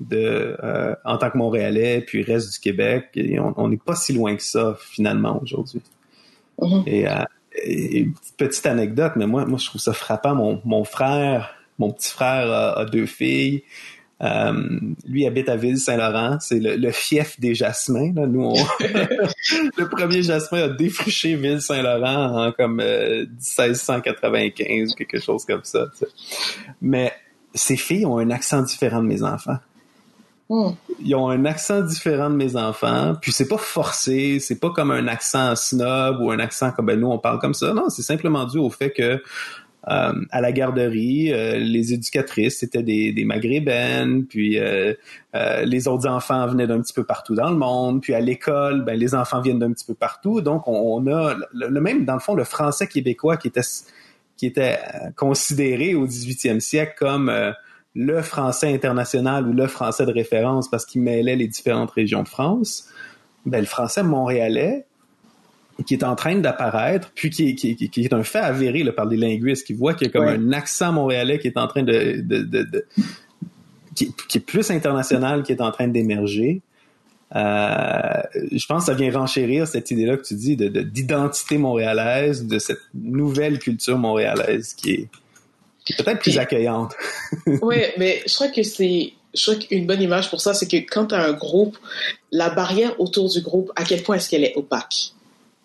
de 0.00 0.56
euh, 0.62 0.94
en 1.04 1.18
tant 1.18 1.30
que 1.30 1.38
Montréalais, 1.38 2.00
puis 2.00 2.22
reste 2.22 2.52
du 2.52 2.60
Québec. 2.60 3.18
on 3.56 3.68
n'est 3.68 3.76
pas 3.76 3.96
si 3.96 4.12
loin 4.12 4.36
que 4.36 4.42
ça, 4.42 4.76
finalement, 4.80 5.40
aujourd'hui. 5.42 5.82
Mm-hmm. 6.60 6.82
Et, 6.86 7.08
euh, 7.08 7.24
petite 8.36 8.66
anecdote, 8.66 9.12
mais 9.16 9.26
moi, 9.26 9.44
moi, 9.44 9.58
je 9.58 9.66
trouve 9.66 9.80
ça 9.80 9.92
frappant. 9.92 10.34
Mon, 10.34 10.60
mon 10.64 10.84
frère, 10.84 11.54
mon 11.78 11.90
petit 11.90 12.10
frère 12.10 12.52
a, 12.52 12.84
deux 12.84 13.06
filles. 13.06 13.64
Euh, 14.20 14.80
lui 15.06 15.26
habite 15.26 15.48
à 15.48 15.56
Ville-Saint-Laurent, 15.56 16.38
c'est 16.40 16.60
le, 16.60 16.90
fief 16.90 17.38
des 17.40 17.54
jasmins. 17.54 18.12
Là. 18.14 18.26
Nous, 18.26 18.54
le 18.80 19.88
premier 19.88 20.22
jasmin 20.22 20.64
a 20.64 20.68
défriché 20.68 21.34
Ville-Saint-Laurent 21.34 22.46
en 22.46 22.52
comme 22.52 22.76
1695 22.76 24.92
ou 24.92 24.94
quelque 24.94 25.20
chose 25.20 25.44
comme 25.44 25.64
ça. 25.64 25.86
Mais 26.80 27.12
ces 27.54 27.76
filles 27.76 28.06
ont 28.06 28.18
un 28.18 28.30
accent 28.30 28.62
différent 28.62 29.02
de 29.02 29.08
mes 29.08 29.22
enfants. 29.22 29.58
Hmm. 30.50 30.70
Ils 31.00 31.14
ont 31.14 31.28
un 31.28 31.44
accent 31.44 31.82
différent 31.82 32.30
de 32.30 32.36
mes 32.36 32.56
enfants, 32.56 33.14
puis 33.20 33.32
c'est 33.32 33.48
pas 33.48 33.58
forcé, 33.58 34.38
c'est 34.40 34.58
pas 34.58 34.70
comme 34.70 34.90
un 34.90 35.06
accent 35.06 35.54
snob 35.54 36.20
ou 36.22 36.30
un 36.30 36.38
accent 36.38 36.72
comme 36.72 36.86
ben, 36.86 36.98
nous 36.98 37.08
on 37.08 37.18
parle 37.18 37.38
comme 37.38 37.52
ça. 37.54 37.74
Non, 37.74 37.90
c'est 37.90 38.02
simplement 38.02 38.46
dû 38.46 38.58
au 38.58 38.70
fait 38.70 38.90
que 38.90 39.22
euh, 39.88 40.12
à 40.30 40.40
la 40.40 40.52
garderie, 40.52 41.32
euh, 41.32 41.58
les 41.58 41.92
éducatrices 41.92 42.58
c'était 42.58 42.82
des, 42.82 43.12
des 43.12 43.26
puis 44.28 44.58
euh, 44.58 44.94
les 45.64 45.86
autres 45.86 46.08
enfants 46.08 46.46
venaient 46.46 46.66
d'un 46.66 46.80
petit 46.80 46.94
peu 46.94 47.04
partout 47.04 47.34
dans 47.34 47.50
le 47.50 47.56
monde, 47.56 48.00
puis 48.00 48.14
à 48.14 48.20
l'école, 48.20 48.84
ben 48.84 48.98
les 48.98 49.14
enfants 49.14 49.42
viennent 49.42 49.58
d'un 49.58 49.72
petit 49.72 49.86
peu 49.86 49.94
partout, 49.94 50.40
donc 50.40 50.66
on, 50.66 51.06
a 51.08 51.34
le, 51.52 51.80
même 51.80 52.06
dans 52.06 52.14
le 52.14 52.20
fond 52.20 52.34
le 52.34 52.44
français 52.44 52.86
québécois 52.86 53.36
qui 53.36 53.48
était 53.48 53.60
qui 54.38 54.46
était 54.46 54.78
considéré 55.14 55.94
au 55.94 56.06
18e 56.06 56.60
siècle 56.60 56.94
comme 56.98 57.30
le 57.94 58.22
français 58.22 58.72
international 58.72 59.46
ou 59.48 59.52
le 59.52 59.66
français 59.66 60.06
de 60.06 60.12
référence 60.12 60.68
parce 60.68 60.86
qu'il 60.86 61.02
mêlait 61.02 61.36
les 61.36 61.48
différentes 61.48 61.90
régions 61.90 62.22
de 62.22 62.28
France, 62.28 62.88
ben, 63.46 63.60
le 63.60 63.66
français 63.66 64.02
montréalais, 64.02 64.86
qui 65.86 65.94
est 65.94 66.04
en 66.04 66.16
train 66.16 66.36
d'apparaître, 66.36 67.10
puis 67.14 67.30
qui, 67.30 67.54
qui, 67.54 67.76
qui, 67.76 68.04
est 68.04 68.12
un 68.12 68.24
fait 68.24 68.40
avéré 68.40 68.82
là, 68.82 68.92
par 68.92 69.06
des 69.06 69.16
linguistes 69.16 69.66
qui 69.66 69.74
voient 69.74 69.94
qu'il 69.94 70.08
y 70.08 70.10
a 70.10 70.12
comme 70.12 70.26
un 70.26 70.52
accent 70.52 70.92
montréalais 70.92 71.38
qui 71.38 71.48
est 71.48 71.56
en 71.56 71.68
train 71.68 71.82
de... 71.82 72.20
de, 72.20 72.42
de, 72.42 72.86
qui, 73.94 74.12
qui, 74.28 74.38
est 74.38 74.42
plus 74.42 74.70
international, 74.70 75.42
qui 75.42 75.52
est 75.52 75.60
en 75.60 75.70
train 75.70 75.88
d'émerger. 75.88 76.62
Euh, 77.36 78.22
je 78.52 78.64
pense 78.66 78.86
que 78.86 78.92
ça 78.92 78.94
vient 78.94 79.10
renchérir 79.12 79.66
cette 79.66 79.90
idée-là 79.90 80.16
que 80.16 80.22
tu 80.22 80.34
dis 80.34 80.56
de 80.56 80.68
d'identité 80.68 81.58
montréalaise, 81.58 82.46
de 82.46 82.58
cette 82.58 82.80
nouvelle 82.94 83.58
culture 83.58 83.98
montréalaise 83.98 84.72
qui 84.74 84.92
est, 84.92 85.08
peut-être 85.96 86.20
plus 86.20 86.38
accueillante. 86.38 86.94
oui, 87.46 87.76
mais 87.96 88.22
je 88.26 88.34
crois 88.34 88.48
que 88.48 88.62
c'est 88.62 89.12
je 89.34 89.42
crois 89.42 89.56
qu'une 89.56 89.86
bonne 89.86 90.02
image 90.02 90.30
pour 90.30 90.40
ça, 90.40 90.54
c'est 90.54 90.66
que 90.66 90.76
quand 90.76 91.06
tu 91.06 91.14
as 91.14 91.22
un 91.22 91.32
groupe, 91.32 91.76
la 92.32 92.50
barrière 92.50 92.98
autour 93.00 93.28
du 93.28 93.40
groupe, 93.40 93.70
à 93.76 93.84
quel 93.84 94.02
point 94.02 94.16
est-ce 94.16 94.30
qu'elle 94.30 94.44
est 94.44 94.56
opaque? 94.56 95.12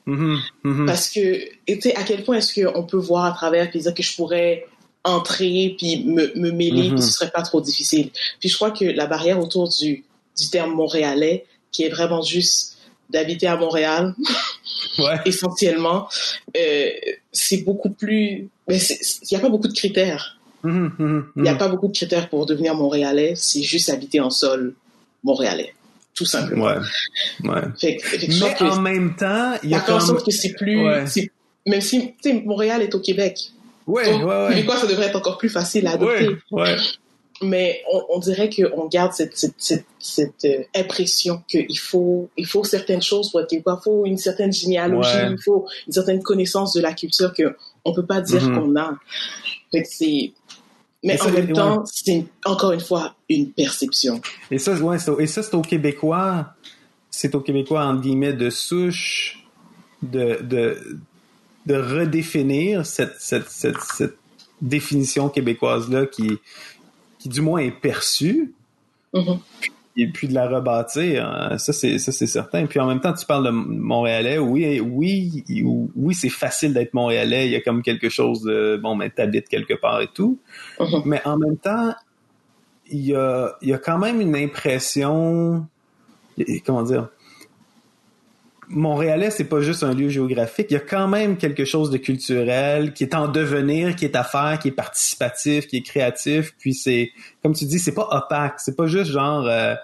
Mhm, 0.06 0.40
mhm. 0.64 0.86
Parce 0.86 1.10
que, 1.10 1.50
tu 1.66 1.82
sais, 1.82 1.96
à 1.96 2.04
quel 2.04 2.24
point 2.24 2.38
est-ce 2.38 2.62
qu'on 2.62 2.84
peut 2.84 2.98
voir 2.98 3.26
à 3.26 3.32
travers 3.32 3.70
puis 3.70 3.80
dire 3.80 3.94
que 3.94 4.04
je 4.04 4.16
pourrais 4.16 4.66
entrer 5.06 5.76
puis 5.78 6.04
me, 6.04 6.32
me 6.36 6.52
mêler 6.52 6.90
puis 6.90 7.02
ce 7.02 7.12
serait 7.12 7.32
pas 7.32 7.42
trop 7.42 7.62
difficile. 7.62 8.10
Puis 8.40 8.50
je 8.50 8.56
crois 8.56 8.72
que 8.72 8.86
la 8.86 9.06
barrière 9.06 9.40
autour 9.40 9.70
du, 9.70 10.04
du 10.38 10.50
terme 10.50 10.74
montréalais, 10.74 11.46
qui 11.72 11.84
est 11.84 11.90
vraiment 11.90 12.22
juste 12.22 12.78
d'habiter 13.10 13.48
à 13.48 13.58
Montréal, 13.58 14.16
Ouais. 15.00 15.20
essentiellement, 15.26 16.08
euh, 16.56 16.90
c'est 17.32 17.64
beaucoup 17.64 17.90
plus... 17.90 18.50
Il 18.68 18.80
n'y 19.32 19.38
a 19.38 19.40
pas 19.40 19.50
beaucoup 19.50 19.68
de 19.68 19.74
critères. 19.74 20.38
Mhm, 20.64 20.92
mhm, 20.98 21.26
Il 21.36 21.44
n'y 21.44 21.50
a 21.50 21.54
mhm. 21.54 21.58
pas 21.58 21.68
beaucoup 21.68 21.88
de 21.88 21.94
critères 21.94 22.30
pour 22.30 22.46
devenir 22.46 22.76
montréalais, 22.76 23.34
c'est 23.36 23.64
juste 23.64 23.90
habiter 23.90 24.20
en 24.20 24.30
sol 24.30 24.76
montréalais, 25.24 25.74
tout 26.14 26.26
simplement. 26.26 26.66
Ouais. 26.66 26.78
Ouais. 27.44 27.62
Fait, 27.80 27.98
fait 28.02 28.18
que 28.18 28.44
Mais 28.44 28.54
que 28.54 28.64
en 28.64 28.82
même 28.82 29.16
temps, 29.16 29.54
il 29.64 29.70
y 29.70 29.76
a 29.76 29.80
comme... 29.82 30.00
sorte 30.00 30.26
que 30.26 30.32
c'est 30.32 30.54
plus... 30.54 30.84
Ouais. 30.84 31.06
Même 31.66 31.82
si, 31.82 32.14
tu 32.22 32.30
sais, 32.30 32.34
Montréal 32.46 32.82
est 32.82 32.94
au 32.94 33.00
Québec. 33.00 33.38
Ouais, 33.88 34.12
Donc, 34.12 34.24
ouais, 34.24 34.44
ouais. 34.44 34.50
Québécois, 34.50 34.78
ça 34.78 34.88
devrait 34.88 35.08
être 35.08 35.16
encore 35.16 35.38
plus 35.38 35.50
facile 35.50 35.88
à 35.88 35.92
adopter. 35.92 36.28
Ouais, 36.52 36.62
ouais. 36.62 36.78
Mais 37.42 37.82
on, 37.92 38.04
on 38.10 38.20
dirait 38.20 38.50
qu'on 38.50 38.88
garde 38.88 39.12
cette, 39.14 39.36
cette, 39.36 39.56
cette, 39.58 39.86
cette, 40.00 40.46
euh, 40.46 40.64
impression 40.76 41.42
qu'il 41.48 41.78
faut, 41.80 42.30
il 42.38 42.46
faut 42.46 42.64
certaines 42.64 43.02
choses 43.02 43.32
pour 43.32 43.42
être 43.42 43.50
québécois. 43.50 43.80
Il 43.82 43.84
faut 43.84 44.06
une 44.06 44.18
certaine 44.18 44.54
généalogie, 44.54 45.10
Ouais. 45.10 45.32
il 45.32 45.42
faut 45.44 45.68
une 45.88 45.94
certaine 45.94 46.22
connaissance 46.24 46.74
de 46.74 46.82
la 46.82 46.94
culture 46.94 47.34
qu'on 47.34 47.90
ne 47.90 47.96
peut 47.96 48.06
pas 48.06 48.22
dire 48.22 48.42
Mhm. 48.48 48.56
qu'on 48.56 48.76
a. 48.80 48.98
Fait 49.72 49.82
que 49.84 49.90
c'est... 49.90 50.32
Mais 51.06 51.22
en 51.22 51.32
même 51.32 51.48
ouais. 51.48 51.54
temps, 51.54 51.84
c'est 51.86 52.24
encore 52.46 52.72
une 52.72 52.80
fois 52.80 53.16
une 53.28 53.52
perception. 53.52 54.22
Et 54.50 54.58
ça, 54.58 54.74
ouais, 54.76 55.00
c'est 55.00 55.10
au- 55.12 55.20
et 55.20 55.28
ça, 55.28 55.44
c'est 55.44 55.54
au 55.56 55.62
Québécois. 55.62 56.54
C'est 57.10 57.36
au 57.36 57.42
Québécois, 57.42 57.84
entre 57.86 58.02
guillemets, 58.02 58.32
de 58.34 58.50
souche, 58.50 59.44
de, 60.02 60.40
de, 60.42 60.98
de 61.66 61.76
redéfinir 61.76 62.86
cette, 62.86 63.16
cette, 63.20 63.50
cette, 63.50 63.80
cette 63.82 64.16
définition 64.62 65.28
québécoise-là 65.28 66.06
qui, 66.06 66.38
qui, 67.24 67.30
du 67.30 67.40
moins, 67.42 67.60
est 67.62 67.72
perçue, 67.72 68.54
Mhm. 69.14 69.40
et 69.96 70.08
puis 70.08 70.28
de 70.28 70.34
la 70.34 70.48
rebâtir. 70.50 71.26
hein. 71.26 71.58
Ça, 71.58 71.72
c'est, 71.72 71.98
ça, 72.00 72.12
c'est 72.12 72.28
certain. 72.28 72.66
Puis 72.66 72.80
en 72.82 72.88
même 72.88 73.00
temps, 73.00 73.14
tu 73.14 73.26
parles 73.26 73.46
de 73.46 73.52
Montréalais. 73.52 74.38
Oui, 74.40 74.82
oui, 74.82 75.44
oui, 75.96 76.14
c'est 76.16 76.30
facile 76.30 76.74
d'être 76.74 76.94
Montréalais. 76.94 77.46
Il 77.46 77.52
y 77.52 77.56
a 77.56 77.62
comme 77.62 77.82
quelque 77.82 78.10
chose 78.10 78.42
de, 78.42 78.78
bon, 78.82 78.96
mais 78.96 79.10
t'habites 79.10 79.48
quelque 79.48 79.76
part 79.76 80.02
et 80.02 80.10
tout. 80.14 80.38
Mhm. 80.80 81.02
Mais 81.06 81.22
en 81.26 81.38
même 81.38 81.58
temps, 81.58 81.94
il 82.92 83.06
y 83.06 83.16
a, 83.16 83.56
il 83.62 83.70
y 83.70 83.74
a 83.74 83.78
quand 83.78 83.98
même 84.00 84.20
une 84.20 84.36
impression, 84.36 85.66
comment 86.66 86.84
dire, 86.84 87.08
Montréalais, 88.70 89.30
c'est 89.30 89.46
pas 89.46 89.62
juste 89.62 89.84
un 89.84 89.94
lieu 89.94 90.10
géographique. 90.10 90.68
Il 90.70 90.74
y 90.74 90.78
a 90.78 90.82
quand 90.82 91.08
même 91.08 91.38
quelque 91.38 91.66
chose 91.66 91.90
de 91.90 91.98
culturel 91.98 92.94
qui 92.94 93.04
est 93.04 93.16
en 93.16 93.28
devenir, 93.28 93.96
qui 93.96 94.06
est 94.06 94.16
à 94.16 94.24
faire, 94.24 94.60
qui 94.60 94.70
est 94.70 94.72
participatif, 94.72 95.68
qui 95.68 95.78
est 95.78 95.82
créatif. 95.82 96.54
Puis 96.58 96.74
c'est, 96.74 97.12
comme 97.42 97.54
tu 97.54 97.66
dis, 97.66 97.80
c'est 97.80 97.94
pas 97.94 98.08
opaque. 98.12 98.60
C'est 98.60 98.76
pas 98.76 98.88
juste 98.88 99.12
genre, 99.12 99.46
euh, 99.48 99.76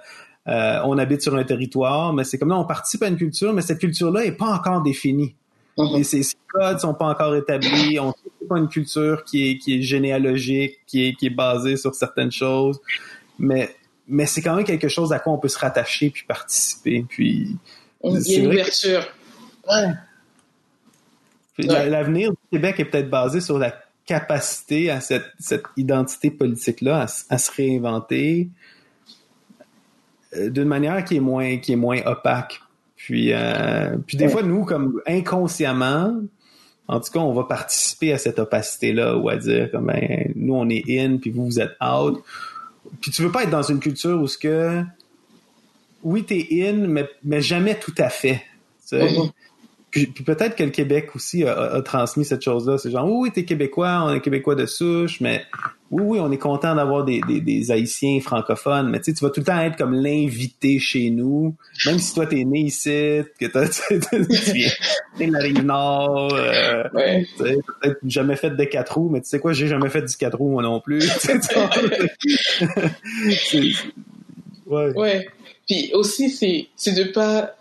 euh, 0.48 0.80
on 0.86 0.98
habite 0.98 1.22
sur 1.22 1.36
un 1.36 1.44
territoire, 1.44 2.14
mais 2.14 2.24
c'est 2.24 2.38
comme 2.38 2.50
là, 2.50 2.58
on 2.58 2.66
participe 2.66 3.04
à 3.04 3.08
une 3.08 3.18
culture, 3.18 3.54
mais 3.54 3.62
cette 3.62 3.80
culture-là 3.80 4.26
est 4.26 4.32
pas 4.32 4.48
encore 4.48 4.82
définie. 4.82 5.36
Mhm. 5.78 5.98
Et 5.98 6.04
ces, 6.04 6.24
ces 6.24 6.36
codes 6.48 6.80
sont 6.80 6.94
pas 6.94 7.06
encore 7.06 7.36
établis. 7.36 8.00
On 8.00 8.12
sait 8.12 8.48
pas 8.48 8.58
une 8.58 8.68
culture 8.68 9.24
qui 9.24 9.50
est, 9.50 9.58
qui 9.58 9.78
est 9.78 9.82
généalogique, 9.82 10.80
qui 10.88 11.08
est, 11.08 11.14
qui 11.14 11.28
est 11.28 11.36
basée 11.36 11.78
sur 11.78 11.94
certaines 11.96 12.32
choses. 12.32 12.80
Mais, 13.38 13.76
mais 14.08 14.26
c'est 14.26 14.42
quand 14.42 14.56
même 14.56 14.66
quelque 14.66 14.88
chose 14.88 15.14
à 15.14 15.20
quoi 15.20 15.34
on 15.34 15.38
peut 15.38 15.48
se 15.48 15.60
rattacher 15.60 16.10
puis 16.10 16.24
participer. 16.28 17.06
Puis, 17.08 17.56
Il 18.04 18.18
y 18.18 18.22
C'est 18.22 18.36
a 18.36 18.38
une 18.40 18.44
que- 18.44 18.54
ouverture. 18.54 19.08
Ouais. 19.70 19.94
la- 21.60 21.86
l'avenir 21.90 22.32
du 22.32 22.38
Québec 22.52 22.80
est 22.80 22.86
peut-être 22.86 23.10
basé 23.10 23.42
sur 23.42 23.60
la 23.60 23.74
capacité 24.06 24.90
à 24.90 25.02
cette, 25.02 25.26
cette 25.40 25.66
identité 25.78 26.32
politique-là 26.32 27.06
à, 27.30 27.38
se 27.38 27.52
réinventer 27.52 28.50
euh, 30.36 30.50
d'une 30.50 30.68
manière 30.68 31.04
qui 31.04 31.18
est 31.18 31.20
moins, 31.22 31.58
qui 31.58 31.74
est 31.74 31.78
moins 31.78 32.00
opaque. 32.06 32.62
Puis, 32.96 33.34
euh, 33.34 33.98
puis 34.08 34.18
des 34.18 34.26
Ouais. 34.26 34.32
fois, 34.32 34.44
nous, 34.44 34.64
comme 34.66 35.02
inconsciemment, 35.08 36.22
en 36.88 37.00
tout 37.00 37.12
cas, 37.12 37.20
on 37.20 37.34
va 37.34 37.44
participer 37.44 38.14
à 38.14 38.18
cette 38.18 38.40
opacité-là 38.40 39.18
ou 39.18 39.30
à 39.30 39.36
dire 39.36 39.70
comme 39.72 39.88
ben, 39.88 40.32
nous, 40.36 40.56
on 40.56 40.68
est 40.70 40.84
in, 40.88 41.18
puis 41.18 41.30
vous, 41.32 41.46
vous 41.46 41.60
êtes 41.60 41.76
out. 41.82 42.24
Puis 43.02 43.12
tu 43.12 43.22
veux 43.22 43.32
pas 43.32 43.44
être 43.44 43.50
dans 43.52 43.62
une 43.64 43.80
culture 43.80 44.20
où 44.20 44.28
ce 44.28 44.38
que 44.38 44.84
oui, 46.04 46.24
t'es 46.24 46.48
in, 46.52 46.88
mais, 46.88 47.08
mais 47.24 47.42
jamais 47.42 47.76
tout 47.80 47.94
à 47.98 48.10
fait. 48.10 48.42
tu 48.82 48.98
sais. 48.98 49.12
Mhm. 49.12 49.30
Puis, 49.92 50.06
puis 50.06 50.24
peut-être 50.24 50.56
que 50.56 50.62
le 50.64 50.70
Québec 50.70 51.16
aussi 51.16 51.44
a, 51.46 51.52
a- 51.54 51.76
a 51.78 51.82
transmis 51.82 52.24
cette 52.24 52.44
chose-là. 52.44 52.78
C'est 52.78 52.92
genre, 52.92 53.10
oui, 53.10 53.32
t'es 53.32 53.44
québécois, 53.44 54.04
on 54.06 54.14
est 54.14 54.22
québécois 54.22 54.54
de 54.54 54.68
souche, 54.68 55.20
mais 55.20 55.44
oui, 55.90 56.04
oui, 56.06 56.20
on 56.20 56.32
est 56.32 56.38
content 56.38 56.76
d'avoir 56.76 57.04
des, 57.06 57.22
des, 57.28 57.42
des 57.42 57.72
Haïtiens 57.72 58.20
francophones, 58.22 58.88
mais 58.92 59.00
tu 59.00 59.06
sais, 59.06 59.14
tu 59.16 59.26
vas 59.26 59.32
tout 59.32 59.40
le 59.40 59.48
temps 59.48 59.60
être 59.60 59.76
comme 59.78 59.96
l'invité 59.96 60.78
chez 60.78 61.10
nous, 61.10 61.56
même 61.88 61.98
si 61.98 62.14
toi, 62.14 62.28
t'es 62.28 62.44
né 62.44 62.60
ici, 62.60 63.22
que 63.40 63.48
t'as, 63.48 63.68
tu, 63.90 64.00
viens 65.18 65.28
de 65.28 65.34
la 65.34 65.40
Rive-Nord, 65.40 66.36
euh, 66.36 66.84
Ouais. 66.94 67.26
tu 67.36 67.44
sais, 67.44 67.58
t'as 67.82 67.88
peut-être 67.90 68.00
jamais 68.06 68.36
fait 68.36 68.52
de 68.52 68.64
quatre 68.66 68.96
roues, 68.96 69.10
mais 69.10 69.22
tu 69.22 69.28
sais 69.30 69.40
quoi, 69.40 69.54
j'ai 69.54 69.68
jamais 69.68 69.90
fait 69.90 70.04
du 70.04 70.16
quatre 70.16 70.38
roues, 70.38 70.52
moi 70.52 70.62
non 70.62 70.82
plus. 70.82 71.00
tu 71.20 71.20
sais, 71.20 71.40
tu- 71.40 72.70
c'est- 73.32 73.74
ouais. 74.68 74.92
Ouais. 74.96 75.28
Puis 75.70 75.92
aussi, 75.94 76.32
c'est, 76.32 76.68
c'est 76.76 76.94
de 76.94 77.04
pas. 77.06 77.56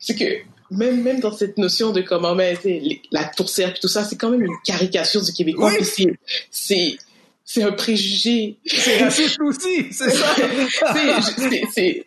C'est 0.00 0.16
que 0.16 0.24
même, 0.70 1.02
même 1.02 1.20
dans 1.20 1.32
cette 1.32 1.56
notion 1.56 1.92
de 1.92 2.02
comment 2.02 2.34
mais, 2.34 2.56
la 3.12 3.24
tourcière 3.24 3.70
puis 3.72 3.80
tout 3.80 3.88
ça, 3.88 4.04
c'est 4.04 4.16
quand 4.16 4.30
même 4.30 4.42
une 4.42 4.56
caricature 4.66 5.22
du 5.22 5.32
Québécois. 5.32 5.72
Oui. 5.78 5.84
c'est, 5.84 6.18
c'est, 6.50 6.96
c'est 7.44 7.62
un 7.62 7.72
préjugé. 7.72 8.56
C'est 8.66 8.98
raciste 9.02 9.40
aussi, 9.40 9.86
c'est 9.92 10.10
ça. 10.10 10.34
C'est- 11.72 12.04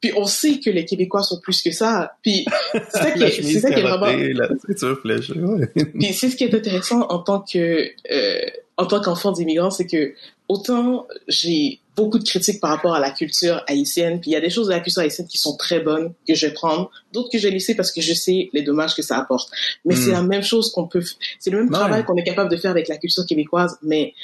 Puis 0.00 0.12
on 0.16 0.24
sait 0.24 0.58
que 0.58 0.68
les 0.68 0.84
Québécois 0.84 1.22
sont 1.22 1.38
plus 1.40 1.62
que 1.62 1.70
ça. 1.70 2.16
Puis 2.22 2.44
c'est 2.72 2.98
ça 2.98 3.10
qui 3.12 3.22
est, 3.22 3.42
c'est 3.42 3.60
ça 3.60 3.70
qui 3.70 3.78
est 3.78 3.82
vraiment. 3.82 4.06
la 4.06 4.96
fléchée, 4.96 5.38
ouais. 5.38 5.68
Puis 5.94 6.12
c'est 6.12 6.28
ce 6.28 6.36
qui 6.36 6.42
est 6.44 6.54
intéressant 6.54 7.02
en 7.08 7.20
tant 7.20 7.40
que 7.40 7.88
euh, 8.10 8.40
en 8.76 8.86
tant 8.86 9.00
qu'enfant 9.00 9.30
d'immigrant, 9.30 9.70
c'est 9.70 9.86
que 9.86 10.12
autant 10.48 11.06
j'ai 11.28 11.78
beaucoup 11.94 12.18
de 12.18 12.24
critiques 12.24 12.58
par 12.60 12.70
rapport 12.70 12.94
à 12.94 13.00
la 13.00 13.10
culture 13.10 13.62
haïtienne, 13.66 14.20
puis 14.20 14.30
il 14.30 14.34
y 14.34 14.36
a 14.36 14.40
des 14.40 14.48
choses 14.50 14.68
de 14.68 14.72
la 14.72 14.80
culture 14.80 15.02
haïtienne 15.02 15.26
qui 15.28 15.36
sont 15.38 15.56
très 15.56 15.80
bonnes 15.80 16.14
que 16.26 16.34
je 16.34 16.46
vais 16.46 16.52
prendre, 16.54 16.90
d'autres 17.12 17.28
que 17.30 17.38
je 17.38 17.44
vais 17.48 17.50
laisser 17.52 17.74
parce 17.74 17.92
que 17.92 18.00
je 18.00 18.14
sais 18.14 18.48
les 18.54 18.62
dommages 18.62 18.94
que 18.94 19.02
ça 19.02 19.18
apporte. 19.18 19.50
Mais 19.84 19.94
c'est 19.94 20.10
la 20.12 20.22
même 20.22 20.42
chose 20.42 20.72
qu'on 20.72 20.86
peut, 20.88 21.02
c'est 21.38 21.50
le 21.50 21.58
même 21.58 21.68
Ouais. 21.68 21.74
travail 21.78 22.04
qu'on 22.04 22.16
est 22.16 22.24
capable 22.24 22.50
de 22.50 22.56
faire 22.56 22.70
avec 22.70 22.88
la 22.88 22.96
culture 22.96 23.26
québécoise, 23.26 23.76
mais 23.82 24.14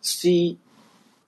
c'est 0.00 0.56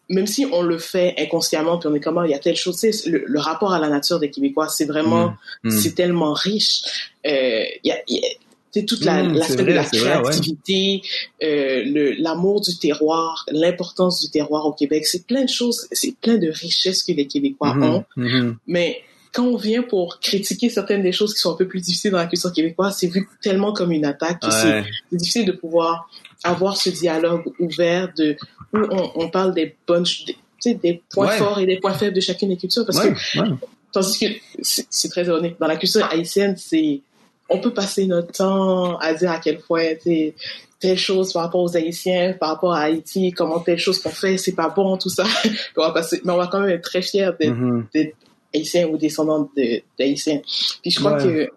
même 0.09 0.27
si 0.27 0.45
on 0.51 0.63
le 0.63 0.79
fait 0.79 1.15
inconsciemment, 1.19 1.79
puis 1.79 1.89
on 1.89 1.95
est 1.95 2.01
comment 2.01 2.25
il 2.25 2.31
y 2.33 2.35
a 2.35 2.39
telle 2.41 2.57
chose, 2.57 2.83
le, 3.07 3.23
le 3.27 3.39
rapport 3.39 3.73
à 3.73 3.79
la 3.79 3.89
nature 3.89 4.19
des 4.19 4.29
Québécois, 4.31 4.69
c'est 4.69 4.87
vraiment 4.87 5.35
Mm. 5.63 5.71
c'est 5.71 5.95
tellement 5.95 6.33
riche. 6.33 6.83
Euh, 7.27 7.63
y 7.85 7.91
a, 7.93 7.99
y 8.09 8.19
a- 8.19 8.29
c'est 8.73 8.85
toute 8.87 9.05
la- 9.05 9.23
Mm, 9.23 9.35
l'aspect 9.35 9.65
de 9.65 9.73
la 9.73 9.83
vrai, 9.83 9.99
ouais. 9.99 10.23
créativité, 10.23 11.03
euh, 11.43 11.83
le- 11.85 12.13
l'amour 12.13 12.61
du 12.61 12.77
terroir, 12.79 13.45
l'importance 13.51 14.21
du 14.21 14.31
terroir 14.31 14.67
au 14.67 14.73
Québec. 14.73 15.07
C'est 15.07 15.27
plein 15.27 15.45
de 15.45 15.49
choses, 15.49 15.89
c'est 15.93 16.15
plein 16.17 16.37
de 16.39 16.49
richesses 16.51 17.03
que 17.03 17.13
les 17.13 17.27
Québécois 17.27 17.75
Mhm, 17.75 17.83
ont. 17.85 18.05
mhm. 18.17 18.57
Mais 18.67 19.03
quand 19.33 19.45
on 19.45 19.57
vient 19.57 19.83
pour 19.83 20.19
critiquer 20.21 20.69
certaines 20.71 21.03
des 21.03 21.13
choses 21.13 21.35
qui 21.35 21.41
sont 21.41 21.53
un 21.53 21.57
peu 21.57 21.67
plus 21.69 21.81
difficiles 21.81 22.11
dans 22.13 22.19
la 22.19 22.27
culture 22.27 22.53
québécoise, 22.53 22.97
c'est 22.99 23.07
vu 23.09 23.29
tellement 23.43 23.73
comme 23.73 23.93
une 23.93 24.05
attaque 24.05 24.41
que 24.41 24.51
c'est 24.51 24.67
Ouais. 24.69 24.85
c'est 25.11 25.17
difficile 25.17 25.47
de 25.47 25.53
pouvoir 25.53 26.09
avoir 26.43 26.77
ce 26.77 26.91
dialogue 26.91 27.45
ouvert 27.59 28.13
de 28.17 28.37
où 28.73 28.79
on, 28.91 29.11
on 29.17 29.29
parle 29.31 29.53
des 29.55 29.75
bonnes, 29.87 30.05
des, 30.27 30.33
tu 30.33 30.37
sais, 30.61 30.75
des 30.75 31.03
points 31.13 31.29
Ouais. 31.29 31.37
forts 31.39 31.59
et 31.61 31.67
des 31.67 31.79
points 31.79 31.93
faibles 31.95 32.15
de 32.15 32.21
chacune 32.21 32.49
des 32.51 32.57
cultures. 32.57 32.85
Parce 32.87 33.01
que. 33.01 33.41
Tandis 33.93 34.19
que 34.21 34.27
c'est 34.63 34.87
c'est 34.89 35.09
très 35.09 35.25
ironique. 35.27 35.57
Dans 35.59 35.67
la 35.67 35.77
culture 35.77 36.05
haïtienne, 36.11 36.55
c'est 36.57 37.01
on 37.51 37.59
peut 37.59 37.75
passer 37.75 38.07
notre 38.07 38.33
temps 38.33 38.97
à 38.99 39.13
dire 39.15 39.31
à 39.31 39.39
quel 39.39 39.59
point 39.59 39.95
telle 40.79 40.97
chose 40.99 41.33
par 41.33 41.43
rapport 41.43 41.61
aux 41.63 41.77
Haïtiens, 41.77 42.35
par 42.41 42.51
rapport 42.51 42.73
à 42.73 42.81
Haïti, 42.83 43.33
comment 43.33 43.61
telle 43.61 43.79
chose 43.79 43.99
qu'on 44.01 44.09
fait, 44.11 44.39
c'est 44.39 44.55
pas 44.55 44.69
bon, 44.71 44.97
tout 44.97 45.11
ça. 45.11 45.25
On 45.77 45.83
va 45.83 45.91
passer, 45.93 46.21
mais 46.25 46.33
on 46.33 46.37
va 46.39 46.47
quand 46.47 46.61
même 46.61 46.71
être 46.71 46.83
très 46.89 47.03
fiers 47.03 47.31
d'être 47.39 47.51
Mhm. 47.55 47.87
haïtiens 48.55 48.89
ou 48.89 48.97
descendants 48.97 49.51
de- 49.57 49.83
d'haïtiens. 49.99 50.41
Puis 50.81 50.91
je 50.91 50.99
crois 50.99 51.23
Ouais. 51.23 51.51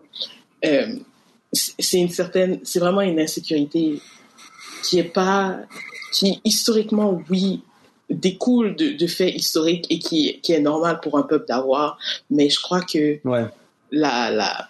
que 0.62 0.68
euh, 0.68 0.96
c'est 1.54 1.74
c'est 1.80 2.00
une 2.00 2.10
certaine, 2.10 2.60
c'est 2.64 2.80
vraiment 2.80 3.02
une 3.02 3.20
insécurité 3.20 4.02
qui 4.84 5.00
est 5.00 5.04
pas, 5.04 5.60
qui 6.12 6.42
historiquement 6.44 7.22
oui 7.30 7.62
découle 8.10 8.76
de, 8.76 8.90
de 8.98 9.08
faits 9.08 9.34
historiques 9.34 9.86
et 9.90 10.00
qui, 10.00 10.40
qui 10.42 10.52
est 10.52 10.60
normal 10.60 11.00
pour 11.02 11.18
un 11.18 11.24
peuple 11.24 11.46
d'avoir, 11.48 11.98
mais 12.30 12.50
je 12.50 12.60
crois 12.60 12.82
que 12.82 13.20
Ouais. 13.26 13.46
la, 13.92 14.30
la, 14.32 14.68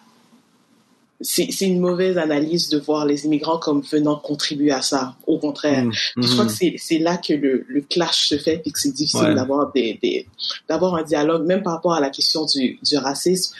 c'est 1.23 1.65
une 1.65 1.79
mauvaise 1.79 2.17
analyse 2.17 2.69
de 2.69 2.77
voir 2.77 3.05
les 3.05 3.25
immigrants 3.25 3.57
comme 3.57 3.81
venant 3.81 4.17
contribuer 4.17 4.71
à 4.71 4.81
ça. 4.81 5.15
Au 5.25 5.39
contraire, 5.39 5.85
puis 5.89 6.27
je 6.27 6.33
crois 6.33 6.45
que 6.45 6.51
c'est 6.51 6.99
là 6.99 7.17
que 7.17 7.33
le, 7.33 7.65
le 7.67 7.81
clash 7.81 8.27
se 8.27 8.37
fait 8.37 8.61
et 8.65 8.71
que 8.71 8.79
c'est 8.79 8.91
difficile 8.91 9.21
Ouais. 9.23 9.35
d'avoir 9.35 9.71
des, 9.71 9.97
des 10.01 10.27
d'avoir 10.67 10.95
un 10.95 11.03
dialogue 11.03 11.45
même 11.45 11.63
par 11.63 11.73
rapport 11.73 11.93
à 11.93 11.99
la 12.01 12.09
question 12.09 12.45
du, 12.45 12.77
du 12.83 12.97
racisme. 12.97 13.55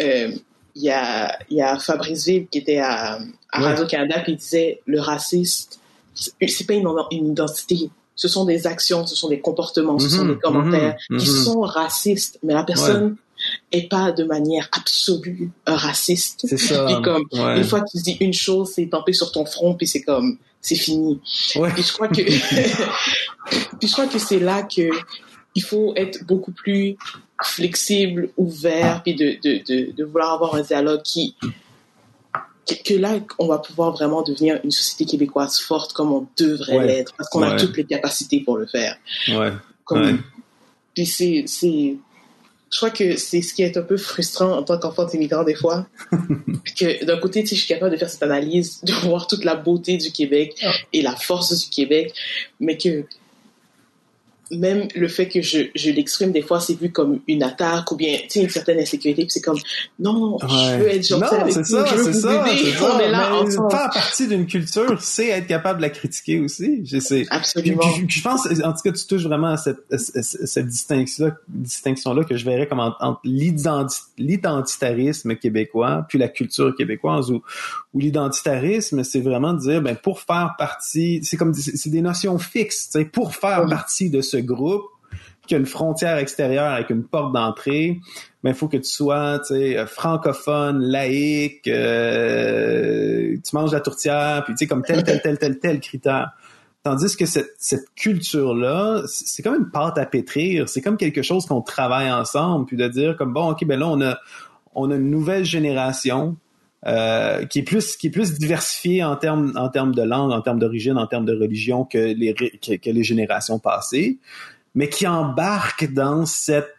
Euh, 0.00 0.30
il 0.74 0.82
y 0.82 0.90
a, 0.90 1.38
y 1.50 1.62
a 1.62 1.78
Fabrice 1.78 2.26
Vive 2.26 2.48
qui 2.48 2.58
était 2.58 2.78
à, 2.78 3.18
à 3.50 3.60
Radio-Canada 3.60 4.20
qui 4.20 4.36
disait 4.36 4.82
le 4.84 5.00
raciste, 5.00 5.80
c'est 6.14 6.66
pas 6.66 6.74
une, 6.74 6.86
une, 7.10 7.28
identité. 7.32 7.88
Ce 8.14 8.28
sont 8.28 8.44
des 8.44 8.66
actions, 8.66 9.06
ce 9.06 9.14
sont 9.16 9.28
des 9.28 9.40
comportements, 9.40 9.98
ce 9.98 10.08
sont 10.08 10.24
Mhm, 10.24 10.34
des 10.34 10.40
commentaires 10.40 10.96
mhm, 11.08 11.18
qui 11.18 11.30
mhm. 11.30 11.36
sont 11.44 11.60
racistes, 11.60 12.38
mais 12.42 12.52
la 12.52 12.62
personne 12.62 13.16
est 13.72 13.88
pas 13.88 14.12
de 14.12 14.24
manière 14.24 14.68
absolue 14.72 15.50
un 15.66 15.76
raciste. 15.76 16.46
C'est 16.48 16.56
ça. 16.56 16.84
Puis 16.86 16.94
comme, 17.02 17.26
Ouais. 17.32 17.58
une 17.58 17.64
fois 17.64 17.80
que 17.80 17.90
tu 17.90 17.98
dis 17.98 18.16
une 18.20 18.32
chose, 18.32 18.70
c'est 18.74 18.86
tampé 18.86 19.12
sur 19.12 19.32
ton 19.32 19.44
front, 19.44 19.74
puis 19.74 19.86
c'est 19.86 20.02
comme, 20.02 20.38
c'est 20.60 20.76
fini. 20.76 21.20
Ouais. 21.56 21.70
Puis 21.72 21.82
je 21.82 21.92
crois 21.92 22.08
que, 22.08 22.22
puis 23.78 23.88
je 23.88 23.92
crois 23.92 24.06
que 24.06 24.18
c'est 24.18 24.38
là 24.38 24.62
que 24.62 24.90
il 25.54 25.62
faut 25.62 25.94
être 25.96 26.24
beaucoup 26.26 26.52
plus 26.52 26.96
flexible, 27.42 28.30
ouvert, 28.36 29.02
puis 29.02 29.14
de, 29.14 29.36
de, 29.42 29.62
de, 29.66 29.92
de 29.92 30.04
vouloir 30.04 30.34
avoir 30.34 30.54
un 30.54 30.60
dialogue 30.60 31.02
qui, 31.02 31.34
que, 32.84 32.94
là, 32.94 33.18
on 33.38 33.46
va 33.46 33.58
pouvoir 33.58 33.92
vraiment 33.92 34.22
devenir 34.22 34.58
une 34.64 34.70
société 34.70 35.04
québécoise 35.06 35.58
forte 35.58 35.92
comme 35.92 36.12
on 36.12 36.26
devrait 36.36 36.78
Ouais. 36.78 36.86
l'être, 36.86 37.14
parce 37.16 37.28
qu'on 37.30 37.42
a 37.42 37.56
toutes 37.56 37.76
les 37.76 37.84
capacités 37.84 38.40
pour 38.40 38.58
le 38.58 38.66
faire. 38.66 38.96
Ouais. 39.28 39.52
Comme. 39.84 40.20
Puis 40.94 41.06
c'est, 41.06 41.44
c'est, 41.46 41.96
je 42.76 42.80
crois 42.80 42.90
que 42.90 43.16
c'est 43.16 43.40
ce 43.40 43.54
qui 43.54 43.62
est 43.62 43.78
un 43.78 43.82
peu 43.82 43.96
frustrant 43.96 44.52
en 44.52 44.62
tant 44.62 44.76
qu'enfant 44.76 45.06
d'immigrant 45.06 45.44
des 45.44 45.54
fois. 45.54 45.86
que 46.78 47.06
d'un 47.06 47.16
côté, 47.16 47.42
je 47.46 47.54
suis 47.54 47.66
capable 47.66 47.90
de 47.90 47.96
faire 47.96 48.10
cette 48.10 48.22
analyse, 48.22 48.82
de 48.82 48.92
voir 48.92 49.26
toute 49.26 49.44
la 49.44 49.54
beauté 49.54 49.96
du 49.96 50.12
Québec 50.12 50.54
Ah. 50.62 50.74
et 50.92 51.00
la 51.00 51.16
force 51.16 51.58
du 51.58 51.70
Québec, 51.70 52.12
mais 52.60 52.76
que 52.76 53.06
même 54.50 54.86
le 54.94 55.08
fait 55.08 55.28
que 55.28 55.42
je, 55.42 55.58
je 55.74 55.90
l'exprime 55.90 56.30
des 56.32 56.42
fois, 56.42 56.60
c'est 56.60 56.78
vu 56.78 56.90
comme 56.92 57.20
une 57.26 57.42
attaque 57.42 57.90
ou 57.90 57.96
bien, 57.96 58.16
tu 58.22 58.30
sais, 58.30 58.40
une 58.42 58.48
certaine 58.50 58.78
insécurité, 58.78 59.22
puis 59.22 59.30
c'est 59.30 59.40
comme, 59.40 59.58
non, 59.98 60.38
je 60.40 60.78
veux 60.78 60.88
être 60.88 61.06
gentil 61.06 61.34
non, 61.34 61.40
avec 61.40 61.52
c'est 61.54 61.60
vous, 61.60 61.64
ça, 61.66 61.84
je 61.86 61.94
veux 61.96 62.10
vous 62.12 62.20
ça, 62.20 62.46
aider, 62.48 62.58
c'est 62.64 62.78
ça. 62.78 62.92
on 62.94 62.98
est 63.00 63.10
là 63.10 63.28
Mais 63.30 63.36
ensemble. 63.48 63.70
faire 63.72 63.90
partie 63.90 64.28
d'une 64.28 64.46
culture, 64.46 65.00
c'est 65.00 65.28
être 65.28 65.46
capable 65.46 65.78
de 65.78 65.82
la 65.82 65.90
critiquer 65.90 66.38
aussi. 66.40 66.82
Puis, 66.84 67.26
Absolument. 67.30 67.78
puis- 67.94 68.06
puis 68.06 68.18
je 68.18 68.22
pense, 68.22 68.46
en 68.46 68.72
tout 68.72 68.82
cas, 68.84 68.92
tu 68.92 69.06
touches 69.06 69.24
vraiment 69.24 69.48
à 69.48 69.56
cette, 69.56 69.78
à 69.90 69.98
cette- 69.98 70.66
distinction-là, 70.66 71.34
distinction-là 71.48 72.24
que 72.24 72.36
je 72.36 72.44
verrais 72.44 72.66
comme 72.68 72.80
entre, 72.80 72.96
entre 73.00 73.20
l'identi- 73.24 74.00
l'identitarisme 74.18 75.36
québécois 75.36 76.06
puis 76.08 76.18
la 76.18 76.28
culture 76.28 76.74
québécoise 76.76 77.30
où, 77.30 77.42
où 77.94 77.98
l'identitarisme, 77.98 79.02
c'est 79.04 79.20
vraiment 79.20 79.52
de 79.54 79.60
dire, 79.60 79.82
ben, 79.82 79.96
pour 79.96 80.20
faire 80.20 80.54
partie, 80.58 81.20
c'est 81.22 81.36
comme, 81.36 81.52
c'est 81.54 81.90
des 81.90 82.00
notions 82.02 82.38
fixes, 82.38 82.90
tu 82.92 82.98
sais, 83.00 83.04
pour 83.04 83.34
faire 83.34 83.62
Oui. 83.64 83.70
partie 83.70 84.10
de 84.10 84.20
ce 84.20 84.35
groupe, 84.38 84.84
qu'il 85.46 85.54
y 85.54 85.58
a 85.58 85.60
une 85.60 85.66
frontière 85.66 86.18
extérieure 86.18 86.72
avec 86.72 86.90
une 86.90 87.04
porte 87.04 87.32
d'entrée, 87.32 88.00
ben, 88.42 88.50
il 88.50 88.56
faut 88.56 88.68
que 88.68 88.76
tu 88.76 88.88
sois, 88.88 89.40
euh, 89.50 89.86
francophone, 89.86 90.80
laïque, 90.80 91.68
euh, 91.68 93.36
tu 93.42 93.56
manges 93.56 93.72
la 93.72 93.80
tourtière, 93.80 94.42
puis 94.44 94.54
tu 94.54 94.58
sais, 94.58 94.66
comme 94.66 94.82
tel, 94.82 95.04
tel, 95.04 95.20
tel, 95.22 95.38
tel, 95.38 95.58
tel 95.58 95.80
critère. 95.80 96.32
Tandis 96.82 97.16
que 97.16 97.26
cette, 97.26 97.94
culture-là, 97.96 99.02
c'est 99.06 99.42
comme 99.42 99.56
une 99.56 99.70
pâte 99.70 99.98
à 99.98 100.06
pétrir. 100.06 100.68
C'est 100.68 100.80
comme 100.80 100.96
quelque 100.96 101.22
chose 101.22 101.44
qu'on 101.46 101.60
travaille 101.60 102.12
ensemble, 102.12 102.66
puis 102.66 102.76
de 102.76 102.86
dire 102.86 103.16
comme 103.16 103.32
bon, 103.32 103.50
ok, 103.50 103.64
ben 103.64 103.80
là 103.80 103.88
on 104.74 104.90
a 104.90 104.94
une 104.94 105.10
nouvelle 105.10 105.44
génération 105.44 106.36
euh, 106.86 107.44
qui 107.46 107.60
est 107.60 107.62
plus 107.62 107.96
qui 107.96 108.06
est 108.06 108.10
plus 108.10 108.34
diversifiée 108.38 109.02
en 109.02 109.16
termes 109.16 109.52
en 109.56 109.68
termes 109.68 109.94
de 109.94 110.02
langue, 110.02 110.30
en 110.30 110.40
termes 110.40 110.60
d'origine, 110.60 110.96
en 110.98 111.06
termes 111.08 111.24
de 111.24 111.34
religion 111.34 111.84
que 111.84 111.98
les 111.98 112.32
que, 112.32 112.90
les 112.90 113.02
générations 113.02 113.58
passées, 113.58 114.18
mais 114.74 114.88
qui 114.88 115.06
embarque 115.06 115.92
dans 115.92 116.26
cette 116.26 116.76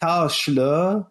tâche-là 0.00 1.08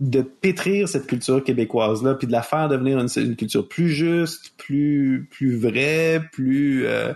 de 0.00 0.20
pétrir 0.20 0.88
cette 0.88 1.06
culture 1.06 1.42
québécoise-là, 1.42 2.14
puis 2.14 2.26
de 2.26 2.32
la 2.32 2.42
faire 2.42 2.68
devenir 2.68 2.98
une, 2.98 3.36
culture 3.36 3.66
plus 3.66 3.88
juste, 3.88 4.52
plus 4.58 5.26
plus 5.30 5.56
vraie, 5.56 6.22
plus 6.32 6.86
euh, 6.86 7.14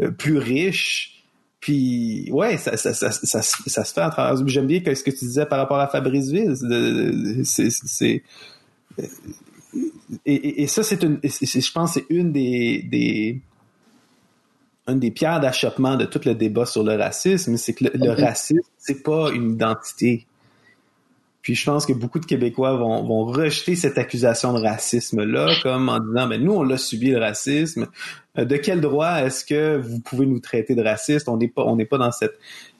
euh, 0.00 0.10
plus 0.10 0.38
riche. 0.38 1.24
Puis 1.60 2.30
ouais, 2.30 2.56
ça, 2.56 2.78
ça, 2.78 2.94
ça, 2.94 3.10
ça, 3.10 3.42
se- 3.42 3.92
fait 3.92 4.00
à 4.00 4.10
travers. 4.10 4.46
J'aime 4.46 4.66
bien 4.66 4.80
ce 4.94 5.02
que 5.02 5.10
tu 5.10 5.24
disais 5.26 5.44
par 5.44 5.58
rapport 5.58 5.80
à 5.80 5.88
Fabrice 5.88 6.30
Ville. 6.30 6.54
c'est 7.44 8.22
et, 8.98 10.34
et, 10.34 10.62
et 10.62 10.66
ça 10.66 10.82
c'est 10.82 11.02
une, 11.02 11.18
et 11.22 11.28
je 11.28 11.72
pense, 11.72 11.92
c'est 11.94 12.06
une 12.10 12.32
des 12.32 12.82
des 12.82 13.40
une 14.88 14.98
des 15.00 15.10
pierres 15.10 15.40
d'achoppement 15.40 15.96
de 15.96 16.06
tout 16.06 16.20
le 16.24 16.34
débat 16.34 16.64
sur 16.64 16.82
le 16.82 16.94
racisme, 16.96 17.56
c'est 17.58 17.74
que 17.74 17.84
le, 17.84 17.90
le 17.94 18.10
Mhm. 18.16 18.24
racisme 18.24 18.68
c'est 18.78 19.02
pas 19.02 19.30
une 19.32 19.52
identité. 19.52 20.26
Puis 21.42 21.54
je 21.54 21.64
pense 21.64 21.86
que 21.86 21.92
beaucoup 21.94 22.18
de 22.18 22.26
Québécois 22.26 22.76
vont, 22.76 23.04
vont 23.04 23.24
rejeter 23.24 23.74
cette 23.74 23.96
accusation 23.96 24.52
de 24.52 24.60
racisme-là, 24.60 25.54
comme 25.62 25.88
en 25.88 25.98
disant, 26.00 26.26
ben 26.28 26.42
nous, 26.42 26.52
on 26.52 26.62
l'a 26.62 26.76
subi 26.76 27.10
le 27.10 27.18
racisme. 27.18 27.86
Euh, 28.36 28.44
De 28.44 28.56
quel 28.56 28.82
droit 28.82 29.22
est-ce 29.22 29.46
que 29.46 29.78
vous 29.78 30.00
pouvez 30.00 30.26
nous 30.26 30.40
traiter 30.40 30.74
de 30.74 30.82
raciste? 30.82 31.26
On 31.26 31.38
n'est 31.38 31.48
pas, 31.48 31.64
on 31.64 31.76
n'est 31.76 31.86
pas 31.86 31.96
dans 31.96 32.12
cette. 32.12 32.34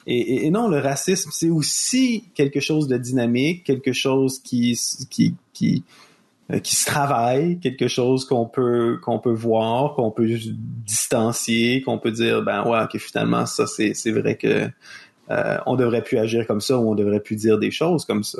Et, 0.07 0.19
et- 0.19 0.47
et 0.47 0.51
non, 0.51 0.69
le 0.69 0.81
racisme, 0.81 1.31
c'est 1.33 1.49
aussi 1.49 2.25
quelque 2.35 2.61
chose 2.61 2.89
de 2.89 2.99
dynamique, 2.99 3.65
quelque 3.65 3.93
chose 3.95 4.39
qui, 4.41 4.79
qui, 5.09 5.35
qui, 5.55 5.83
qui 6.63 6.75
se 6.75 6.87
travaille, 6.87 7.59
quelque 7.61 7.89
chose 7.89 8.25
qu'on 8.25 8.47
peut, 8.47 8.99
qu'on 9.03 9.19
peut 9.19 9.33
voir, 9.33 9.95
qu'on 9.95 10.11
peut 10.11 10.29
distancier, 10.87 11.83
qu'on 11.83 11.99
peut 11.99 12.11
dire, 12.11 12.43
ben 12.43 12.67
ouais, 12.67 12.87
que 12.91 12.99
finalement, 12.99 13.45
ça, 13.47 13.67
c'est, 13.67 13.93
c'est 13.95 14.13
vrai 14.13 14.37
que 14.37 14.69
euh, 15.31 15.59
on 15.67 15.77
devrait 15.77 16.03
plus 16.03 16.17
agir 16.19 16.47
comme 16.47 16.61
ça 16.63 16.79
ou 16.79 16.91
on 16.91 16.95
devrait 16.95 17.21
plus 17.21 17.37
dire 17.37 17.59
des 17.59 17.71
choses 17.71 18.05
comme 18.07 18.25
ça. 18.25 18.39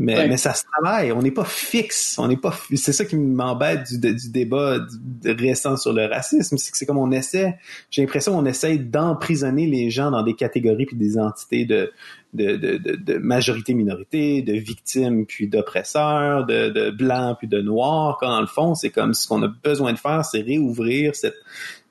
Mais, 0.00 0.16
Ouais. 0.16 0.28
mais 0.28 0.36
ça 0.36 0.54
se 0.54 0.62
travaille. 0.72 1.10
On 1.10 1.20
n'est 1.22 1.32
pas 1.32 1.44
fixe. 1.44 2.16
On 2.18 2.28
n'est 2.28 2.36
pas. 2.36 2.54
C'est 2.76 2.92
ça 2.92 3.04
qui 3.04 3.16
m'embête 3.16 3.82
du, 3.90 4.14
du 4.14 4.30
débat 4.30 4.78
récent 5.24 5.76
sur 5.76 5.92
le 5.92 6.06
racisme, 6.06 6.56
c'est 6.56 6.70
que 6.70 6.78
c'est 6.78 6.86
comme 6.86 6.98
on 6.98 7.10
essaie. 7.10 7.58
J'ai 7.90 8.02
l'impression 8.02 8.32
qu'on 8.32 8.46
essaie 8.46 8.78
d'emprisonner 8.78 9.66
les 9.66 9.90
gens 9.90 10.12
dans 10.12 10.22
des 10.22 10.34
catégories 10.34 10.86
puis 10.86 10.96
des 10.96 11.18
entités 11.18 11.64
de 11.64 11.90
de, 12.34 12.56
de, 12.56 12.76
de, 12.76 12.96
de 12.96 13.14
majorité 13.18 13.74
minorité, 13.74 14.42
de 14.42 14.52
victimes 14.52 15.24
puis 15.26 15.48
d'oppresseurs, 15.48 16.44
de, 16.46 16.68
de 16.68 16.90
blancs 16.90 17.38
puis 17.38 17.48
de 17.48 17.60
noirs. 17.60 18.18
Quand 18.20 18.28
dans 18.28 18.40
le 18.40 18.46
fond, 18.46 18.74
c'est 18.74 18.90
comme 18.90 19.14
ce 19.14 19.26
qu'on 19.26 19.42
a 19.42 19.48
besoin 19.48 19.92
de 19.92 19.98
faire, 19.98 20.24
c'est 20.24 20.42
réouvrir 20.42 21.14
cette 21.14 21.36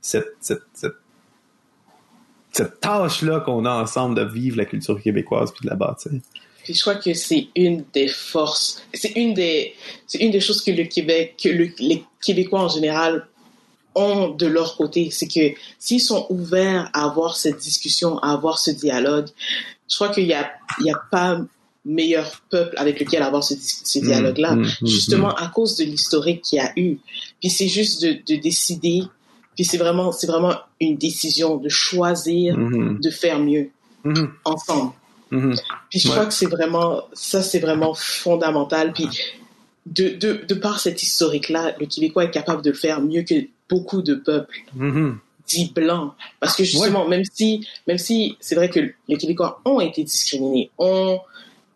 cette 0.01 0.35
cette, 0.39 0.61
cette 2.51 2.79
tâche-là 2.79 3.41
qu'on 3.41 3.65
a 3.65 3.81
ensemble 3.81 4.15
de 4.15 4.23
vivre 4.23 4.57
la 4.57 4.65
culture 4.65 5.01
québécoise 5.01 5.51
puis 5.51 5.63
de 5.63 5.69
la 5.69 5.75
bâtir. 5.75 6.11
Puis 6.63 6.73
je 6.73 6.81
crois 6.81 6.95
que 6.95 7.13
c'est 7.13 7.47
une 7.55 7.85
des 7.93 8.07
forces, 8.07 8.83
c'est 8.93 9.11
une 9.15 9.33
des, 9.33 9.73
c'est 10.05 10.19
une 10.19 10.31
des 10.31 10.41
choses 10.41 10.61
que 10.61 10.71
le 10.71 10.83
Québec, 10.83 11.35
que 11.41 11.49
le- 11.49 11.69
les 11.79 12.03
Québécois 12.21 12.61
en 12.61 12.67
général 12.67 13.27
ont 13.95 14.29
de 14.29 14.45
leur 14.47 14.75
côté, 14.75 15.09
c'est 15.09 15.27
que 15.27 15.57
s'ils 15.79 16.01
sont 16.01 16.27
ouverts 16.29 16.89
à 16.93 17.05
avoir 17.05 17.37
cette 17.37 17.57
discussion, 17.57 18.19
à 18.19 18.33
avoir 18.33 18.59
ce 18.59 18.71
dialogue, 18.71 19.27
je 19.89 19.95
crois 19.95 20.09
qu'il 20.09 20.25
y 20.25 20.33
a, 20.33 20.51
il 20.79 20.85
y 20.87 20.91
a 20.91 20.99
pas 21.11 21.39
meilleur 21.85 22.41
peuple 22.49 22.73
avec 22.77 22.99
lequel 22.99 23.23
avoir 23.23 23.43
ce, 23.43 23.55
ce 23.57 23.99
dialogue-là, 23.99 24.55
Mmh, 24.55 24.61
mmh, 24.81 24.87
justement 24.87 25.33
à 25.35 25.47
cause 25.47 25.77
de 25.77 25.85
l'historique 25.85 26.41
qu'il 26.41 26.57
y 26.57 26.61
a 26.61 26.71
eu. 26.75 26.97
Puis 27.39 27.49
c'est 27.49 27.69
juste 27.69 28.01
de, 28.01 28.11
de 28.27 28.41
décider, 28.41 29.03
puis 29.55 29.63
c'est 29.63 29.77
vraiment, 29.77 30.11
c'est 30.11 30.27
vraiment 30.27 30.53
une 30.81 30.97
décision 30.97 31.57
de 31.57 31.69
choisir 31.69 32.57
Mhm, 32.57 32.99
de 33.01 33.09
faire 33.09 33.39
mieux 33.39 33.69
mhm, 34.03 34.31
ensemble. 34.43 34.91
mhm. 35.31 35.55
Puis 35.89 35.99
je 35.99 36.07
Ouais. 36.09 36.13
crois 36.15 36.25
que 36.25 36.33
c'est 36.33 36.47
vraiment, 36.47 37.03
ça 37.13 37.41
c'est 37.41 37.59
vraiment 37.59 37.93
fondamental. 37.93 38.91
Puis 38.91 39.07
de, 39.85 40.09
de, 40.09 40.41
de 40.45 40.53
par 40.55 40.81
cette 40.81 41.01
historique-là, 41.01 41.73
le 41.79 41.85
Québécois 41.85 42.25
est 42.25 42.31
capable 42.31 42.61
de 42.61 42.71
le 42.71 42.75
faire 42.75 42.99
mieux 43.01 43.21
que 43.23 43.35
beaucoup 43.69 44.01
de 44.01 44.15
peuples 44.15 44.59
Dits 45.47 45.71
blancs. 45.73 46.13
Parce 46.39 46.55
que 46.55 46.63
justement, 46.63 47.07
même 47.07 47.23
si, 47.31 47.65
même 47.87 47.97
si 47.97 48.35
c'est 48.39 48.55
vrai 48.55 48.69
que 48.69 48.79
les 49.07 49.17
Québécois 49.17 49.61
ont 49.65 49.79
été 49.79 50.03
discriminés, 50.03 50.69
ont, 50.77 51.19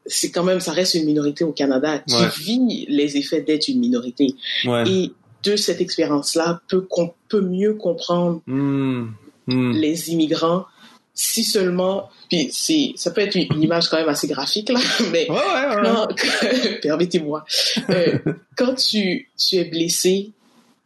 c'est 0.06 0.30
quand 0.32 0.44
même, 0.44 0.60
ça 0.60 0.72
reste 0.74 0.94
une 0.96 1.06
minorité 1.06 1.44
au 1.44 1.52
Canada 1.54 2.00
qui 2.00 2.16
Ouais. 2.16 2.28
vit 2.40 2.86
les 2.90 3.18
effets 3.18 3.42
d'être 3.42 3.68
une 3.70 3.80
minorité. 3.80 4.36
Ouais. 4.66 4.84
Et 4.90 5.12
de 5.44 5.56
cette 5.56 5.80
expérience-là, 5.82 6.60
peut, 6.68 6.82
qu'on 6.82 7.14
peut 7.30 7.42
mieux 7.42 7.74
comprendre 7.76 8.42
Mhm. 8.46 9.14
Mhm. 9.48 9.72
les 9.78 10.12
immigrants 10.12 10.66
si 11.14 11.44
seulement, 11.44 12.10
puis 12.30 12.50
c'est, 12.54 12.94
ça 12.96 13.12
peut 13.12 13.22
être 13.22 13.36
une, 13.36 13.62
image 13.62 13.90
quand 13.90 13.98
même 13.98 14.08
assez 14.10 14.28
graphique 14.28 14.70
là, 14.70 14.80
mais 15.12 15.30
Ouais, 15.30 15.36
ouais, 15.38 15.90
ouais. 15.90 16.80
permettez-moi, 16.82 17.44
Euh, 17.90 18.18
quand 18.58 18.76
tu, 18.76 19.30
tu 19.38 19.56
es 19.58 19.66
blessé 19.66 20.32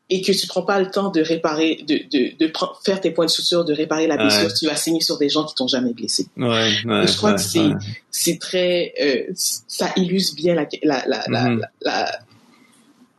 et 0.10 0.22
que 0.22 0.32
tu 0.32 0.46
prends 0.48 0.62
pas 0.62 0.80
le 0.80 0.92
temps 0.92 1.10
de 1.10 1.20
réparer, 1.22 1.84
de, 1.88 1.96
de, 1.96 2.38
de 2.38 2.48
pre- 2.52 2.76
faire 2.86 3.02
tes 3.02 3.10
points 3.12 3.26
de 3.26 3.32
suture, 3.32 3.66
de 3.66 3.74
réparer 3.74 4.06
la 4.06 4.18
blessure, 4.18 4.44
Ouais. 4.48 4.54
tu 4.60 4.66
vas 4.68 4.76
saigner 4.76 5.02
sur 5.02 5.18
des 5.18 5.30
gens 5.30 5.46
qui 5.46 5.56
t'ont 5.56 5.68
jamais 5.68 5.94
blessé. 5.94 6.28
Ouais, 6.38 6.46
ouais, 6.86 7.08
je 7.08 7.18
crois 7.18 7.34
que 7.34 7.42
c'est, 8.12 8.38
très, 8.40 8.94
euh, 9.02 9.24
ça 9.36 9.92
illustre 9.96 10.36
bien 10.36 10.54
la, 10.54 10.68
la, 10.84 11.04
la, 11.08 11.24
la, 11.28 11.50
la, 11.50 11.72
la, 11.82 12.20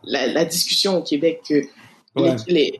la- 0.05 0.27
la 0.29 0.45
discussion 0.45 0.99
au 0.99 1.03
Québec 1.03 1.43
que 1.49 1.63
Ouais. 2.15 2.37
les, 2.47 2.79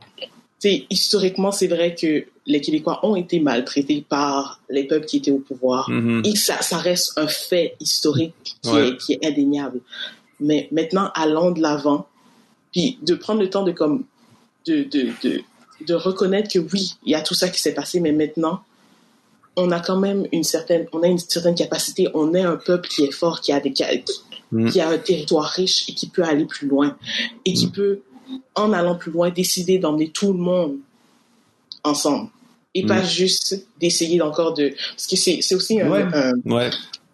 les- 0.63 0.87
historiquement, 0.89 1.51
c'est 1.51 1.67
vrai 1.67 1.93
que 1.93 2.25
les 2.47 2.61
Québécois 2.61 3.05
ont 3.05 3.15
été 3.17 3.39
maltraités 3.41 4.05
par 4.07 4.61
les 4.69 4.85
peuples 4.85 5.05
qui 5.05 5.17
étaient 5.17 5.31
au 5.31 5.37
pouvoir. 5.39 5.89
Mhm. 5.89 6.21
Et 6.25 6.35
ça, 6.35 6.61
ça 6.61 6.77
reste 6.77 7.13
un 7.17 7.27
fait 7.27 7.75
historique 7.81 8.33
qui, 8.63 8.69
Ouais. 8.69 8.87
est, 8.87 8.97
qui 8.97 9.13
est 9.13 9.25
indéniable. 9.25 9.81
mais 10.39 10.67
maintenant 10.71 11.11
allons 11.15 11.51
de 11.51 11.61
l'avant, 11.61 12.07
puis 12.77 12.99
de 13.01 13.15
prendre 13.15 13.41
le 13.41 13.49
temps 13.49 13.63
de 13.63 13.71
comme 13.71 14.03
de, 14.67 14.83
de, 14.83 15.09
de, 15.23 15.41
de 15.85 15.93
reconnaître 15.95 16.53
que 16.53 16.59
oui, 16.59 16.93
il 17.03 17.11
y 17.11 17.15
a 17.15 17.21
tout 17.21 17.33
ça 17.33 17.49
qui 17.49 17.59
s'est 17.59 17.73
passé, 17.73 17.99
mais 17.99 18.11
maintenant 18.11 18.61
on 19.55 19.71
a 19.71 19.79
quand 19.79 19.97
même 19.97 20.27
une 20.31 20.43
certaine, 20.43 20.85
on 20.93 21.01
a 21.01 21.07
une 21.07 21.17
certaine 21.17 21.55
capacité. 21.55 22.07
On 22.13 22.35
est 22.35 22.43
un 22.43 22.57
peuple 22.57 22.87
qui 22.87 23.05
est 23.05 23.11
fort, 23.11 23.41
qui 23.41 23.51
a 23.51 23.59
des, 23.59 23.73
qui, 23.73 23.83
mm. 24.51 24.69
qui 24.69 24.79
a 24.79 24.89
un 24.89 24.99
territoire 24.99 25.47
riche 25.49 25.89
et 25.89 25.93
qui 25.93 26.07
peut 26.09 26.21
aller 26.21 26.45
plus 26.45 26.67
loin 26.67 26.95
et 27.43 27.53
qui 27.53 27.65
mm. 27.65 27.71
peut, 27.71 28.01
en 28.53 28.71
allant 28.71 28.95
plus 28.95 29.11
loin, 29.11 29.31
décider 29.31 29.79
d'emmener 29.79 30.09
tout 30.09 30.31
le 30.31 30.37
monde 30.37 30.75
ensemble 31.83 32.29
et 32.75 32.85
pas 32.85 33.01
mm. 33.01 33.05
juste 33.07 33.65
d'essayer 33.79 34.21
encore 34.21 34.53
de, 34.53 34.75
parce 34.91 35.07
que 35.07 35.15
c'est, 35.15 35.39
c'est 35.41 35.55
aussi 35.55 35.81
un, 35.81 35.89
ouais. 35.89 36.69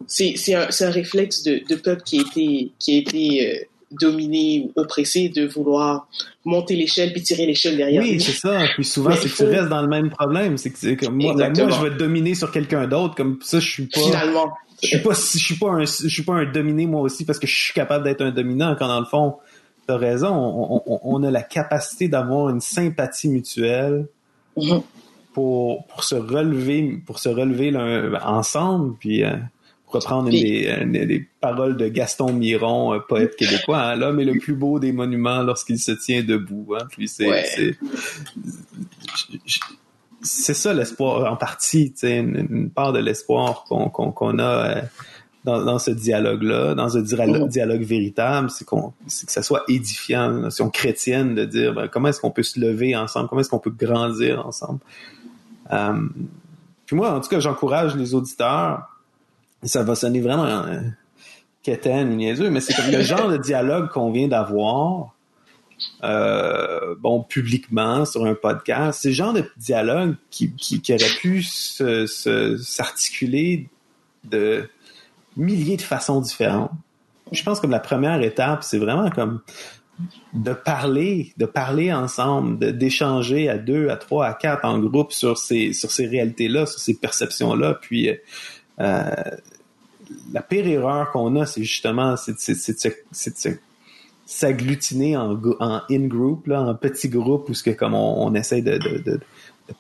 c'est, 0.08 0.34
c'est 0.36 0.56
un, 0.56 0.70
c'est 0.70 0.84
un 0.84 0.92
réflexe 0.92 1.44
de, 1.44 1.62
de 1.70 1.76
peuple 1.76 2.04
qui 2.04 2.20
a 2.20 2.22
été, 2.24 2.72
qui 2.78 2.96
a 2.96 2.98
été 2.98 3.48
euh, 3.48 3.64
dominé 4.00 4.66
ou 4.76 4.82
oppressé 4.82 5.30
de 5.30 5.46
vouloir 5.46 6.08
monter 6.46 6.76
l'échelle 6.76 7.14
puis 7.14 7.22
tirer 7.22 7.46
l'échelle 7.46 7.78
derrière. 7.78 8.02
Oui, 8.02 8.20
c'est 8.20 8.34
ça. 8.34 8.62
Puis 8.76 8.86
souvent, 8.86 9.12
c'est 9.16 9.30
que 9.30 9.36
tu 9.36 9.44
restes 9.44 9.70
dans 9.70 9.82
le 9.82 9.88
même 9.88 10.10
problème. 10.10 10.58
C'est 10.58 10.72
que, 10.72 10.94
que 10.96 11.08
moi, 11.08 11.34
moi, 11.34 11.52
je 11.54 11.84
vais 11.84 11.96
dominer 11.96 12.36
sur 12.36 12.52
quelqu'un 12.52 12.88
d'autre. 12.88 13.16
Comme 13.16 13.40
ça, 13.42 13.60
je 13.60 13.70
suis 13.70 13.88
pas. 13.88 14.00
Finalement. 14.00 14.54
Je 14.82 14.88
suis 14.88 15.00
pas, 15.00 15.14
je 15.14 15.38
suis 15.38 15.56
pas 15.56 15.70
un, 15.70 15.86
je 15.86 16.08
suis 16.10 16.24
pas 16.24 16.34
un 16.34 16.52
dominé 16.52 16.86
moi 16.88 17.02
aussi 17.02 17.24
parce 17.24 17.40
que 17.40 17.48
je 17.48 17.56
suis 17.56 17.74
capable 17.74 18.04
d'être 18.04 18.22
un 18.22 18.32
dominant. 18.32 18.76
Quand 18.78 18.88
dans 18.88 19.00
le 19.00 19.06
fond, 19.06 19.36
t'as 19.88 19.98
raison. 19.98 20.30
On, 20.30 20.84
on, 20.86 21.00
on, 21.04 21.24
a 21.24 21.32
la 21.32 21.42
capacité 21.42 22.10
d'avoir 22.10 22.50
une 22.50 22.60
sympathie 22.60 23.30
mutuelle. 23.30 24.08
Mm-hmm. 24.58 24.84
Pour, 25.34 25.88
pour 25.88 26.04
se 26.04 26.14
relever 26.14 27.02
pour 27.08 27.18
se 27.18 27.28
relever 27.28 27.72
là, 27.72 28.20
ensemble 28.24 28.96
puis 29.00 29.24
euh, 29.24 29.32
reprendre 29.94 30.30
une 30.30 30.92
des, 30.92 31.28
paroles 31.40 31.78
de 31.78 31.88
Gaston 31.88 32.34
Miron, 32.34 33.00
poète 33.08 33.36
québécois, 33.36 33.82
hein, 33.82 33.96
l'homme 33.96 34.20
est 34.20 34.26
le 34.26 34.40
plus 34.40 34.54
beau 34.54 34.80
des 34.80 34.92
monuments 34.92 35.42
lorsqu'il 35.44 35.80
se 35.80 35.92
tient 35.92 36.24
debout. 36.24 36.76
Hein, 36.78 36.86
puis 36.90 37.08
c'est, 37.08 37.76
c'est, 40.22 40.54
ça 40.54 40.74
l'espoir 40.74 41.32
en 41.32 41.36
partie, 41.36 41.94
une, 42.04 42.48
une 42.50 42.70
part 42.70 42.94
de 42.94 43.00
l'espoir 43.00 43.64
qu'on, 43.66 43.90
qu'on, 43.90 44.40
a 44.40 44.44
euh, 44.44 44.82
dans, 45.44 45.64
dans, 45.64 45.80
ce 45.80 45.92
dialogue-là, 45.92 46.76
dans 46.76 46.98
un 46.98 47.02
dialogue, 47.02 47.50
dialogue 47.50 47.84
véritable, 47.84 48.50
c'est 48.50 48.66
qu'on, 48.66 48.94
c'est 49.08 49.26
que 49.26 49.32
ça 49.32 49.44
soit 49.44 49.64
édifiant, 49.68 50.32
une 50.32 50.42
notion 50.42 50.70
chrétienne 50.70 51.36
de 51.36 51.46
dire 51.46 51.74
ben, 51.74 51.88
comment 51.88 52.10
est-ce 52.10 52.22
qu'on 52.22 52.32
peut 52.32 52.44
se 52.44 52.60
lever 52.60 52.96
ensemble, 52.96 53.30
comment 53.30 53.42
est-ce 53.42 53.50
qu'on 53.50 53.60
peut 53.60 53.76
grandir 53.78 54.46
ensemble? 54.46 54.80
Euh, 55.72 56.08
puis 56.86 56.96
moi, 56.96 57.12
en 57.12 57.22
tout 57.22 57.30
cas, 57.30 57.40
j'encourage 57.40 57.96
les 57.96 58.14
auditeurs 58.14 58.93
ça 59.64 59.84
va 59.84 59.96
sonner 59.96 60.22
vraiment 60.22 60.46
euh, 60.46 60.82
quétaine 61.62 62.12
ou 62.12 62.16
niaiseux, 62.16 62.50
mais 62.50 62.60
c'est 62.60 62.74
comme 62.74 62.92
le 62.92 63.02
genre 63.02 63.30
de 63.30 63.38
dialogue 63.38 63.90
qu'on 63.90 64.12
vient 64.12 64.28
d'avoir, 64.28 65.16
euh, 66.04 66.96
bon, 67.00 67.24
publiquement 67.24 68.06
sur 68.06 68.26
un 68.26 68.36
podcast. 68.36 69.00
C'est 69.02 69.10
le 69.10 69.16
genre 69.16 69.34
de 69.34 69.50
dialogue 69.58 70.16
qui, 70.30 70.54
qui, 70.56 70.82
qui 70.82 70.94
aurait 70.94 71.16
pu 71.20 71.44
s'articuler 71.44 73.70
de 74.24 74.70
milliers 75.36 75.78
de 75.78 75.82
façons 75.82 76.22
différentes. 76.22 76.72
Je 77.32 77.42
pense 77.44 77.60
que 77.60 77.68
la 77.68 77.80
première 77.80 78.22
étape, 78.22 78.64
c'est 78.64 78.78
vraiment 78.78 79.10
comme 79.10 79.42
de 80.34 80.54
parler, 80.54 81.34
de 81.38 81.46
parler 81.46 81.94
ensemble, 81.94 82.78
d'échanger 82.78 83.50
à 83.50 83.58
deux, 83.58 83.90
à 83.90 83.96
trois, 83.96 84.26
à 84.26 84.34
quatre 84.34 84.66
en 84.66 84.80
groupe 84.80 85.12
sur 85.12 85.38
ces 85.38 85.74
sur 85.74 85.92
ces 85.92 86.08
réalités-là, 86.08 86.66
sur 86.66 86.80
ces 86.80 86.96
perceptions-là, 86.96 87.78
puis 87.80 88.10
euh, 88.80 89.04
la 90.34 90.42
pire 90.42 90.68
erreur 90.68 91.12
qu'on 91.12 91.36
a, 91.40 91.46
c'est 91.46 91.64
justement 91.64 92.16
c'est 92.18 92.34
de 92.34 93.60
s'agglutiner 94.26 95.16
en, 95.16 95.40
en 95.60 95.82
in-group, 95.90 96.50
en 96.50 96.74
petit 96.76 97.08
groupe, 97.08 97.50
où 97.50 97.54
ce 97.54 97.64
que 97.64 97.70
comme 97.70 97.94
on, 97.94 98.26
on 98.26 98.34
essaie 98.34 98.62
de, 98.62 98.78
de, 98.78 98.98
de, 98.98 99.20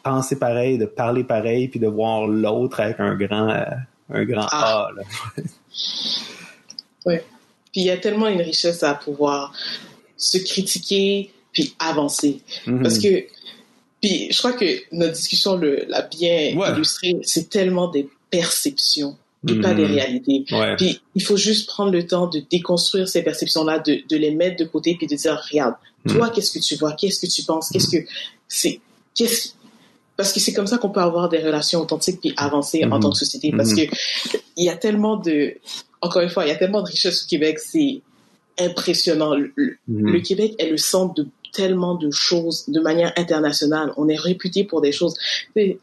penser 0.04 0.38
pareil, 0.38 0.78
de 0.78 0.86
parler 0.86 1.24
pareil, 1.24 1.68
puis 1.68 1.80
de 1.80 1.88
voir 1.88 2.28
l'autre 2.28 2.80
avec 2.80 3.00
un 3.00 3.16
grand 3.16 3.50
euh, 3.50 3.64
un 4.10 4.26
grand 4.26 4.48
ah. 4.52 4.90
A. 4.90 5.42
oui. 7.06 7.16
Puis 7.72 7.82
il 7.82 7.86
y 7.86 7.90
a 7.90 7.98
tellement 7.98 8.28
une 8.28 8.42
richesse 8.42 8.84
à 8.84 8.94
pouvoir 8.94 9.54
se 10.16 10.38
critiquer 10.38 11.32
puis 11.52 11.76
avancer. 11.80 12.42
Mm-hmm. 12.68 12.82
Parce 12.84 13.00
que 13.00 13.26
puis 14.02 14.28
je 14.32 14.38
crois 14.38 14.54
que 14.54 14.66
notre 14.92 15.14
discussion 15.14 15.58
l'a 15.58 16.04
bien 16.04 16.50
illustré, 16.74 17.18
c'est 17.24 17.50
tellement 17.50 17.88
des 17.88 18.08
perceptions 18.30 19.18
et 19.48 19.56
pas 19.60 19.74
des 19.74 19.86
mhm. 19.86 19.92
réalités. 19.92 20.46
Puis 20.78 21.02
il 21.16 21.24
faut 21.24 21.38
juste 21.38 21.68
prendre 21.68 21.92
le 21.92 22.06
temps 22.06 22.28
de 22.28 22.42
déconstruire 22.52 23.08
ces 23.08 23.24
perceptions-là, 23.24 23.80
de, 23.80 24.00
de 24.08 24.16
les 24.16 24.32
mettre 24.32 24.58
de 24.58 24.66
côté 24.66 24.96
puis 24.98 25.08
de 25.08 25.16
dire 25.16 25.42
regarde, 25.52 25.76
mhm. 26.06 26.16
toi 26.16 26.30
qu'est-ce 26.30 26.52
que 26.52 26.64
tu 26.64 26.76
vois, 26.76 26.94
qu'est-ce 26.94 27.26
que 27.26 27.32
tu 27.32 27.44
penses, 27.44 27.70
qu'est-ce 27.70 27.90
que 27.90 28.06
c'est, 28.48 28.80
qu'est-ce 29.16 29.50
parce 30.16 30.32
que 30.32 30.40
c'est 30.40 30.54
comme 30.54 30.68
ça 30.68 30.78
qu'on 30.78 30.92
peut 30.92 31.02
avoir 31.02 31.28
des 31.28 31.40
relations 31.40 31.82
authentiques 31.82 32.20
puis 32.22 32.34
avancer 32.38 32.86
en 32.86 33.00
tant 33.00 33.10
que 33.10 33.18
société 33.18 33.52
parce 33.52 33.74
que 33.74 33.82
il 34.58 34.66
y 34.66 34.70
a 34.70 34.76
tellement 34.76 35.18
de 35.18 35.56
encore 36.02 36.22
une 36.22 36.30
fois 36.30 36.46
il 36.46 36.50
y 36.50 36.52
a 36.52 36.56
tellement 36.56 36.84
de 36.84 36.88
richesse 36.88 37.24
au 37.24 37.28
Québec 37.28 37.58
c'est 37.60 38.02
impressionnant. 38.60 39.36
Le, 39.36 39.52
le 39.88 40.20
Québec 40.20 40.54
est 40.60 40.70
le 40.70 40.78
centre 40.78 41.14
de 41.16 41.28
tellement 41.54 41.96
de 41.96 42.12
choses 42.12 42.66
de 42.68 42.80
manière 42.80 43.14
internationale. 43.16 43.94
On 43.98 44.10
est 44.10 44.18
réputé 44.18 44.64
pour 44.64 44.82
des 44.82 44.92
choses. 44.92 45.16
Euh, 45.58 45.76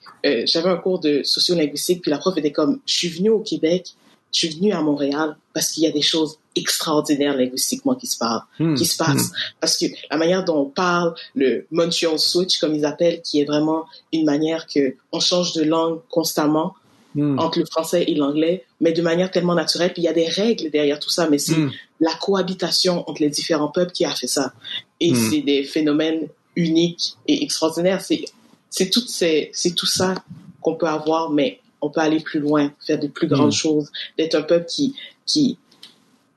j'avais 0.45 0.69
un 0.69 0.77
cours 0.77 1.01
de 1.01 1.23
sociolinguistique, 1.23 2.03
puis 2.03 2.11
la 2.11 2.19
prof 2.19 2.37
était 2.37 2.53
comme, 2.53 2.81
je 2.87 2.95
suis 2.95 3.09
venue 3.09 3.31
au 3.31 3.41
Québec, 3.41 3.95
je 4.33 4.39
suis 4.41 4.49
venue 4.49 4.73
à 4.73 4.81
Montréal 4.83 5.37
parce 5.55 5.71
qu'il 5.71 5.83
y 5.83 5.87
a 5.87 5.91
des 5.91 6.03
choses 6.03 6.39
extraordinaires 6.55 7.37
linguistiquement 7.37 7.95
qui 7.95 8.07
se 8.07 8.19
parlent, 8.19 8.43
hmm. 8.59 8.75
qui 8.75 8.85
se 8.85 8.97
passent. 8.97 9.31
Hmm. 9.31 9.55
Parce 9.61 9.79
que 9.79 9.87
la 10.11 10.17
manière 10.17 10.45
dont 10.45 10.59
on 10.59 10.67
parle, 10.67 11.15
le 11.35 11.67
Montreal 11.71 12.19
Switch, 12.19 12.59
comme 12.59 12.75
ils 12.75 12.85
appellent, 12.85 13.23
qui 13.23 13.41
est 13.41 13.45
vraiment 13.45 13.87
une 14.13 14.25
manière 14.25 14.67
que 14.67 14.95
on 15.13 15.21
change 15.21 15.55
de 15.55 15.63
langue 15.63 16.01
constamment, 16.11 16.75
Hmm. 17.13 17.41
entre 17.41 17.59
le 17.59 17.65
français 17.65 18.05
et 18.07 18.15
l'anglais, 18.15 18.65
mais 18.81 18.93
de 18.93 19.03
manière 19.03 19.33
tellement 19.33 19.57
naturelle. 19.57 19.93
Puis 19.93 20.03
il 20.03 20.05
y 20.05 20.09
a 20.09 20.13
des 20.13 20.29
règles 20.29 20.71
derrière 20.71 21.01
tout 21.01 21.11
ça, 21.11 21.29
mais 21.29 21.39
c'est 21.39 21.57
la 21.99 22.15
cohabitation 22.15 23.03
entre 23.11 23.21
les 23.21 23.31
différents 23.31 23.67
peuples 23.67 23.91
qui 23.91 24.05
a 24.05 24.11
fait 24.11 24.29
ça. 24.29 24.53
Et 25.01 25.13
hmm. 25.13 25.31
c'est 25.31 25.41
des 25.41 25.65
phénomènes 25.65 26.29
uniques 26.57 27.17
et 27.27 27.43
extraordinaires. 27.43 28.01
C'est 28.01 28.25
c'est 28.69 28.91
tout 28.91 29.03
c'est 29.07 29.53
tout 29.75 29.87
ça 29.87 30.15
qu'on 30.61 30.75
peut 30.75 30.87
avoir, 30.87 31.31
mais 31.31 31.61
on 31.81 31.91
peut 31.91 32.01
aller 32.01 32.21
plus 32.21 32.41
loin, 32.41 32.73
faire 32.87 33.01
de 33.01 33.09
plus 33.09 33.27
grandes 33.27 33.53
choses, 33.53 33.91
d'être 34.19 34.35
un 34.35 34.43
peuple 34.43 34.67
qui 34.67 34.95
qui 35.27 35.59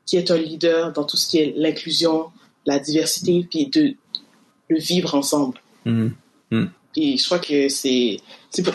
qui 0.05 0.18
est 0.18 0.32
un 0.32 0.38
leader 0.38 0.93
dans 0.93 1.03
tout 1.03 1.18
ce 1.18 1.28
qui 1.28 1.38
est 1.39 1.53
l'inclusion, 1.55 2.28
la 2.66 2.80
diversité, 2.80 3.45
puis 3.49 3.68
de 3.68 3.95
le 4.70 4.80
vivre 4.80 5.16
ensemble. 5.16 5.59
Puis 6.93 7.18
je 7.18 7.26
crois 7.26 7.39
que 7.39 7.70
c'est, 7.70 8.18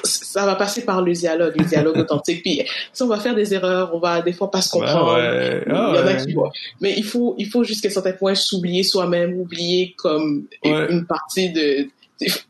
ça 0.04 0.46
va 0.46 0.54
passer 0.56 0.84
par 0.84 1.02
le 1.02 1.12
dialogue, 1.12 1.54
le 1.56 1.64
dialogue 1.64 1.98
authentique. 1.98 2.42
Puis 2.42 2.62
si 2.92 3.02
on 3.02 3.06
va 3.06 3.18
faire 3.18 3.34
des 3.34 3.54
erreurs, 3.54 3.94
on 3.94 3.98
va 3.98 4.22
des 4.22 4.32
fois 4.32 4.50
pas 4.50 4.60
se 4.60 4.70
comprendre. 4.70 5.14
Ouais, 5.14 5.62
il 5.66 5.72
y 5.72 5.76
en 5.76 6.06
a 6.06 6.14
qui 6.14 6.34
Mais 6.80 6.94
il 6.96 7.04
faut, 7.04 7.34
il 7.38 7.48
faut 7.48 7.64
jusqu'à 7.64 7.90
certain 7.90 8.12
point 8.12 8.34
s'oublier 8.34 8.82
soi-même, 8.82 9.38
oublier 9.38 9.94
comme 9.96 10.46
une 10.64 11.06
partie 11.06 11.52
de. 11.52 11.88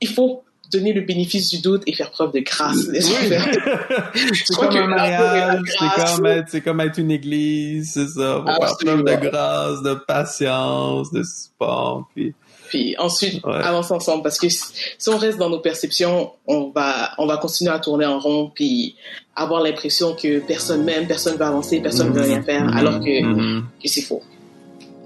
Il 0.01 0.09
faut 0.09 0.45
donner 0.71 0.93
le 0.93 1.01
bénéfice 1.01 1.51
du 1.51 1.61
doute 1.61 1.83
et 1.87 1.95
faire 1.95 2.11
preuve 2.11 2.33
de 2.33 2.41
grâce. 2.41 2.77
c'est 2.93 4.55
comme 4.55 4.77
un 4.77 4.87
mariage, 4.87 5.63
c'est 5.67 6.17
comme, 6.17 6.27
être, 6.27 6.49
c'est 6.49 6.61
comme 6.61 6.81
être 6.81 6.99
une 6.99 7.11
église, 7.11 7.93
c'est 7.95 8.09
ça. 8.09 8.43
Faut 8.47 8.63
faire 8.63 8.77
preuve 8.79 9.05
de 9.05 9.29
grâce, 9.29 9.83
de 9.83 9.95
patience, 9.95 11.11
de 11.13 11.23
support. 11.23 12.09
Puis 12.15 12.35
puis 12.69 12.95
ensuite 12.99 13.45
avancer 13.45 13.93
ensemble 13.93 14.23
parce 14.23 14.39
que 14.39 14.49
si 14.49 15.09
on 15.09 15.17
reste 15.17 15.39
dans 15.39 15.51
nos 15.51 15.61
perceptions, 15.61 16.33
on 16.47 16.71
va 16.75 17.11
on 17.19 17.27
va 17.27 17.37
continuer 17.37 17.73
à 17.73 17.79
tourner 17.79 18.07
en 18.07 18.19
rond 18.19 18.51
puis 18.55 18.97
avoir 19.35 19.63
l'impression 19.63 20.15
que 20.15 20.41
personne 20.41 20.85
m'aime, 20.85 21.07
personne 21.07 21.37
va 21.37 21.49
avancer, 21.49 21.81
personne 21.81 22.09
ne 22.09 22.15
veut 22.15 22.23
rien 22.23 22.43
faire, 22.43 22.65
mm-hmm. 22.65 22.77
alors 22.77 23.01
que, 23.01 23.23
mm-hmm. 23.23 23.63
que 23.83 23.89
c'est 23.89 24.03
faux. 24.03 24.23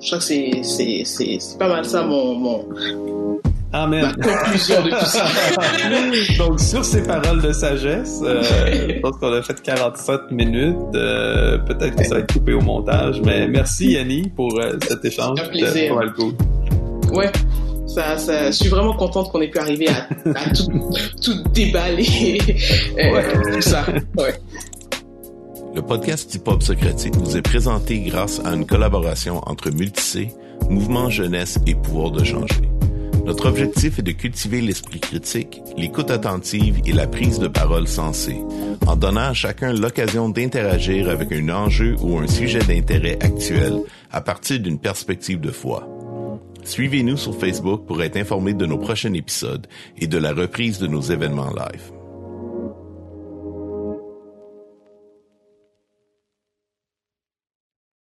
Je 0.00 0.06
crois 0.06 0.18
que 0.18 0.24
c'est 0.24 0.62
c'est 0.62 1.02
c'est 1.04 1.38
c'est 1.38 1.58
pas 1.58 1.68
mal 1.68 1.84
ça 1.84 2.02
mon 2.02 2.34
mon 2.34 3.40
Amen. 3.74 4.02
Ma 4.04 4.12
conclusion 4.12 4.82
de 4.82 4.90
tout 4.90 5.06
ça. 5.06 5.24
Donc, 6.38 6.60
sur 6.60 6.84
ces 6.84 7.02
paroles 7.02 7.40
de 7.40 7.52
sagesse, 7.52 8.20
euh, 8.22 8.42
je 8.42 9.00
pense 9.00 9.16
qu'on 9.16 9.32
a 9.32 9.40
fait 9.40 9.60
47 9.62 10.30
minutes. 10.30 10.76
Euh, 10.94 11.56
peut-être 11.58 11.96
que 11.96 12.04
ça 12.04 12.16
va 12.16 12.20
être 12.20 12.32
coupé 12.32 12.52
au 12.52 12.60
montage, 12.60 13.22
mais 13.24 13.48
merci 13.48 13.92
Yanni 13.92 14.30
pour 14.36 14.60
euh, 14.60 14.76
cet 14.86 15.04
échange. 15.06 15.40
Un 15.40 15.48
plaisir. 15.48 15.98
Ouais. 17.12 17.30
Ça, 17.86 18.16
ça, 18.16 18.46
je 18.46 18.52
suis 18.52 18.68
vraiment 18.68 18.94
contente 18.94 19.30
qu'on 19.30 19.40
ait 19.42 19.50
pu 19.50 19.58
arriver 19.58 19.88
à, 19.88 20.08
à 20.34 20.50
tout, 20.50 20.92
tout, 21.22 21.42
déballer, 21.52 22.38
euh, 22.98 23.54
tout 23.54 23.60
ça. 23.60 23.84
Ouais. 24.16 24.34
Le 25.74 25.82
podcast 25.82 26.34
Hip 26.34 26.42
Hop 26.46 26.62
Socratique 26.62 27.14
vous 27.16 27.36
est 27.36 27.42
présenté 27.42 28.00
grâce 28.00 28.40
à 28.44 28.54
une 28.54 28.66
collaboration 28.66 29.40
entre 29.46 29.70
Multicé, 29.70 30.28
Mouvement 30.70 31.10
Jeunesse 31.10 31.58
et 31.66 31.74
Pouvoir 31.74 32.12
de 32.12 32.24
changer. 32.24 32.62
Notre 33.24 33.46
objectif 33.46 33.98
est 33.98 34.02
de 34.02 34.12
cultiver 34.12 34.60
l'esprit 34.60 34.98
critique, 34.98 35.62
l'écoute 35.76 36.10
attentive 36.10 36.80
et 36.86 36.92
la 36.92 37.06
prise 37.06 37.38
de 37.38 37.46
parole 37.46 37.86
sensée, 37.86 38.38
en 38.86 38.96
donnant 38.96 39.28
à 39.30 39.34
chacun 39.34 39.72
l'occasion 39.72 40.28
d'interagir 40.28 41.08
avec 41.08 41.30
un 41.30 41.48
enjeu 41.48 41.94
ou 42.00 42.18
un 42.18 42.26
sujet 42.26 42.60
d'intérêt 42.60 43.18
actuel 43.20 43.74
à 44.10 44.20
partir 44.20 44.60
d'une 44.60 44.78
perspective 44.78 45.40
de 45.40 45.50
foi. 45.50 45.86
Suivez-nous 46.64 47.16
sur 47.16 47.38
Facebook 47.38 47.86
pour 47.86 48.02
être 48.02 48.16
informé 48.16 48.54
de 48.54 48.66
nos 48.66 48.78
prochains 48.78 49.12
épisodes 49.14 49.66
et 49.98 50.06
de 50.06 50.18
la 50.18 50.32
reprise 50.32 50.78
de 50.78 50.86
nos 50.86 51.00
événements 51.00 51.50
live. 51.50 52.01